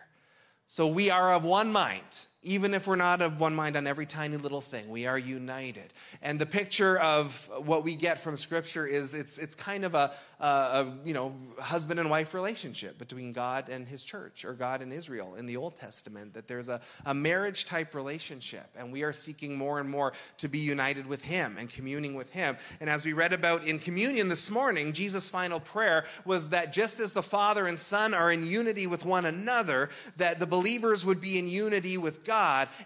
So 0.68 0.88
we 0.88 1.10
are 1.10 1.34
of 1.34 1.46
one 1.46 1.72
mind 1.72 2.04
even 2.44 2.74
if 2.74 2.88
we're 2.88 2.96
not 2.96 3.22
of 3.22 3.40
one 3.40 3.56
mind 3.56 3.76
on 3.76 3.88
every 3.88 4.06
tiny 4.06 4.38
little 4.38 4.62
thing 4.62 4.90
we 4.90 5.06
are 5.06 5.18
united. 5.18 5.94
And 6.22 6.40
the 6.40 6.46
picture 6.46 6.98
of 7.00 7.50
what 7.66 7.84
we 7.84 7.96
get 7.96 8.20
from 8.20 8.38
scripture 8.38 8.86
is 8.86 9.14
it's, 9.14 9.38
it's 9.38 9.56
kind 9.56 9.84
of 9.84 9.96
a, 9.96 10.12
a, 10.40 10.46
a, 10.46 10.98
you 11.04 11.14
know 11.14 11.36
husband 11.60 12.00
and 12.00 12.10
wife 12.10 12.34
relationship 12.34 13.00
between 13.00 13.34
god 13.34 13.70
and 13.70 13.88
his 13.88 14.04
church 14.04 14.46
or 14.46 14.54
god 14.54 14.82
and 14.82 14.94
israel 14.94 15.34
in 15.36 15.48
the 15.48 15.58
old 15.58 15.76
testament 15.76 16.34
that 16.36 16.48
there's 16.48 16.70
a, 16.70 16.80
a 17.06 17.14
marriage 17.14 17.66
type 17.66 17.96
relationship 17.96 18.68
and 18.78 18.92
we 18.92 19.02
are 19.02 19.12
seeking 19.12 19.58
more 19.58 19.80
and 19.80 19.90
more 19.90 20.14
to 20.38 20.48
be 20.48 20.60
united 20.60 21.08
with 21.08 21.24
him 21.24 21.56
and 21.58 21.70
communing 21.70 22.14
with 22.14 22.32
him. 22.32 22.56
And 22.80 22.90
as 22.90 23.04
we 23.04 23.14
read 23.14 23.34
about 23.34 23.66
in 23.66 23.80
communion 23.80 24.30
this 24.30 24.52
morning 24.52 24.94
jesus 24.94 25.30
final 25.30 25.60
prayer 25.60 26.06
was 26.24 26.50
that 26.50 26.72
just 26.72 27.00
as 27.00 27.14
the 27.14 27.24
father 27.24 27.66
and 27.66 27.80
son 27.80 28.14
are 28.14 28.32
in 28.32 28.46
unity 28.46 28.86
with 28.86 29.06
one 29.06 29.26
another 29.26 29.90
that 30.18 30.40
the 30.40 30.46
believers 30.46 31.06
would 31.06 31.20
be 31.20 31.40
in 31.40 31.48
unity 31.48 31.98
with 31.98 32.24
god 32.24 32.37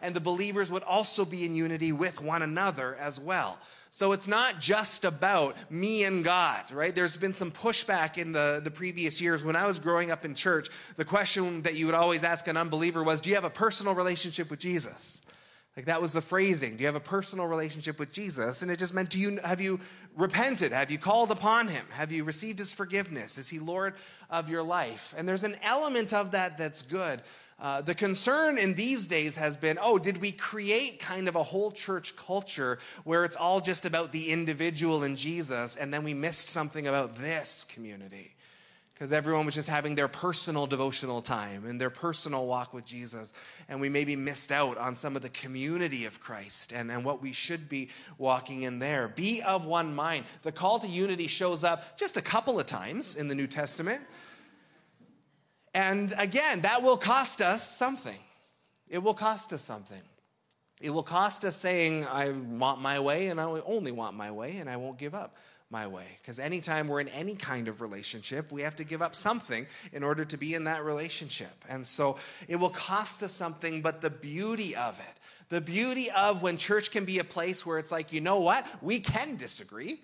and 0.02 0.16
the 0.16 0.20
believers 0.20 0.72
would 0.72 0.84
also 0.84 1.26
be 1.26 1.46
in 1.46 1.54
unity 1.54 1.92
with 1.92 2.22
one 2.22 2.42
another 2.42 2.96
as 3.00 3.20
well 3.20 3.60
so 3.94 4.14
it's 4.14 4.28
not 4.28 4.62
just 4.62 5.04
about 5.04 5.58
me 5.70 6.06
and 6.06 6.24
God, 6.24 6.72
right? 6.72 6.96
There's 6.96 7.18
been 7.18 7.34
some 7.34 7.52
pushback 7.52 8.18
in 8.18 8.32
the, 8.32 8.62
the 8.64 8.72
previous 8.72 9.20
years. 9.20 9.44
When 9.44 9.58
I 9.58 9.68
was 9.68 9.80
growing 9.80 10.12
up 10.12 10.24
in 10.24 10.34
church, 10.34 10.70
the 10.96 11.04
question 11.04 11.64
that 11.64 11.76
you 11.76 11.88
would 11.88 11.96
always 11.96 12.24
ask 12.24 12.48
an 12.48 12.56
unbeliever 12.56 13.04
was, 13.04 13.20
Do 13.20 13.30
you 13.30 13.36
have 13.36 13.44
a 13.44 13.50
personal 13.50 13.94
relationship 13.94 14.50
with 14.50 14.60
Jesus? 14.60 15.22
Like 15.76 15.86
that 15.86 16.02
was 16.02 16.14
the 16.14 16.22
phrasing. 16.22 16.78
Do 16.78 16.84
you 16.84 16.88
have 16.88 16.96
a 16.96 17.02
personal 17.02 17.48
relationship 17.48 18.00
with 18.00 18.14
Jesus? 18.14 18.62
And 18.62 18.72
it 18.72 18.80
just 18.80 18.94
meant, 18.94 19.10
do 19.10 19.20
you 19.20 19.40
have 19.44 19.62
you 19.62 19.80
repented? 20.18 20.74
Have 20.74 20.92
you 20.92 20.98
called 20.98 21.32
upon 21.32 21.70
him? 21.70 21.86
Have 21.92 22.12
you 22.12 22.24
received 22.26 22.60
his 22.60 22.74
forgiveness? 22.74 23.38
Is 23.38 23.48
he 23.48 23.60
Lord 23.60 23.96
of 24.30 24.50
your 24.50 24.64
life? 24.64 25.14
And 25.18 25.28
there's 25.28 25.46
an 25.46 25.56
element 25.64 26.14
of 26.14 26.32
that 26.32 26.58
that's 26.58 26.82
good. 26.82 27.22
Uh, 27.62 27.80
the 27.80 27.94
concern 27.94 28.58
in 28.58 28.74
these 28.74 29.06
days 29.06 29.36
has 29.36 29.56
been 29.56 29.78
oh, 29.80 30.00
did 30.00 30.20
we 30.20 30.32
create 30.32 31.00
kind 31.00 31.28
of 31.28 31.36
a 31.36 31.44
whole 31.44 31.72
church 31.72 32.16
culture 32.16 32.80
where 33.04 33.24
it's 33.24 33.36
all 33.36 33.62
just 33.62 33.86
about 33.86 34.12
the 34.12 34.32
individual 34.32 35.04
and 35.04 35.16
Jesus, 35.16 35.78
and 35.78 35.94
then 35.94 36.04
we 36.04 36.16
missed 36.16 36.48
something 36.48 36.88
about 36.88 37.14
this 37.14 37.64
community? 37.66 38.34
Because 38.96 39.14
everyone 39.14 39.46
was 39.46 39.56
just 39.56 39.70
having 39.70 39.94
their 39.94 40.08
personal 40.08 40.66
devotional 40.66 41.22
time 41.22 41.66
and 41.66 41.80
their 41.80 41.90
personal 41.92 42.46
walk 42.48 42.74
with 42.74 42.86
Jesus. 42.86 43.34
And 43.68 43.82
we 43.82 43.90
maybe 43.90 44.16
missed 44.16 44.52
out 44.52 44.78
on 44.78 44.96
some 44.96 45.16
of 45.16 45.24
the 45.24 45.30
community 45.30 46.06
of 46.06 46.20
Christ 46.20 46.72
and, 46.72 46.92
and 46.92 47.04
what 47.04 47.20
we 47.20 47.32
should 47.32 47.68
be 47.68 47.90
walking 48.20 48.62
in 48.62 48.78
there. 48.78 49.08
Be 49.08 49.42
of 49.42 49.66
one 49.66 49.96
mind. 49.96 50.26
The 50.44 50.52
call 50.52 50.78
to 50.80 50.88
unity 50.88 51.26
shows 51.26 51.64
up 51.64 51.98
just 51.98 52.16
a 52.16 52.22
couple 52.22 52.60
of 52.60 52.68
times 52.68 53.16
in 53.16 53.28
the 53.28 53.34
New 53.34 53.48
Testament. 53.48 54.02
And 55.74 56.14
again, 56.18 56.62
that 56.62 56.84
will 56.84 56.98
cost 56.98 57.42
us 57.42 57.78
something. 57.78 58.18
It 58.90 59.02
will 59.02 59.14
cost 59.14 59.54
us 59.54 59.62
something. 59.62 60.02
It 60.82 60.90
will 60.90 61.04
cost 61.04 61.46
us 61.46 61.56
saying, 61.56 62.06
I 62.06 62.32
want 62.32 62.82
my 62.82 63.00
way 63.00 63.28
and 63.28 63.40
I 63.40 63.46
only 63.46 63.92
want 63.92 64.16
my 64.16 64.32
way 64.32 64.58
and 64.58 64.70
I 64.70 64.78
won't 64.78 64.98
give 64.98 65.16
up 65.16 65.36
my 65.70 65.88
way. 65.88 66.06
Because 66.22 66.40
anytime 66.40 66.88
we're 66.88 67.00
in 67.00 67.08
any 67.10 67.36
kind 67.36 67.68
of 67.68 67.82
relationship, 67.82 68.52
we 68.52 68.64
have 68.64 68.76
to 68.76 68.84
give 68.84 69.02
up 69.02 69.16
something 69.16 69.66
in 69.94 70.04
order 70.04 70.26
to 70.26 70.38
be 70.38 70.54
in 70.54 70.66
that 70.66 70.84
relationship. 70.84 71.54
And 71.70 71.86
so 71.86 72.18
it 72.48 72.58
will 72.58 72.70
cost 72.70 73.24
us 73.24 73.32
something, 73.32 73.82
but 73.82 74.02
the 74.02 74.10
beauty 74.10 74.76
of 74.76 75.00
it, 75.00 75.20
the 75.50 75.62
beauty 75.62 76.12
of 76.12 76.42
when 76.42 76.58
church 76.58 76.92
can 76.92 77.06
be 77.06 77.20
a 77.20 77.24
place 77.24 77.66
where 77.66 77.78
it's 77.78 77.92
like, 77.92 78.12
you 78.12 78.22
know 78.22 78.40
what? 78.40 78.66
We 78.82 79.00
can 79.00 79.38
disagree 79.38 80.02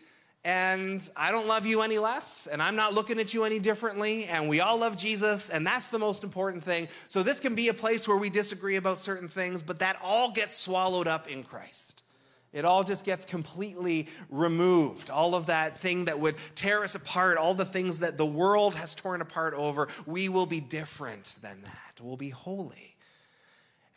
and 0.48 1.08
I 1.18 1.34
don't 1.34 1.46
love 1.46 1.66
you 1.66 1.82
any 1.82 1.98
less, 1.98 2.48
and 2.50 2.62
I'm 2.62 2.78
not 2.78 2.94
looking 2.94 3.20
at 3.20 3.34
you 3.34 3.44
any 3.44 3.60
differently, 3.60 4.24
and 4.28 4.48
we 4.48 4.62
all 4.62 4.78
love 4.78 4.96
Jesus, 4.96 5.50
and 5.50 5.68
that's 5.68 5.90
the 5.90 6.00
most 6.00 6.24
important 6.24 6.64
thing. 6.64 6.88
So, 7.10 7.22
this 7.22 7.42
can 7.42 7.54
be 7.54 7.68
a 7.68 7.74
place 7.74 8.08
where 8.08 8.16
we 8.16 8.30
disagree 8.30 8.78
about 8.78 9.02
certain 9.02 9.28
things, 9.28 9.62
but 9.62 9.80
that 9.80 10.00
all 10.02 10.32
gets 10.32 10.56
swallowed 10.56 11.06
up 11.06 11.30
in 11.30 11.44
Christ. 11.44 12.02
It 12.54 12.64
all 12.64 12.86
just 12.86 13.04
gets 13.04 13.26
completely 13.26 14.08
removed. 14.30 15.10
All 15.10 15.36
of 15.36 15.48
that 15.48 15.78
thing 15.78 16.06
that 16.06 16.22
would 16.22 16.36
tear 16.56 16.82
us 16.82 16.96
apart, 16.96 17.38
all 17.38 17.54
the 17.54 17.66
things 17.66 18.00
that 18.00 18.18
the 18.18 18.26
world 18.26 18.74
has 18.76 18.96
torn 18.96 19.20
apart 19.20 19.54
over, 19.54 19.90
we 20.06 20.30
will 20.30 20.46
be 20.46 20.62
different 20.62 21.36
than 21.42 21.62
that. 21.64 22.00
We'll 22.02 22.16
be 22.16 22.30
holy. 22.30 22.97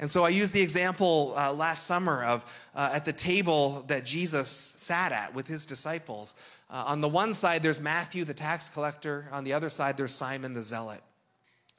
And 0.01 0.11
so 0.11 0.25
I 0.25 0.31
used 0.31 0.55
the 0.55 0.63
example 0.63 1.35
uh, 1.37 1.53
last 1.53 1.85
summer 1.85 2.25
of 2.25 2.51
uh, 2.75 2.91
at 2.95 3.05
the 3.05 3.13
table 3.13 3.85
that 3.89 4.03
Jesus 4.05 4.49
sat 4.49 5.13
at 5.13 5.35
with 5.35 5.47
his 5.47 5.67
disciples. 5.67 6.35
Uh, 6.71 6.85
on 6.87 7.03
the 7.03 7.09
one 7.09 7.35
side, 7.35 7.63
there's 7.63 7.83
Matthew, 7.83 8.25
the 8.25 8.33
tax 8.33 8.71
collector. 8.71 9.27
On 9.31 9.45
the 9.45 9.53
other 9.53 9.69
side, 9.69 9.99
there's 9.99 10.15
Simon 10.15 10.55
the 10.55 10.63
zealot. 10.63 11.03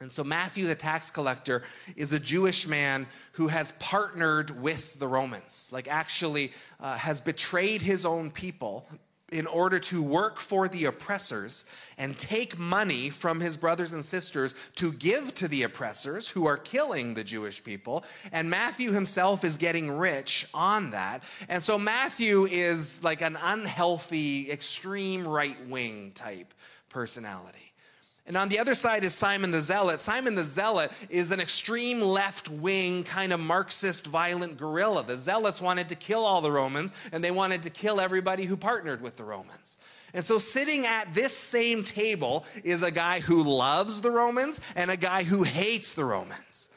And 0.00 0.10
so, 0.10 0.22
Matthew, 0.22 0.66
the 0.68 0.74
tax 0.76 1.10
collector, 1.10 1.64
is 1.96 2.12
a 2.12 2.20
Jewish 2.20 2.66
man 2.66 3.06
who 3.32 3.48
has 3.48 3.72
partnered 3.72 4.62
with 4.62 4.98
the 5.00 5.08
Romans, 5.08 5.70
like, 5.72 5.88
actually 5.88 6.52
uh, 6.80 6.96
has 6.96 7.20
betrayed 7.20 7.82
his 7.82 8.04
own 8.06 8.30
people 8.30 8.86
in 9.32 9.46
order 9.46 9.78
to 9.78 10.02
work 10.02 10.38
for 10.38 10.68
the 10.68 10.84
oppressors 10.84 11.70
and 11.98 12.18
take 12.18 12.58
money 12.58 13.10
from 13.10 13.40
his 13.40 13.56
brothers 13.56 13.92
and 13.92 14.04
sisters 14.04 14.54
to 14.76 14.92
give 14.92 15.34
to 15.34 15.48
the 15.48 15.62
oppressors 15.62 16.28
who 16.28 16.46
are 16.46 16.56
killing 16.56 17.14
the 17.14 17.24
Jewish 17.24 17.62
people. 17.62 18.04
And 18.32 18.48
Matthew 18.50 18.92
himself 18.92 19.44
is 19.44 19.56
getting 19.56 19.90
rich 19.90 20.46
on 20.54 20.90
that. 20.90 21.22
And 21.48 21.62
so 21.62 21.78
Matthew 21.78 22.46
is 22.46 23.04
like 23.04 23.22
an 23.22 23.36
unhealthy, 23.40 24.50
extreme 24.50 25.26
right 25.26 25.56
wing 25.68 26.12
type 26.14 26.54
personality. 26.88 27.71
And 28.26 28.36
on 28.36 28.48
the 28.48 28.60
other 28.60 28.74
side 28.74 29.02
is 29.02 29.14
Simon 29.14 29.50
the 29.50 29.60
Zealot. 29.60 30.00
Simon 30.00 30.36
the 30.36 30.44
Zealot 30.44 30.92
is 31.10 31.32
an 31.32 31.40
extreme 31.40 32.00
left 32.00 32.48
wing, 32.48 33.02
kind 33.02 33.32
of 33.32 33.40
Marxist, 33.40 34.06
violent 34.06 34.58
guerrilla. 34.58 35.02
The 35.02 35.16
Zealots 35.16 35.60
wanted 35.60 35.88
to 35.88 35.96
kill 35.96 36.24
all 36.24 36.40
the 36.40 36.52
Romans, 36.52 36.92
and 37.10 37.24
they 37.24 37.32
wanted 37.32 37.64
to 37.64 37.70
kill 37.70 38.00
everybody 38.00 38.44
who 38.44 38.56
partnered 38.56 39.02
with 39.02 39.16
the 39.16 39.24
Romans. 39.24 39.78
And 40.14 40.24
so, 40.24 40.38
sitting 40.38 40.86
at 40.86 41.14
this 41.14 41.36
same 41.36 41.82
table 41.84 42.44
is 42.62 42.82
a 42.82 42.90
guy 42.90 43.20
who 43.20 43.42
loves 43.42 44.02
the 44.02 44.10
Romans 44.10 44.60
and 44.76 44.90
a 44.90 44.96
guy 44.96 45.24
who 45.24 45.42
hates 45.42 45.94
the 45.94 46.04
Romans. 46.04 46.68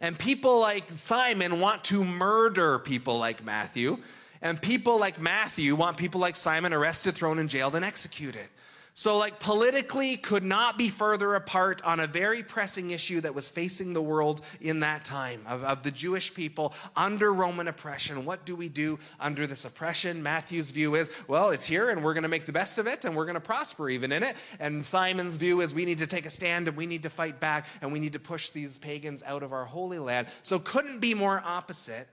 And 0.00 0.18
people 0.18 0.60
like 0.60 0.90
Simon 0.90 1.60
want 1.60 1.84
to 1.84 2.04
murder 2.04 2.78
people 2.78 3.18
like 3.18 3.44
Matthew. 3.44 3.98
And 4.40 4.60
people 4.60 4.98
like 4.98 5.18
Matthew 5.18 5.74
want 5.74 5.96
people 5.96 6.20
like 6.20 6.36
Simon 6.36 6.72
arrested, 6.72 7.14
thrown 7.14 7.38
in 7.38 7.48
jail, 7.48 7.74
and 7.74 7.84
executed. 7.84 8.46
So, 8.96 9.18
like, 9.18 9.40
politically, 9.40 10.16
could 10.16 10.44
not 10.44 10.78
be 10.78 10.88
further 10.88 11.34
apart 11.34 11.82
on 11.82 11.98
a 11.98 12.06
very 12.06 12.44
pressing 12.44 12.92
issue 12.92 13.20
that 13.22 13.34
was 13.34 13.48
facing 13.48 13.92
the 13.92 14.00
world 14.00 14.40
in 14.60 14.78
that 14.80 15.04
time 15.04 15.42
of, 15.48 15.64
of 15.64 15.82
the 15.82 15.90
Jewish 15.90 16.32
people 16.32 16.72
under 16.94 17.32
Roman 17.32 17.66
oppression. 17.66 18.24
What 18.24 18.44
do 18.44 18.54
we 18.54 18.68
do 18.68 19.00
under 19.18 19.48
this 19.48 19.64
oppression? 19.64 20.22
Matthew's 20.22 20.70
view 20.70 20.94
is, 20.94 21.10
well, 21.26 21.50
it's 21.50 21.66
here 21.66 21.90
and 21.90 22.04
we're 22.04 22.14
going 22.14 22.22
to 22.22 22.28
make 22.28 22.46
the 22.46 22.52
best 22.52 22.78
of 22.78 22.86
it 22.86 23.04
and 23.04 23.16
we're 23.16 23.24
going 23.24 23.34
to 23.34 23.40
prosper 23.40 23.90
even 23.90 24.12
in 24.12 24.22
it. 24.22 24.36
And 24.60 24.84
Simon's 24.84 25.34
view 25.34 25.60
is, 25.60 25.74
we 25.74 25.84
need 25.84 25.98
to 25.98 26.06
take 26.06 26.24
a 26.24 26.30
stand 26.30 26.68
and 26.68 26.76
we 26.76 26.86
need 26.86 27.02
to 27.02 27.10
fight 27.10 27.40
back 27.40 27.66
and 27.82 27.92
we 27.92 27.98
need 27.98 28.12
to 28.12 28.20
push 28.20 28.50
these 28.50 28.78
pagans 28.78 29.24
out 29.24 29.42
of 29.42 29.52
our 29.52 29.64
holy 29.64 29.98
land. 29.98 30.28
So, 30.44 30.60
couldn't 30.60 31.00
be 31.00 31.14
more 31.14 31.42
opposite. 31.44 32.06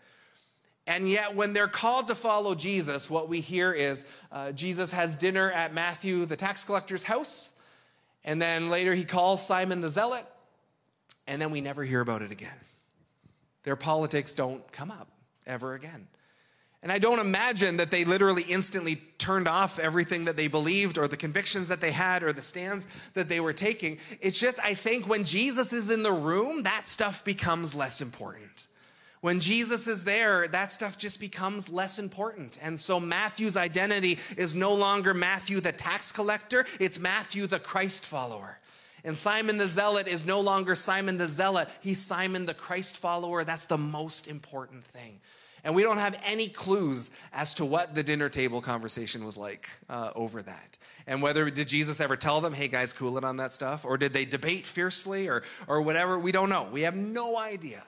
And 0.92 1.08
yet, 1.08 1.36
when 1.36 1.54
they're 1.54 1.70
called 1.70 2.08
to 2.08 2.16
follow 2.16 2.54
Jesus, 2.54 3.10
what 3.10 3.30
we 3.30 3.40
hear 3.40 3.72
is 3.72 4.04
uh, 4.30 4.52
Jesus 4.52 4.92
has 4.92 5.16
dinner 5.16 5.50
at 5.50 5.74
Matthew, 5.74 6.26
the 6.26 6.36
tax 6.36 6.66
collector's 6.66 7.06
house. 7.06 7.54
And 8.26 8.42
then 8.42 8.70
later 8.70 8.94
he 8.94 9.06
calls 9.06 9.46
Simon 9.46 9.80
the 9.80 9.90
zealot. 9.90 10.26
And 11.28 11.42
then 11.42 11.50
we 11.50 11.62
never 11.62 11.86
hear 11.86 12.02
about 12.02 12.22
it 12.22 12.30
again. 12.30 12.60
Their 13.64 13.78
politics 13.78 14.36
don't 14.36 14.70
come 14.74 14.92
up 14.92 15.08
ever 15.48 15.76
again. 15.76 16.10
And 16.84 16.92
I 16.92 17.00
don't 17.00 17.20
imagine 17.20 17.78
that 17.78 17.90
they 17.90 18.04
literally 18.04 18.44
instantly 18.44 18.98
turned 19.18 19.48
off 19.48 19.80
everything 19.80 20.26
that 20.26 20.36
they 20.36 20.50
believed 20.50 20.98
or 20.98 21.08
the 21.08 21.16
convictions 21.16 21.70
that 21.70 21.80
they 21.80 21.92
had 21.92 22.22
or 22.22 22.34
the 22.34 22.42
stands 22.42 22.86
that 23.14 23.30
they 23.30 23.40
were 23.40 23.54
taking. 23.54 23.98
It's 24.20 24.38
just, 24.38 24.60
I 24.60 24.74
think 24.74 25.08
when 25.08 25.24
Jesus 25.24 25.72
is 25.72 25.90
in 25.90 26.04
the 26.04 26.12
room, 26.12 26.64
that 26.64 26.86
stuff 26.86 27.24
becomes 27.24 27.74
less 27.74 28.02
important. 28.02 28.68
When 29.22 29.40
Jesus 29.40 29.86
is 29.86 30.04
there, 30.04 30.48
that 30.48 30.72
stuff 30.72 30.98
just 30.98 31.20
becomes 31.20 31.70
less 31.70 32.00
important. 32.00 32.58
And 32.62 32.80
so 32.80 33.00
Matthew's 33.00 33.56
identity 33.56 34.18
is 34.36 34.56
no 34.56 34.74
longer 34.74 35.14
Matthew 35.14 35.62
the 35.62 35.72
tax 35.72 36.12
collector, 36.12 36.66
it's 36.80 37.00
Matthew 37.00 37.46
the 37.46 37.60
Christ 37.60 38.06
follower. 38.06 38.58
And 39.04 39.16
Simon 39.16 39.58
the 39.58 39.68
Zealot 39.68 40.08
is 40.08 40.26
no 40.26 40.42
longer 40.42 40.74
Simon 40.76 41.18
the 41.18 41.28
Zealot, 41.28 41.68
he's 41.82 42.00
Simon 42.00 42.48
the 42.48 42.56
Christ 42.56 42.98
follower. 42.98 43.44
That's 43.44 43.68
the 43.68 43.78
most 43.78 44.28
important 44.28 44.84
thing. 44.86 45.20
And 45.64 45.76
we 45.76 45.84
don't 45.84 46.00
have 46.00 46.20
any 46.26 46.48
clues 46.48 47.12
as 47.32 47.54
to 47.56 47.66
what 47.66 47.94
the 47.94 48.02
dinner 48.02 48.30
table 48.30 48.62
conversation 48.62 49.24
was 49.24 49.38
like 49.38 49.70
uh, 49.88 50.10
over 50.16 50.42
that. 50.42 50.80
And 51.06 51.22
whether 51.22 51.48
did 51.52 51.68
Jesus 51.68 52.00
ever 52.00 52.18
tell 52.18 52.42
them, 52.42 52.54
hey 52.54 52.68
guys, 52.68 52.94
cool 52.94 53.20
it 53.20 53.24
on 53.24 53.38
that 53.38 53.54
stuff? 53.54 53.86
Or 53.86 53.98
did 53.98 54.14
they 54.14 54.26
debate 54.26 54.66
fiercely 54.66 55.28
or, 55.28 55.44
or 55.68 55.84
whatever? 55.84 56.18
We 56.18 56.32
don't 56.32 56.50
know. 56.50 56.68
We 56.72 56.82
have 56.82 56.96
no 56.96 57.38
idea. 57.38 57.84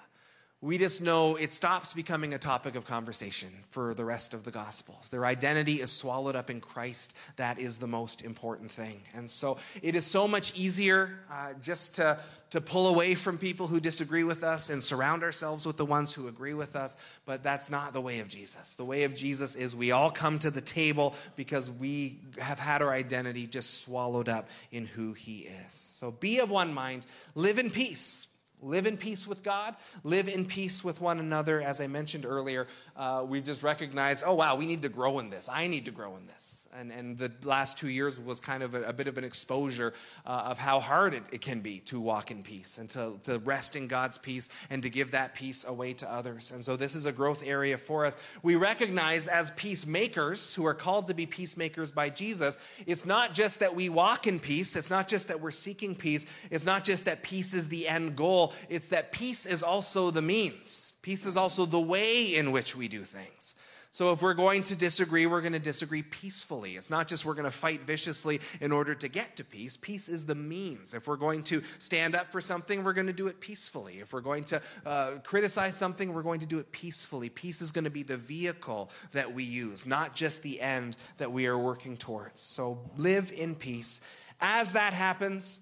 We 0.63 0.78
just 0.78 1.02
know 1.02 1.36
it 1.36 1.52
stops 1.52 1.93
becoming 1.93 2.34
a 2.34 2.38
topic 2.38 2.76
of 2.76 2.86
conversation 2.86 3.50
for 3.67 3.94
the 3.94 4.06
rest 4.06 4.33
of 4.33 4.46
the 4.46 4.52
Gospels. 4.52 5.10
Their 5.10 5.25
identity 5.25 5.81
is 5.81 5.92
swallowed 5.92 6.38
up 6.38 6.50
in 6.50 6.62
Christ. 6.62 7.17
That 7.35 7.60
is 7.60 7.79
the 7.79 7.88
most 7.88 8.23
important 8.23 8.71
thing. 8.71 9.02
And 9.13 9.29
so 9.29 9.58
it 9.81 9.94
is 9.94 10.06
so 10.06 10.25
much 10.25 10.58
easier 10.58 11.19
uh, 11.29 11.52
just 11.62 11.96
to, 11.98 12.17
to 12.52 12.62
pull 12.62 12.88
away 12.88 13.13
from 13.13 13.38
people 13.38 13.67
who 13.67 13.81
disagree 13.81 14.23
with 14.23 14.42
us 14.42 14.69
and 14.69 14.81
surround 14.81 15.21
ourselves 15.21 15.65
with 15.65 15.75
the 15.75 15.85
ones 15.85 16.13
who 16.13 16.29
agree 16.29 16.54
with 16.54 16.77
us. 16.77 16.96
But 17.25 17.44
that's 17.44 17.69
not 17.69 17.92
the 17.92 18.00
way 18.00 18.21
of 18.21 18.29
Jesus. 18.29 18.75
The 18.75 18.85
way 18.85 19.04
of 19.04 19.13
Jesus 19.13 19.58
is 19.58 19.75
we 19.75 19.92
all 19.92 20.12
come 20.12 20.40
to 20.40 20.50
the 20.50 20.62
table 20.62 21.13
because 21.35 21.69
we 21.69 22.19
have 22.40 22.58
had 22.58 22.81
our 22.81 22.94
identity 22.94 23.48
just 23.48 23.81
swallowed 23.81 24.29
up 24.29 24.48
in 24.71 24.85
who 24.85 25.12
He 25.12 25.40
is. 25.65 25.73
So 25.73 26.12
be 26.12 26.40
of 26.40 26.50
one 26.50 26.73
mind, 26.73 27.06
live 27.35 27.60
in 27.60 27.69
peace 27.69 28.27
Live 28.64 28.88
in 28.88 28.98
peace 28.98 29.28
with 29.28 29.44
God, 29.44 29.76
live 30.04 30.30
in 30.30 30.46
peace 30.46 30.84
with 30.84 31.02
one 31.02 31.20
another. 31.20 31.62
As 31.62 31.82
I 31.82 31.88
mentioned 31.88 32.26
earlier, 32.26 32.68
uh, 32.96 33.25
we 33.27 33.41
just 33.41 33.63
recognized, 33.63 34.23
oh, 34.25 34.35
wow, 34.35 34.56
we 34.56 34.65
need 34.65 34.83
to 34.83 34.89
grow 34.89 35.19
in 35.19 35.29
this. 35.29 35.50
I 35.52 35.67
need 35.67 35.85
to 35.85 35.91
grow 35.91 36.15
in 36.15 36.25
this. 36.27 36.67
And, 36.75 36.91
and 36.91 37.17
the 37.17 37.31
last 37.44 37.77
two 37.77 37.89
years 37.89 38.19
was 38.19 38.39
kind 38.39 38.63
of 38.63 38.73
a, 38.73 38.83
a 38.83 38.94
bit 38.94 39.08
of 39.08 39.17
an 39.17 39.23
exposure 39.23 39.94
uh, 40.25 40.48
of 40.48 40.58
how 40.58 40.79
hard 40.79 41.13
it, 41.13 41.23
it, 41.31 41.41
can 41.41 41.60
be 41.60 41.79
to 41.81 42.00
walk 42.00 42.31
in 42.31 42.41
peace 42.41 42.79
and 42.79 42.89
to, 42.91 43.19
to 43.23 43.37
rest 43.39 43.75
in 43.75 43.87
God's 43.87 44.17
peace 44.17 44.50
and 44.69 44.81
to 44.81 44.89
give 44.89 45.12
that 45.12 45.35
peace 45.35 45.65
away 45.65 45.94
to 45.94 46.12
others. 46.12 46.52
And 46.52 46.65
so 46.65 46.75
this 46.75 46.96
is 46.96 47.06
a 47.06 47.12
growth 47.12 47.44
area 47.46 47.77
for 47.77 48.06
us. 48.06 48.17
We 48.41 48.56
recognize 48.56 49.27
as 49.27 49.52
peacemakers 49.52 50.56
who 50.56 50.65
are 50.65 50.73
called 50.73 51.08
to 51.08 51.13
be 51.13 51.25
peacemakers 51.25 51.91
by 51.91 52.10
Jesus, 52.10 52.58
it's 52.87 53.06
not 53.06 53.33
just 53.33 53.60
that 53.60 53.75
we 53.75 53.89
walk 53.89 54.25
in 54.25 54.39
peace, 54.39 54.75
it's 54.75 54.89
not 54.89 55.08
just 55.08 55.27
that 55.27 55.41
we're 55.41 55.52
seeking 55.52 55.94
peace, 55.94 56.25
it's 56.50 56.65
not 56.65 56.83
just 56.83 57.06
that 57.06 57.21
peace 57.21 57.54
is 57.54 57.69
the 57.69 57.87
end 57.87 58.15
goal, 58.15 58.54
it's 58.69 58.87
that 58.89 59.12
peace 59.12 59.46
is 59.46 59.62
also 59.62 60.10
the 60.10 60.21
means. 60.21 60.92
Peace 61.04 61.27
is 61.27 61.37
also 61.37 61.67
the 61.67 61.79
way 61.79 62.33
in 62.33 62.51
which 62.51 62.75
we 62.75 62.87
do 62.87 63.01
things. 63.01 63.56
So 63.91 64.12
if 64.12 64.23
we're 64.23 64.33
going 64.33 64.63
to 64.63 64.75
disagree, 64.75 65.27
we're 65.27 65.41
going 65.41 65.54
to 65.54 65.60
disagree 65.60 66.01
peacefully. 66.01 66.77
It's 66.77 66.89
not 66.89 67.08
just 67.08 67.25
we're 67.25 67.35
going 67.35 67.45
to 67.45 67.51
fight 67.51 67.81
viciously 67.81 68.41
in 68.60 68.71
order 68.71 68.95
to 68.95 69.08
get 69.08 69.35
to 69.35 69.43
peace. 69.43 69.77
Peace 69.77 70.10
is 70.10 70.25
the 70.25 70.33
means. 70.33 70.95
If 70.95 71.08
we're 71.08 71.15
going 71.15 71.43
to 71.43 71.62
stand 71.77 72.15
up 72.15 72.31
for 72.31 72.41
something, 72.41 72.83
we're 72.83 72.93
going 72.93 73.06
to 73.06 73.13
do 73.13 73.27
it 73.27 73.39
peacefully. 73.39 73.99
If 73.99 74.12
we're 74.12 74.21
going 74.21 74.45
to 74.45 74.62
uh, 74.83 75.12
criticize 75.23 75.75
something, 75.75 76.12
we're 76.12 76.23
going 76.23 76.39
to 76.39 76.47
do 76.47 76.58
it 76.58 76.71
peacefully. 76.71 77.29
Peace 77.29 77.62
is 77.62 77.71
going 77.71 77.83
to 77.83 77.91
be 77.91 78.01
the 78.01 78.17
vehicle 78.17 78.89
that 79.12 79.31
we 79.31 79.43
use, 79.43 79.85
not 79.85 80.15
just 80.15 80.41
the 80.41 80.60
end 80.60 80.97
that 81.17 81.31
we 81.31 81.45
are 81.45 81.60
working 81.60 81.95
towards. 81.95 82.41
So 82.41 82.89
live 82.97 83.31
in 83.31 83.54
peace. 83.54 84.01
As 84.41 84.71
that 84.71 84.93
happens, 84.93 85.60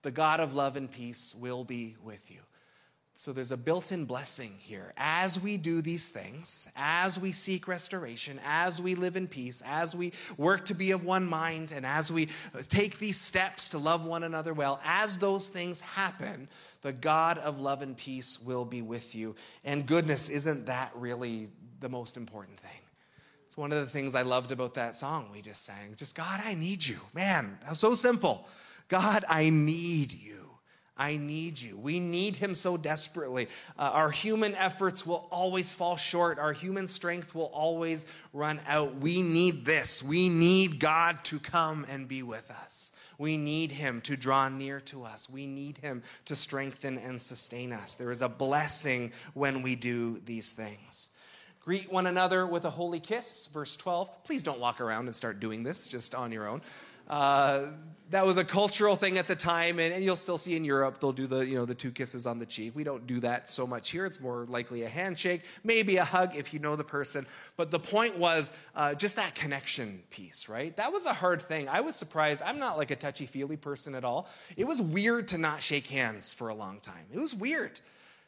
the 0.00 0.10
God 0.10 0.40
of 0.40 0.54
love 0.54 0.76
and 0.76 0.90
peace 0.90 1.34
will 1.34 1.64
be 1.64 1.96
with 2.02 2.30
you. 2.30 2.43
So 3.16 3.32
there's 3.32 3.52
a 3.52 3.56
built 3.56 3.92
in 3.92 4.06
blessing 4.06 4.52
here. 4.58 4.92
As 4.96 5.40
we 5.40 5.56
do 5.56 5.80
these 5.80 6.10
things, 6.10 6.68
as 6.74 7.18
we 7.18 7.30
seek 7.30 7.68
restoration, 7.68 8.40
as 8.44 8.82
we 8.82 8.96
live 8.96 9.14
in 9.14 9.28
peace, 9.28 9.62
as 9.64 9.94
we 9.94 10.12
work 10.36 10.64
to 10.66 10.74
be 10.74 10.90
of 10.90 11.04
one 11.04 11.24
mind, 11.24 11.70
and 11.70 11.86
as 11.86 12.10
we 12.10 12.28
take 12.68 12.98
these 12.98 13.20
steps 13.20 13.68
to 13.70 13.78
love 13.78 14.04
one 14.04 14.24
another 14.24 14.52
well, 14.52 14.80
as 14.84 15.18
those 15.18 15.48
things 15.48 15.80
happen, 15.80 16.48
the 16.82 16.92
God 16.92 17.38
of 17.38 17.60
love 17.60 17.82
and 17.82 17.96
peace 17.96 18.40
will 18.40 18.64
be 18.64 18.82
with 18.82 19.14
you. 19.14 19.36
And 19.64 19.86
goodness, 19.86 20.28
isn't 20.28 20.66
that 20.66 20.90
really 20.96 21.48
the 21.80 21.88
most 21.88 22.16
important 22.16 22.58
thing? 22.58 22.70
It's 23.46 23.56
one 23.56 23.70
of 23.70 23.78
the 23.78 23.90
things 23.90 24.16
I 24.16 24.22
loved 24.22 24.50
about 24.50 24.74
that 24.74 24.96
song 24.96 25.28
we 25.32 25.40
just 25.40 25.64
sang. 25.64 25.94
Just, 25.94 26.16
God, 26.16 26.40
I 26.44 26.54
need 26.54 26.84
you. 26.84 26.98
Man, 27.14 27.58
so 27.74 27.94
simple. 27.94 28.48
God, 28.88 29.24
I 29.28 29.50
need 29.50 30.12
you. 30.12 30.43
I 30.96 31.16
need 31.16 31.60
you. 31.60 31.76
We 31.76 31.98
need 31.98 32.36
him 32.36 32.54
so 32.54 32.76
desperately. 32.76 33.48
Uh, 33.76 33.90
our 33.92 34.10
human 34.10 34.54
efforts 34.54 35.04
will 35.04 35.26
always 35.30 35.74
fall 35.74 35.96
short. 35.96 36.38
Our 36.38 36.52
human 36.52 36.86
strength 36.86 37.34
will 37.34 37.50
always 37.52 38.06
run 38.32 38.60
out. 38.68 38.94
We 38.96 39.20
need 39.20 39.64
this. 39.64 40.04
We 40.04 40.28
need 40.28 40.78
God 40.78 41.24
to 41.24 41.40
come 41.40 41.84
and 41.88 42.06
be 42.06 42.22
with 42.22 42.48
us. 42.48 42.92
We 43.18 43.36
need 43.36 43.72
him 43.72 44.00
to 44.02 44.16
draw 44.16 44.48
near 44.48 44.80
to 44.80 45.04
us. 45.04 45.28
We 45.28 45.46
need 45.46 45.78
him 45.78 46.02
to 46.26 46.36
strengthen 46.36 46.98
and 46.98 47.20
sustain 47.20 47.72
us. 47.72 47.96
There 47.96 48.12
is 48.12 48.22
a 48.22 48.28
blessing 48.28 49.12
when 49.34 49.62
we 49.62 49.74
do 49.76 50.18
these 50.20 50.52
things. 50.52 51.10
Greet 51.60 51.90
one 51.90 52.06
another 52.06 52.46
with 52.46 52.66
a 52.66 52.70
holy 52.70 53.00
kiss, 53.00 53.48
verse 53.52 53.74
12. 53.76 54.24
Please 54.24 54.42
don't 54.42 54.60
walk 54.60 54.80
around 54.80 55.06
and 55.06 55.16
start 55.16 55.40
doing 55.40 55.62
this 55.62 55.88
just 55.88 56.14
on 56.14 56.30
your 56.30 56.46
own. 56.46 56.60
Uh, 57.08 57.66
that 58.10 58.24
was 58.24 58.36
a 58.36 58.44
cultural 58.44 58.96
thing 58.96 59.18
at 59.18 59.26
the 59.26 59.34
time, 59.34 59.78
and, 59.78 59.92
and, 59.92 60.04
you'll 60.04 60.14
still 60.14 60.38
see 60.38 60.54
in 60.54 60.64
Europe 60.64 61.00
they'll 61.00 61.12
do 61.12 61.26
the 61.26 61.40
you 61.40 61.56
know 61.56 61.64
the 61.64 61.74
two 61.74 61.90
kisses 61.90 62.26
on 62.26 62.38
the 62.38 62.46
cheek. 62.46 62.72
We 62.74 62.84
don't 62.84 63.06
do 63.06 63.18
that 63.20 63.50
so 63.50 63.66
much 63.66 63.90
here. 63.90 64.06
It's 64.06 64.20
more 64.20 64.46
likely 64.48 64.82
a 64.82 64.88
handshake, 64.88 65.42
maybe 65.64 65.96
a 65.96 66.04
hug 66.04 66.36
if 66.36 66.52
you 66.54 66.60
know 66.60 66.76
the 66.76 66.84
person. 66.84 67.26
But 67.56 67.70
the 67.70 67.78
point 67.78 68.16
was 68.16 68.52
uh, 68.76 68.94
just 68.94 69.16
that 69.16 69.34
connection 69.34 70.02
piece, 70.10 70.48
right? 70.48 70.76
That 70.76 70.92
was 70.92 71.06
a 71.06 71.12
hard 71.12 71.42
thing. 71.42 71.68
I 71.68 71.80
was 71.80 71.96
surprised. 71.96 72.42
I'm 72.42 72.58
not 72.58 72.76
like 72.76 72.90
a 72.90 72.96
touchy 72.96 73.26
feely 73.26 73.56
person 73.56 73.94
at 73.94 74.04
all. 74.04 74.28
It 74.56 74.64
was 74.64 74.80
weird 74.80 75.28
to 75.28 75.38
not 75.38 75.62
shake 75.62 75.86
hands 75.86 76.34
for 76.34 76.48
a 76.48 76.54
long 76.54 76.80
time. 76.80 77.06
It 77.12 77.18
was 77.18 77.34
weird. 77.34 77.80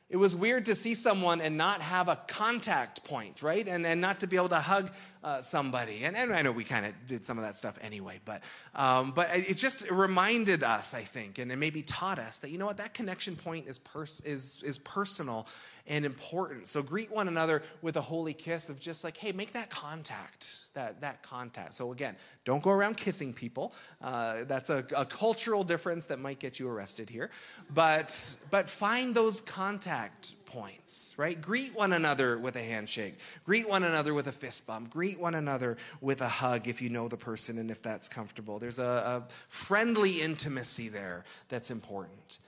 It 0.09 0.19
was 0.19 0.37
weird 0.37 0.67
to 0.67 0.77
see 0.77 0.95
someone 0.95 1.41
and 1.41 1.57
not 1.57 1.83
have 1.83 2.09
a 2.09 2.15
contact 2.29 3.03
point, 3.03 3.43
right? 3.43 3.67
And, 3.67 3.85
and 3.85 4.01
not 4.01 4.21
to 4.21 4.29
be 4.29 4.37
able 4.37 4.51
to 4.51 4.61
hug 4.61 4.93
uh, 5.25 5.43
somebody. 5.43 6.05
And, 6.05 6.17
and 6.17 6.33
I 6.33 6.43
know 6.43 6.53
we 6.53 6.63
kind 6.63 6.87
of 6.87 6.93
did 7.09 7.25
some 7.25 7.39
of 7.39 7.45
that 7.45 7.57
stuff 7.57 7.77
anyway, 7.83 8.21
but, 8.25 8.43
um, 8.77 9.11
but 9.11 9.31
it 9.33 9.57
just 9.57 9.91
reminded 9.91 10.63
us, 10.63 10.95
I 10.95 11.03
think, 11.03 11.39
and 11.39 11.51
it 11.51 11.57
maybe 11.57 11.83
taught 11.83 12.21
us 12.21 12.39
that, 12.39 12.51
you 12.51 12.59
know 12.59 12.67
what, 12.67 12.77
that 12.77 12.95
connection 12.95 13.35
point 13.35 13.67
is, 13.67 13.79
pers- 13.79 14.21
is, 14.21 14.63
is 14.63 14.79
personal 14.79 15.49
and 15.89 16.05
important. 16.05 16.69
So 16.69 16.83
greet 16.83 17.11
one 17.11 17.29
another 17.29 17.63
with 17.83 17.97
a 17.97 18.01
holy 18.01 18.35
kiss 18.35 18.69
of 18.69 18.81
just 18.81 19.05
like, 19.05 19.17
hey, 19.17 19.33
make 19.33 19.53
that 19.53 19.71
contact, 19.71 20.67
that, 20.75 21.01
that 21.01 21.23
contact. 21.23 21.75
So 21.75 21.93
again, 21.93 22.17
don't 22.45 22.63
go 22.63 22.71
around 22.71 22.97
kissing 22.97 23.33
people. 23.33 23.73
Uh, 24.03 24.45
that's 24.45 24.71
a, 24.71 24.85
a, 24.97 25.05
cultural 25.05 25.65
difference 25.65 26.07
that 26.07 26.19
might 26.19 26.39
get 26.39 26.59
you 26.59 26.69
arrested 26.69 27.09
here. 27.09 27.31
But, 27.73 28.37
but 28.51 28.69
find 28.69 29.15
those 29.15 29.41
contact 29.41 30.35
points, 30.47 31.15
right? 31.17 31.41
Greet 31.41 31.75
one 31.75 31.93
another 31.93 32.39
with 32.39 32.57
a 32.57 32.63
handshake. 32.63 33.19
Greet 33.45 33.69
one 33.69 33.83
another 33.83 34.15
with 34.15 34.27
a 34.29 34.33
fist 34.33 34.67
bump. 34.67 34.91
Greet 34.91 35.19
one 35.19 35.35
another 35.35 35.77
with 36.01 36.21
a 36.21 36.29
hug 36.29 36.69
if 36.69 36.83
you 36.83 36.89
know 36.89 37.09
the 37.09 37.17
person 37.17 37.59
and 37.59 37.71
if 37.71 37.83
that's 37.83 38.09
comfortable. 38.09 38.59
There's 38.59 38.79
a, 38.79 38.85
a 38.85 39.23
friendly 39.49 40.21
intimacy 40.21 40.89
there 40.89 41.25
that's 41.49 41.71
important. 41.71 42.39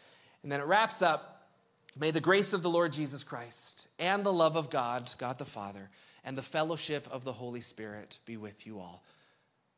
And 0.43 0.53
then 0.53 0.61
it 0.61 0.67
wraps 0.67 1.03
up 1.03 1.38
May 2.01 2.13
the 2.13 2.21
grace 2.21 2.53
of 2.53 2.63
the 2.63 2.71
Lord 2.71 2.93
Jesus 2.93 3.25
Christ 3.25 3.89
and 3.99 4.25
the 4.25 4.33
love 4.33 4.57
of 4.57 4.71
God, 4.71 5.11
God 5.19 5.39
the 5.39 5.45
Father, 5.45 5.91
and 6.25 6.39
the 6.39 6.43
fellowship 6.43 7.09
of 7.11 7.25
the 7.25 7.33
Holy 7.33 7.61
Spirit 7.61 8.19
be 8.25 8.37
with 8.37 8.67
you 8.67 8.79
all. 8.79 9.03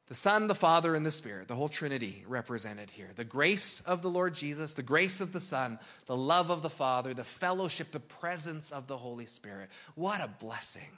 The 0.08 0.14
Son, 0.14 0.46
the 0.46 0.54
Father, 0.54 0.94
and 0.94 1.06
the 1.06 1.12
Spirit, 1.12 1.48
the 1.48 1.54
whole 1.54 1.68
Trinity 1.68 2.24
represented 2.26 2.90
here. 2.90 3.08
The 3.14 3.24
grace 3.24 3.80
of 3.82 4.02
the 4.02 4.10
Lord 4.10 4.34
Jesus, 4.34 4.74
the 4.74 4.82
grace 4.82 5.20
of 5.20 5.32
the 5.32 5.40
Son, 5.40 5.78
the 6.06 6.16
love 6.16 6.50
of 6.50 6.62
the 6.62 6.68
Father, 6.68 7.14
the 7.14 7.24
fellowship, 7.24 7.92
the 7.92 8.00
presence 8.00 8.70
of 8.70 8.86
the 8.86 8.96
Holy 8.96 9.26
Spirit. 9.26 9.70
What 9.94 10.20
a 10.20 10.28
blessing. 10.28 10.90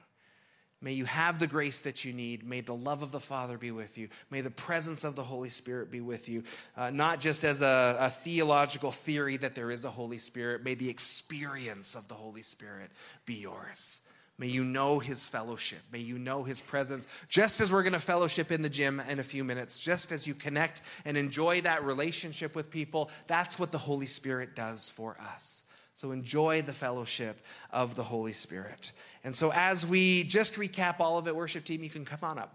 May 0.83 0.93
you 0.93 1.05
have 1.05 1.39
the 1.39 1.47
grace 1.47 1.80
that 1.80 2.05
you 2.05 2.12
need. 2.12 2.45
May 2.45 2.61
the 2.61 2.74
love 2.74 3.03
of 3.03 3.12
the 3.12 3.20
Father 3.20 3.57
be 3.57 3.70
with 3.70 3.97
you. 3.97 4.09
May 4.30 4.41
the 4.41 4.51
presence 4.51 5.05
of 5.05 5.14
the 5.14 5.22
Holy 5.22 5.49
Spirit 5.49 5.93
be 5.93 6.01
with 6.01 6.28
you. 6.28 6.43
Uh, 6.76 6.91
not 6.91 7.20
just 7.20 7.45
as 7.45 7.62
a, 7.62 7.97
a 8.01 8.11
theological 8.11 8.91
theory 8.91 9.37
that 9.37 9.55
there 9.55 9.70
is 9.70 9.85
a 9.85 9.91
Holy 9.91 10.18
Spirit, 10.18 10.64
may 10.64 10.74
the 10.74 10.91
experience 10.91 11.95
of 11.95 12.09
the 12.09 12.14
Holy 12.14 12.43
Spirit 12.43 12.91
be 13.24 13.35
yours. 13.35 14.01
May 14.39 14.49
you 14.49 14.64
know 14.64 14.99
his 14.99 15.28
fellowship. 15.28 15.78
May 15.93 16.01
you 16.01 16.18
know 16.18 16.43
his 16.43 16.61
presence. 16.61 17.07
Just 17.28 17.61
as 17.61 17.70
we're 17.70 17.85
going 17.85 17.93
to 17.93 18.01
fellowship 18.01 18.51
in 18.51 18.62
the 18.62 18.68
gym 18.68 19.01
in 19.09 19.20
a 19.20 19.22
few 19.22 19.45
minutes, 19.45 19.78
just 19.78 20.11
as 20.11 20.26
you 20.26 20.35
connect 20.35 20.83
and 21.05 21.16
enjoy 21.16 21.61
that 21.61 21.85
relationship 21.85 22.57
with 22.57 22.70
people, 22.70 23.09
that's 23.28 23.57
what 23.57 23.70
the 23.70 23.78
Holy 23.78 24.07
Spirit 24.07 24.57
does 24.57 24.89
for 24.89 25.16
us. 25.20 25.64
So 25.95 26.11
enjoy 26.11 26.62
the 26.62 26.72
fellowship 26.72 27.41
of 27.70 27.95
the 27.95 28.03
Holy 28.03 28.33
Spirit. 28.33 28.91
And 29.25 29.35
so, 29.35 29.53
as 29.55 29.87
we 29.87 30.25
just 30.25 30.55
recap 30.55 30.99
all 30.99 31.18
of 31.18 31.29
it, 31.29 31.37
worship 31.37 31.64
team, 31.64 31.83
you 31.83 31.91
can 31.91 32.05
come 32.05 32.18
on 32.23 32.39
up. 32.39 32.55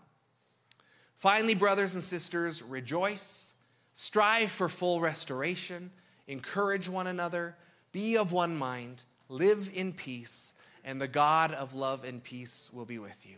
Finally, 1.15 1.55
brothers 1.55 1.95
and 1.95 2.03
sisters, 2.03 2.61
rejoice, 2.61 3.53
strive 3.93 4.51
for 4.51 4.69
full 4.69 4.99
restoration, 4.99 5.89
encourage 6.27 6.89
one 6.89 7.07
another, 7.07 7.55
be 7.91 8.17
of 8.17 8.31
one 8.31 8.55
mind, 8.55 9.03
live 9.29 9.71
in 9.73 9.93
peace, 9.93 10.53
and 10.83 11.01
the 11.01 11.07
God 11.07 11.51
of 11.51 11.73
love 11.73 12.03
and 12.03 12.23
peace 12.23 12.69
will 12.71 12.85
be 12.85 12.99
with 12.99 13.25
you. 13.25 13.37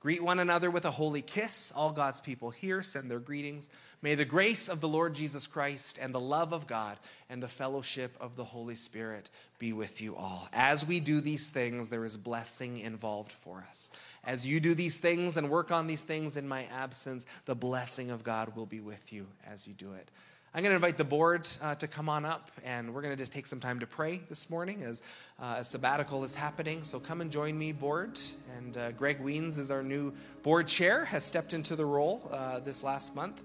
Greet 0.00 0.22
one 0.22 0.38
another 0.38 0.70
with 0.70 0.86
a 0.86 0.90
holy 0.90 1.20
kiss. 1.20 1.72
All 1.76 1.92
God's 1.92 2.22
people 2.22 2.48
here 2.50 2.82
send 2.82 3.10
their 3.10 3.18
greetings. 3.18 3.68
May 4.00 4.14
the 4.14 4.24
grace 4.24 4.70
of 4.70 4.80
the 4.80 4.88
Lord 4.88 5.14
Jesus 5.14 5.46
Christ 5.46 5.98
and 6.00 6.14
the 6.14 6.20
love 6.20 6.54
of 6.54 6.66
God 6.66 6.96
and 7.28 7.42
the 7.42 7.48
fellowship 7.48 8.16
of 8.18 8.34
the 8.34 8.44
Holy 8.44 8.74
Spirit 8.74 9.28
be 9.58 9.74
with 9.74 10.00
you 10.00 10.16
all. 10.16 10.48
As 10.54 10.86
we 10.86 11.00
do 11.00 11.20
these 11.20 11.50
things, 11.50 11.90
there 11.90 12.06
is 12.06 12.16
blessing 12.16 12.78
involved 12.78 13.32
for 13.32 13.66
us. 13.68 13.90
As 14.24 14.46
you 14.46 14.58
do 14.58 14.72
these 14.74 14.96
things 14.96 15.36
and 15.36 15.50
work 15.50 15.70
on 15.70 15.86
these 15.86 16.04
things 16.04 16.38
in 16.38 16.48
my 16.48 16.64
absence, 16.74 17.26
the 17.44 17.54
blessing 17.54 18.10
of 18.10 18.24
God 18.24 18.56
will 18.56 18.64
be 18.64 18.80
with 18.80 19.12
you 19.12 19.26
as 19.46 19.68
you 19.68 19.74
do 19.74 19.92
it. 19.92 20.10
I'm 20.52 20.64
going 20.64 20.70
to 20.70 20.76
invite 20.76 20.98
the 20.98 21.04
board 21.04 21.46
uh, 21.62 21.76
to 21.76 21.86
come 21.86 22.08
on 22.08 22.24
up, 22.24 22.50
and 22.64 22.92
we're 22.92 23.02
going 23.02 23.14
to 23.14 23.16
just 23.16 23.30
take 23.30 23.46
some 23.46 23.60
time 23.60 23.78
to 23.78 23.86
pray 23.86 24.20
this 24.28 24.50
morning 24.50 24.82
as 24.82 25.00
uh, 25.38 25.58
a 25.58 25.64
sabbatical 25.64 26.24
is 26.24 26.34
happening. 26.34 26.82
So 26.82 26.98
come 26.98 27.20
and 27.20 27.30
join 27.30 27.56
me, 27.56 27.70
board. 27.70 28.18
And 28.56 28.76
uh, 28.76 28.90
Greg 28.90 29.22
Weens 29.22 29.60
is 29.60 29.70
our 29.70 29.84
new 29.84 30.12
board 30.42 30.66
chair, 30.66 31.04
has 31.04 31.22
stepped 31.22 31.54
into 31.54 31.76
the 31.76 31.86
role 31.86 32.28
uh, 32.32 32.58
this 32.58 32.82
last 32.82 33.14
month. 33.14 33.40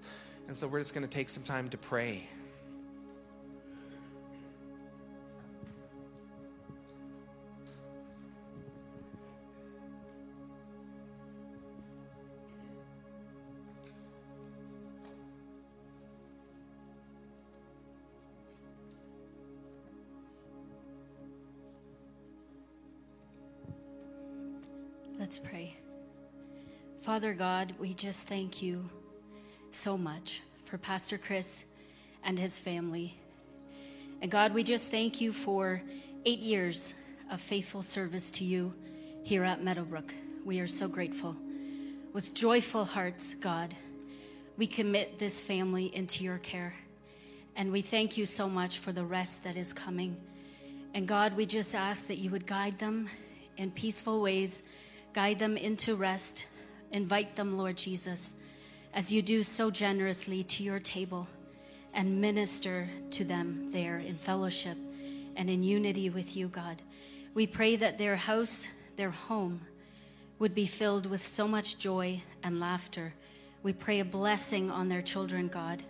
And 0.48 0.56
so 0.56 0.66
we're 0.66 0.80
just 0.80 0.94
going 0.94 1.06
to 1.06 1.08
take 1.08 1.28
some 1.28 1.44
time 1.44 1.68
to 1.68 1.78
pray. 1.78 2.26
Let's 25.26 25.40
pray. 25.40 25.74
Father 27.00 27.34
God, 27.34 27.74
we 27.80 27.94
just 27.94 28.28
thank 28.28 28.62
you 28.62 28.88
so 29.72 29.98
much 29.98 30.40
for 30.66 30.78
Pastor 30.78 31.18
Chris 31.18 31.64
and 32.22 32.38
his 32.38 32.60
family. 32.60 33.18
And 34.22 34.30
God, 34.30 34.54
we 34.54 34.62
just 34.62 34.88
thank 34.88 35.20
you 35.20 35.32
for 35.32 35.82
eight 36.24 36.38
years 36.38 36.94
of 37.28 37.40
faithful 37.40 37.82
service 37.82 38.30
to 38.30 38.44
you 38.44 38.72
here 39.24 39.42
at 39.42 39.64
Meadowbrook. 39.64 40.14
We 40.44 40.60
are 40.60 40.68
so 40.68 40.86
grateful. 40.86 41.34
With 42.12 42.32
joyful 42.32 42.84
hearts, 42.84 43.34
God, 43.34 43.74
we 44.56 44.68
commit 44.68 45.18
this 45.18 45.40
family 45.40 45.92
into 45.92 46.22
your 46.22 46.38
care. 46.38 46.72
And 47.56 47.72
we 47.72 47.82
thank 47.82 48.16
you 48.16 48.26
so 48.26 48.48
much 48.48 48.78
for 48.78 48.92
the 48.92 49.04
rest 49.04 49.42
that 49.42 49.56
is 49.56 49.72
coming. 49.72 50.18
And 50.94 51.08
God, 51.08 51.36
we 51.36 51.46
just 51.46 51.74
ask 51.74 52.06
that 52.06 52.18
you 52.18 52.30
would 52.30 52.46
guide 52.46 52.78
them 52.78 53.10
in 53.56 53.72
peaceful 53.72 54.22
ways 54.22 54.62
Guide 55.16 55.38
them 55.38 55.56
into 55.56 55.94
rest. 55.94 56.44
Invite 56.92 57.36
them, 57.36 57.56
Lord 57.56 57.78
Jesus, 57.78 58.34
as 58.92 59.10
you 59.10 59.22
do 59.22 59.42
so 59.42 59.70
generously 59.70 60.44
to 60.44 60.62
your 60.62 60.78
table 60.78 61.26
and 61.94 62.20
minister 62.20 62.90
to 63.12 63.24
them 63.24 63.70
there 63.72 63.96
in 63.96 64.16
fellowship 64.16 64.76
and 65.34 65.48
in 65.48 65.62
unity 65.62 66.10
with 66.10 66.36
you, 66.36 66.48
God. 66.48 66.82
We 67.32 67.46
pray 67.46 67.76
that 67.76 67.96
their 67.96 68.16
house, 68.16 68.68
their 68.96 69.08
home, 69.08 69.62
would 70.38 70.54
be 70.54 70.66
filled 70.66 71.06
with 71.06 71.26
so 71.26 71.48
much 71.48 71.78
joy 71.78 72.20
and 72.42 72.60
laughter. 72.60 73.14
We 73.62 73.72
pray 73.72 74.00
a 74.00 74.04
blessing 74.04 74.70
on 74.70 74.90
their 74.90 75.00
children, 75.00 75.48
God. 75.48 75.82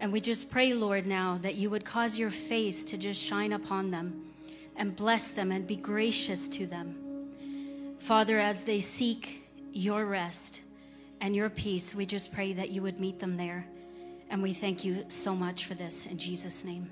And 0.00 0.10
we 0.10 0.20
just 0.20 0.50
pray, 0.50 0.74
Lord, 0.74 1.06
now 1.06 1.38
that 1.42 1.54
you 1.54 1.70
would 1.70 1.84
cause 1.84 2.18
your 2.18 2.30
face 2.30 2.82
to 2.86 2.98
just 2.98 3.22
shine 3.22 3.52
upon 3.52 3.92
them 3.92 4.32
and 4.74 4.96
bless 4.96 5.30
them 5.30 5.52
and 5.52 5.68
be 5.68 5.76
gracious 5.76 6.48
to 6.48 6.66
them. 6.66 7.09
Father, 8.00 8.38
as 8.38 8.62
they 8.62 8.80
seek 8.80 9.46
your 9.72 10.06
rest 10.06 10.62
and 11.20 11.36
your 11.36 11.50
peace, 11.50 11.94
we 11.94 12.06
just 12.06 12.32
pray 12.32 12.54
that 12.54 12.70
you 12.70 12.82
would 12.82 12.98
meet 12.98 13.18
them 13.18 13.36
there. 13.36 13.66
And 14.30 14.42
we 14.42 14.54
thank 14.54 14.84
you 14.84 15.04
so 15.08 15.34
much 15.36 15.66
for 15.66 15.74
this 15.74 16.06
in 16.06 16.16
Jesus' 16.16 16.64
name. 16.64 16.90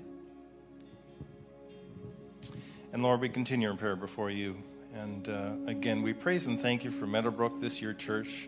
And 2.93 3.01
Lord, 3.01 3.21
we 3.21 3.29
continue 3.29 3.71
in 3.71 3.77
prayer 3.77 3.95
before 3.95 4.29
you. 4.29 4.55
And 4.93 5.27
uh, 5.29 5.55
again, 5.65 6.03
we 6.03 6.13
praise 6.13 6.47
and 6.47 6.59
thank 6.59 6.83
you 6.83 6.91
for 6.91 7.07
Meadowbrook, 7.07 7.59
this 7.59 7.81
year 7.81 7.93
church. 7.93 8.47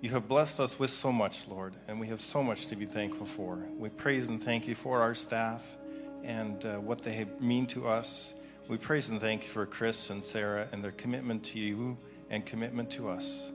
You 0.00 0.10
have 0.10 0.26
blessed 0.26 0.58
us 0.58 0.78
with 0.78 0.90
so 0.90 1.12
much, 1.12 1.48
Lord, 1.48 1.74
and 1.86 2.00
we 2.00 2.06
have 2.06 2.20
so 2.20 2.42
much 2.42 2.66
to 2.66 2.76
be 2.76 2.86
thankful 2.86 3.26
for. 3.26 3.58
We 3.78 3.90
praise 3.90 4.28
and 4.28 4.42
thank 4.42 4.66
you 4.66 4.74
for 4.74 5.02
our 5.02 5.14
staff 5.14 5.76
and 6.24 6.64
uh, 6.64 6.76
what 6.76 7.02
they 7.02 7.26
mean 7.40 7.66
to 7.68 7.86
us. 7.86 8.34
We 8.70 8.76
praise 8.76 9.08
and 9.08 9.20
thank 9.20 9.42
you 9.42 9.48
for 9.48 9.66
Chris 9.66 10.10
and 10.10 10.22
Sarah 10.22 10.68
and 10.70 10.84
their 10.84 10.92
commitment 10.92 11.42
to 11.46 11.58
you 11.58 11.98
and 12.30 12.46
commitment 12.46 12.88
to 12.92 13.08
us. 13.08 13.50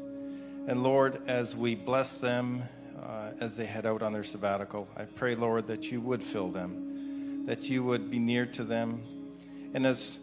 And 0.68 0.84
Lord, 0.84 1.22
as 1.26 1.56
we 1.56 1.74
bless 1.74 2.18
them 2.18 2.64
uh, 3.02 3.32
as 3.40 3.56
they 3.56 3.64
head 3.64 3.86
out 3.86 4.04
on 4.04 4.12
their 4.12 4.26
sabbatical, 4.26 4.90
I 4.98 5.06
pray, 5.06 5.36
Lord, 5.36 5.68
that 5.68 5.90
you 5.90 6.02
would 6.02 6.22
fill 6.22 6.50
them, 6.50 7.46
that 7.46 7.70
you 7.70 7.82
would 7.82 8.12
be 8.12 8.20
near 8.20 8.46
to 8.48 8.66
them. 8.66 9.02
And 9.74 9.88
as 9.88 10.20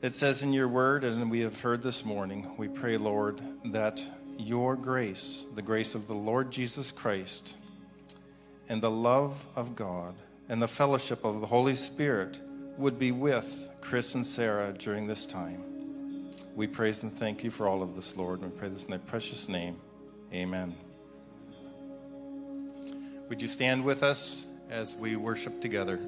it 0.00 0.14
says 0.14 0.44
in 0.44 0.52
your 0.52 0.68
word, 0.68 1.02
and 1.02 1.28
we 1.28 1.40
have 1.40 1.60
heard 1.60 1.82
this 1.82 2.04
morning, 2.04 2.52
we 2.56 2.68
pray, 2.68 2.98
Lord, 2.98 3.42
that 3.64 4.00
your 4.38 4.76
grace, 4.76 5.44
the 5.56 5.62
grace 5.62 5.96
of 5.96 6.06
the 6.06 6.14
Lord 6.14 6.52
Jesus 6.52 6.92
Christ, 6.92 7.56
and 8.68 8.80
the 8.80 8.92
love 8.92 9.44
of 9.56 9.74
God, 9.74 10.14
and 10.48 10.62
the 10.62 10.68
fellowship 10.68 11.24
of 11.24 11.40
the 11.40 11.48
Holy 11.48 11.74
Spirit 11.74 12.40
would 12.80 12.98
be 12.98 13.12
with 13.12 13.68
Chris 13.82 14.14
and 14.14 14.26
Sarah 14.26 14.72
during 14.72 15.06
this 15.06 15.26
time. 15.26 15.62
We 16.56 16.66
praise 16.66 17.02
and 17.02 17.12
thank 17.12 17.44
you 17.44 17.50
for 17.50 17.68
all 17.68 17.82
of 17.82 17.94
this, 17.94 18.16
Lord. 18.16 18.40
And 18.40 18.50
we 18.50 18.58
pray 18.58 18.68
this 18.68 18.84
in 18.84 18.90
thy 18.90 18.98
precious 18.98 19.48
name. 19.48 19.76
Amen. 20.32 20.74
Would 23.28 23.42
you 23.42 23.48
stand 23.48 23.84
with 23.84 24.02
us 24.02 24.46
as 24.70 24.96
we 24.96 25.16
worship 25.16 25.60
together? 25.60 26.00